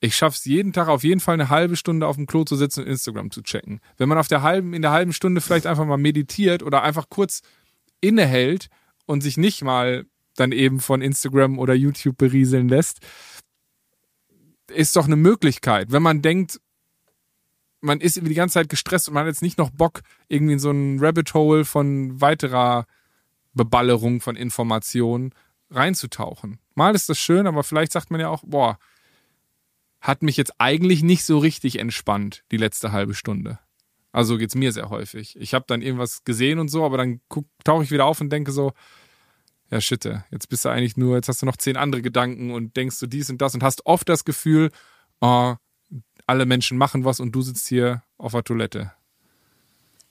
ich 0.00 0.14
schaffe 0.14 0.36
es 0.36 0.44
jeden 0.44 0.72
Tag 0.72 0.88
auf 0.88 1.04
jeden 1.04 1.20
Fall 1.20 1.34
eine 1.34 1.48
halbe 1.48 1.76
Stunde 1.76 2.06
auf 2.06 2.16
dem 2.16 2.26
Klo 2.26 2.44
zu 2.44 2.56
sitzen 2.56 2.80
und 2.80 2.88
Instagram 2.88 3.30
zu 3.30 3.42
checken. 3.42 3.80
Wenn 3.96 4.08
man 4.08 4.18
auf 4.18 4.28
der 4.28 4.42
halben, 4.42 4.74
in 4.74 4.82
der 4.82 4.90
halben 4.90 5.12
Stunde 5.12 5.40
vielleicht 5.40 5.66
einfach 5.66 5.86
mal 5.86 5.96
meditiert 5.96 6.62
oder 6.62 6.82
einfach 6.82 7.08
kurz 7.08 7.40
innehält 8.00 8.68
und 9.06 9.22
sich 9.22 9.36
nicht 9.36 9.62
mal 9.62 10.04
dann 10.34 10.52
eben 10.52 10.80
von 10.80 11.00
Instagram 11.00 11.58
oder 11.58 11.74
YouTube 11.74 12.18
berieseln 12.18 12.68
lässt, 12.68 13.00
ist 14.68 14.96
doch 14.96 15.06
eine 15.06 15.16
Möglichkeit. 15.16 15.92
Wenn 15.92 16.02
man 16.02 16.20
denkt, 16.20 16.60
man 17.80 18.00
ist 18.00 18.16
irgendwie 18.16 18.34
die 18.34 18.36
ganze 18.36 18.54
Zeit 18.54 18.68
gestresst 18.68 19.08
und 19.08 19.14
man 19.14 19.22
hat 19.22 19.28
jetzt 19.28 19.42
nicht 19.42 19.58
noch 19.58 19.70
Bock, 19.70 20.02
irgendwie 20.28 20.54
in 20.54 20.58
so 20.58 20.70
ein 20.70 20.98
Rabbit 21.00 21.32
Hole 21.34 21.64
von 21.64 22.20
weiterer 22.20 22.86
Beballerung 23.56 24.20
von 24.20 24.36
Informationen 24.36 25.32
reinzutauchen. 25.70 26.60
Mal 26.74 26.94
ist 26.94 27.08
das 27.08 27.18
schön, 27.18 27.46
aber 27.46 27.64
vielleicht 27.64 27.92
sagt 27.92 28.10
man 28.10 28.20
ja 28.20 28.28
auch, 28.28 28.44
boah, 28.46 28.78
hat 30.00 30.22
mich 30.22 30.36
jetzt 30.36 30.52
eigentlich 30.58 31.02
nicht 31.02 31.24
so 31.24 31.38
richtig 31.38 31.78
entspannt, 31.78 32.44
die 32.52 32.58
letzte 32.58 32.92
halbe 32.92 33.14
Stunde. 33.14 33.58
Also 34.12 34.38
geht's 34.38 34.54
mir 34.54 34.72
sehr 34.72 34.88
häufig. 34.90 35.36
Ich 35.40 35.52
habe 35.52 35.64
dann 35.66 35.82
irgendwas 35.82 36.22
gesehen 36.24 36.58
und 36.58 36.68
so, 36.68 36.84
aber 36.84 36.98
dann 36.98 37.20
tauche 37.64 37.82
ich 37.82 37.90
wieder 37.90 38.04
auf 38.04 38.20
und 38.20 38.30
denke 38.30 38.52
so, 38.52 38.72
ja, 39.70 39.80
shitte, 39.80 40.24
jetzt 40.30 40.48
bist 40.48 40.64
du 40.64 40.68
eigentlich 40.68 40.96
nur, 40.96 41.16
jetzt 41.16 41.28
hast 41.28 41.42
du 41.42 41.46
noch 41.46 41.56
zehn 41.56 41.76
andere 41.76 42.02
Gedanken 42.02 42.52
und 42.52 42.76
denkst 42.76 43.00
du 43.00 43.06
dies 43.06 43.30
und 43.30 43.42
das 43.42 43.54
und 43.54 43.62
hast 43.62 43.84
oft 43.84 44.08
das 44.08 44.24
Gefühl, 44.24 44.70
oh, 45.20 45.54
alle 46.26 46.46
Menschen 46.46 46.78
machen 46.78 47.04
was 47.04 47.20
und 47.20 47.32
du 47.32 47.42
sitzt 47.42 47.66
hier 47.66 48.02
auf 48.16 48.32
der 48.32 48.44
Toilette. 48.44 48.92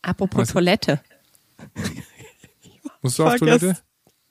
Apropos 0.02 0.42
weißt 0.42 0.50
du? 0.52 0.54
Toilette. 0.54 1.02
Musst 3.06 3.20
du 3.20 3.26
auf 3.26 3.36
Toilette? 3.36 3.78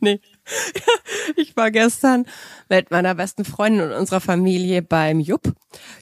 Nee. 0.01 0.21
Ich 1.37 1.57
war 1.57 1.71
gestern 1.71 2.27
mit 2.69 2.91
meiner 2.91 3.15
besten 3.15 3.45
Freundin 3.45 3.87
und 3.87 3.93
unserer 3.93 4.21
Familie 4.21 4.83
beim 4.83 5.21
Jupp. 5.21 5.55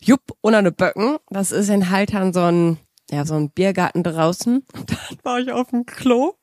Jupp 0.02 0.20
ohne 0.42 0.58
eine 0.58 0.72
Böcken. 0.72 1.18
Das 1.30 1.52
ist 1.52 1.68
in 1.68 1.90
Haltern 1.90 2.32
so 2.32 2.40
ein, 2.40 2.78
ja, 3.10 3.24
so 3.24 3.34
ein 3.34 3.50
Biergarten 3.50 4.02
draußen. 4.02 4.66
Und 4.74 4.90
dann 4.90 5.18
war 5.22 5.38
ich 5.38 5.52
auf 5.52 5.70
dem 5.70 5.86
Klo. 5.86 6.34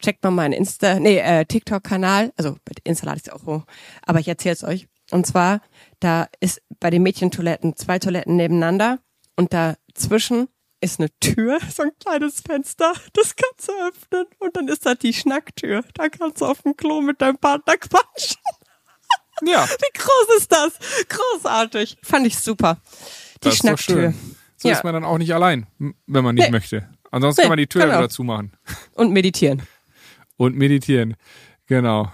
Checkt 0.00 0.24
mal 0.24 0.30
meinen 0.30 0.52
Insta, 0.52 0.98
nee, 0.98 1.18
äh, 1.18 1.44
TikTok-Kanal. 1.44 2.32
Also 2.36 2.56
mit 2.66 2.80
Insta 2.84 3.06
lade 3.06 3.18
ich 3.18 3.28
es 3.28 3.32
auch 3.32 3.46
hoch. 3.46 3.64
Aber 4.04 4.18
ich 4.20 4.28
erzähle 4.28 4.54
es 4.54 4.64
euch. 4.64 4.88
Und 5.10 5.26
zwar, 5.26 5.60
da 6.00 6.28
ist 6.40 6.62
bei 6.80 6.90
den 6.90 7.02
Mädchentoiletten 7.02 7.76
zwei 7.76 7.98
Toiletten 7.98 8.36
nebeneinander 8.36 8.98
und 9.36 9.52
dazwischen 9.52 10.48
ist 10.82 10.98
eine 10.98 11.08
Tür, 11.20 11.58
so 11.74 11.84
ein 11.84 11.92
kleines 12.00 12.40
Fenster, 12.40 12.92
das 13.12 13.36
kannst 13.36 13.68
du 13.68 13.72
öffnen 13.88 14.26
und 14.40 14.56
dann 14.56 14.68
ist 14.68 14.84
da 14.84 14.94
die 14.94 15.12
Schnacktür. 15.12 15.84
Da 15.94 16.08
kannst 16.08 16.40
du 16.40 16.46
auf 16.46 16.62
dem 16.62 16.76
Klo 16.76 17.00
mit 17.00 17.22
deinem 17.22 17.38
Partner 17.38 17.76
quatschen. 17.76 18.42
Ja. 19.46 19.64
Wie 19.68 19.98
groß 19.98 20.36
ist 20.38 20.50
das? 20.50 20.78
Großartig. 21.08 21.98
Fand 22.02 22.26
ich 22.26 22.36
super. 22.36 22.82
Die 23.42 23.48
das 23.48 23.58
Schnacktür. 23.58 24.12
So 24.56 24.68
ja. 24.68 24.74
ist 24.74 24.84
man 24.84 24.92
dann 24.92 25.04
auch 25.04 25.18
nicht 25.18 25.32
allein, 25.32 25.66
wenn 25.78 26.24
man 26.24 26.34
nicht 26.34 26.46
nee. 26.46 26.50
möchte. 26.50 26.88
Ansonsten 27.10 27.42
nee, 27.42 27.44
kann 27.44 27.50
man 27.50 27.58
die 27.58 27.66
Tür 27.68 27.82
genau. 27.82 27.98
wieder 27.98 28.08
zumachen. 28.08 28.52
Und 28.94 29.12
meditieren. 29.12 29.62
Und 30.36 30.56
meditieren. 30.56 31.16
Genau. 31.66 32.10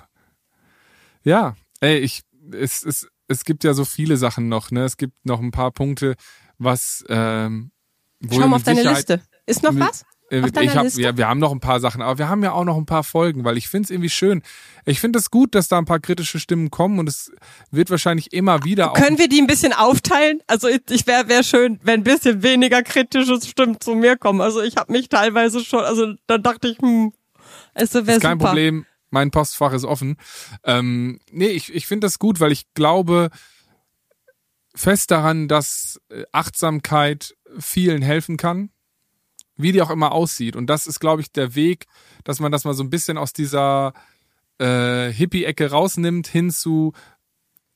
Ja, 1.22 1.56
ey, 1.80 1.98
ich, 1.98 2.22
es, 2.52 2.84
es, 2.84 3.08
es 3.28 3.44
gibt 3.44 3.64
ja 3.64 3.72
so 3.72 3.84
viele 3.84 4.16
Sachen 4.18 4.48
noch, 4.48 4.70
ne? 4.70 4.84
Es 4.84 4.96
gibt 4.96 5.14
noch 5.24 5.40
ein 5.40 5.50
paar 5.50 5.70
Punkte, 5.70 6.16
was, 6.58 7.04
ähm, 7.08 7.70
Schau 8.30 8.48
mal 8.48 8.56
auf 8.56 8.62
deine 8.62 8.82
Liste. 8.82 9.20
Ist 9.46 9.62
noch 9.62 9.78
was? 9.78 10.04
Äh, 10.30 10.46
ich 10.60 10.76
hab, 10.76 10.86
ja, 10.94 11.16
wir 11.16 11.26
haben 11.26 11.38
noch 11.38 11.52
ein 11.52 11.60
paar 11.60 11.80
Sachen, 11.80 12.02
aber 12.02 12.18
wir 12.18 12.28
haben 12.28 12.42
ja 12.42 12.52
auch 12.52 12.64
noch 12.64 12.76
ein 12.76 12.86
paar 12.86 13.04
Folgen, 13.04 13.44
weil 13.44 13.56
ich 13.56 13.68
finde 13.68 13.86
es 13.86 13.90
irgendwie 13.90 14.10
schön. 14.10 14.42
Ich 14.84 15.00
finde 15.00 15.18
es 15.18 15.30
gut, 15.30 15.54
dass 15.54 15.68
da 15.68 15.78
ein 15.78 15.86
paar 15.86 16.00
kritische 16.00 16.38
Stimmen 16.38 16.70
kommen 16.70 16.98
und 16.98 17.08
es 17.08 17.32
wird 17.70 17.90
wahrscheinlich 17.90 18.32
immer 18.32 18.64
wieder. 18.64 18.92
Können 18.92 19.18
wir 19.18 19.28
die 19.28 19.40
ein 19.40 19.46
bisschen 19.46 19.72
aufteilen? 19.72 20.40
Also 20.46 20.68
ich 20.68 21.06
wäre 21.06 21.28
wär 21.28 21.42
schön, 21.42 21.80
wenn 21.82 22.00
ein 22.00 22.04
bisschen 22.04 22.42
weniger 22.42 22.82
kritische 22.82 23.40
Stimmen 23.40 23.80
zu 23.80 23.94
mir 23.94 24.16
kommen. 24.16 24.40
Also 24.40 24.60
ich 24.60 24.76
habe 24.76 24.92
mich 24.92 25.08
teilweise 25.08 25.64
schon, 25.64 25.80
also 25.84 26.12
da 26.26 26.36
dachte 26.36 26.68
ich, 26.68 26.78
hm, 26.78 27.12
also 27.74 28.06
wäre 28.06 28.20
Kein 28.20 28.38
super. 28.38 28.46
Problem, 28.48 28.84
mein 29.10 29.30
Postfach 29.30 29.72
ist 29.72 29.84
offen. 29.84 30.16
Ähm, 30.64 31.20
nee, 31.30 31.48
ich, 31.48 31.74
ich 31.74 31.86
finde 31.86 32.06
das 32.06 32.18
gut, 32.18 32.40
weil 32.40 32.52
ich 32.52 32.64
glaube 32.74 33.30
fest 34.78 35.10
daran, 35.10 35.48
dass 35.48 36.00
äh, 36.08 36.24
Achtsamkeit 36.32 37.34
vielen 37.58 38.02
helfen 38.02 38.36
kann 38.36 38.70
wie 39.58 39.72
die 39.72 39.82
auch 39.82 39.90
immer 39.90 40.12
aussieht. 40.12 40.56
Und 40.56 40.68
das 40.68 40.86
ist, 40.86 41.00
glaube 41.00 41.20
ich, 41.20 41.32
der 41.32 41.54
Weg, 41.54 41.86
dass 42.24 42.40
man 42.40 42.52
das 42.52 42.64
mal 42.64 42.74
so 42.74 42.82
ein 42.82 42.90
bisschen 42.90 43.18
aus 43.18 43.32
dieser 43.32 43.92
äh, 44.58 45.10
Hippie-Ecke 45.10 45.70
rausnimmt, 45.70 46.28
hin 46.28 46.50
zu, 46.50 46.92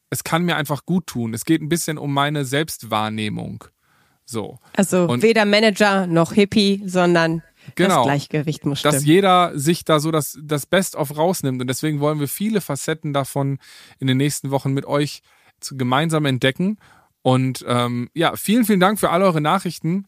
es 0.09 0.25
kann 0.25 0.45
mir 0.45 0.57
einfach 0.57 0.87
gut 0.87 1.09
tun. 1.09 1.35
Es 1.35 1.45
geht 1.45 1.61
ein 1.61 1.69
bisschen 1.69 1.99
um 1.99 2.15
meine 2.15 2.45
Selbstwahrnehmung. 2.45 3.65
So. 4.25 4.61
Also 4.75 5.07
Und 5.07 5.23
weder 5.23 5.45
Manager 5.45 6.07
noch 6.07 6.33
Hippie, 6.33 6.83
sondern 6.87 7.43
genau, 7.75 7.97
das 7.97 8.05
Gleichgewicht 8.05 8.65
muss 8.65 8.79
stimmen. 8.79 8.95
Dass 8.95 9.05
jeder 9.05 9.59
sich 9.59 9.85
da 9.85 9.99
so 9.99 10.13
das, 10.13 10.39
das 10.41 10.67
Best-of 10.67 11.17
rausnimmt. 11.17 11.61
Und 11.61 11.67
deswegen 11.67 11.99
wollen 11.99 12.21
wir 12.21 12.29
viele 12.29 12.61
Facetten 12.61 13.13
davon 13.13 13.59
in 13.99 14.07
den 14.07 14.17
nächsten 14.17 14.53
Wochen 14.53 14.73
mit 14.73 14.87
euch 14.87 15.23
gemeinsam 15.71 16.25
entdecken. 16.27 16.79
Und 17.23 17.65
ähm, 17.69 18.11
ja, 18.15 18.35
vielen, 18.37 18.65
vielen 18.65 18.81
Dank 18.81 18.99
für 18.99 19.11
all 19.11 19.23
eure 19.23 19.41
Nachrichten 19.41 20.07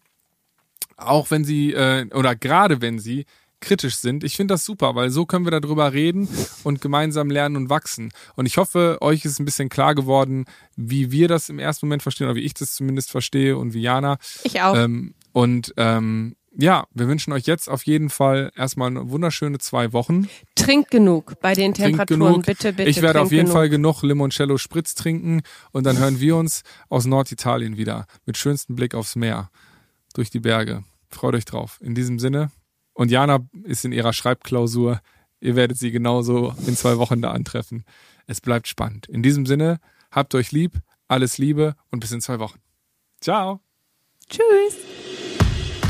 auch 0.97 1.31
wenn 1.31 1.45
sie 1.45 1.73
äh, 1.73 2.07
oder 2.15 2.37
gerade 2.37 2.81
wenn 2.81 2.99
sie 2.99 3.27
kritisch 3.61 3.97
sind. 3.97 4.25
Ich 4.25 4.37
finde 4.37 4.55
das 4.55 4.65
super, 4.65 4.95
weil 4.95 5.09
so 5.11 5.25
können 5.25 5.47
wir 5.47 5.59
darüber 5.59 5.93
reden 5.93 6.29
und 6.65 6.83
gemeinsam 6.83 7.31
lernen 7.31 7.57
und 7.57 7.71
wachsen. 7.71 8.13
Und 8.37 8.45
ich 8.45 8.59
hoffe, 8.59 8.99
euch 9.01 9.25
ist 9.25 9.39
ein 9.39 9.47
bisschen 9.47 9.71
klar 9.71 9.95
geworden, 9.95 10.45
wie 10.77 11.11
wir 11.11 11.29
das 11.29 11.49
im 11.49 11.59
ersten 11.59 11.87
Moment 11.87 12.03
verstehen 12.03 12.27
oder 12.27 12.37
wie 12.37 12.43
ich 12.43 12.53
das 12.53 12.75
zumindest 12.75 13.11
verstehe 13.11 13.57
und 13.57 13.73
wie 13.73 13.81
Jana. 13.81 14.19
Ich 14.43 14.61
auch. 14.61 14.77
Ähm, 14.77 15.15
und 15.33 15.73
ähm, 15.79 16.37
ja, 16.57 16.87
wir 16.93 17.09
wünschen 17.09 17.33
euch 17.33 17.47
jetzt 17.47 17.69
auf 17.69 17.85
jeden 17.85 18.11
Fall 18.11 18.53
erstmal 18.57 18.89
eine 18.89 19.11
wunderschöne 19.11 19.59
zwei 19.59 19.93
Wochen. 19.93 20.29
Trinkt 20.55 20.91
genug 20.91 21.41
bei 21.41 21.55
den 21.55 21.75
Temperaturen, 21.75 22.43
bitte, 22.43 22.73
bitte. 22.73 22.89
Ich 22.89 23.03
werde 23.03 23.21
auf 23.21 23.33
jeden 23.33 23.47
genug. 23.47 23.55
Fall 23.55 23.69
genug 23.69 24.03
Limoncello 24.03 24.59
Spritz 24.59 24.95
trinken 24.95 25.43
und 25.73 25.85
dann 25.85 25.99
hören 25.99 26.21
wir 26.21 26.37
uns 26.37 26.63
aus 26.89 27.07
Norditalien 27.07 27.77
wieder 27.77 28.07
mit 28.27 28.37
schönstem 28.37 28.77
Blick 28.77 28.95
aufs 28.95 29.17
Meer 29.17 29.51
durch 30.15 30.31
die 30.31 30.41
Berge. 30.41 30.85
Freut 31.11 31.35
euch 31.35 31.45
drauf. 31.45 31.79
In 31.83 31.95
diesem 31.95 32.19
Sinne. 32.19 32.51
Und 32.93 33.11
Jana 33.11 33.41
ist 33.65 33.85
in 33.85 33.93
ihrer 33.93 34.13
Schreibklausur. 34.13 35.01
Ihr 35.41 35.57
werdet 35.57 35.79
sie 35.79 35.91
genauso 35.91 36.55
in 36.67 36.77
zwei 36.77 36.99
Wochen 36.99 37.21
da 37.21 37.33
antreffen. 37.33 37.85
Es 38.27 38.41
bleibt 38.41 38.69
spannend. 38.69 39.07
In 39.07 39.23
diesem 39.23 39.47
Sinne, 39.47 39.81
habt 40.11 40.35
euch 40.35 40.53
lieb, 40.53 40.81
alles 41.09 41.39
Liebe 41.39 41.75
und 41.91 42.01
bis 42.01 42.13
in 42.13 42.21
zwei 42.21 42.39
Wochen. 42.39 42.61
Ciao. 43.21 43.61
Tschüss. 44.29 45.14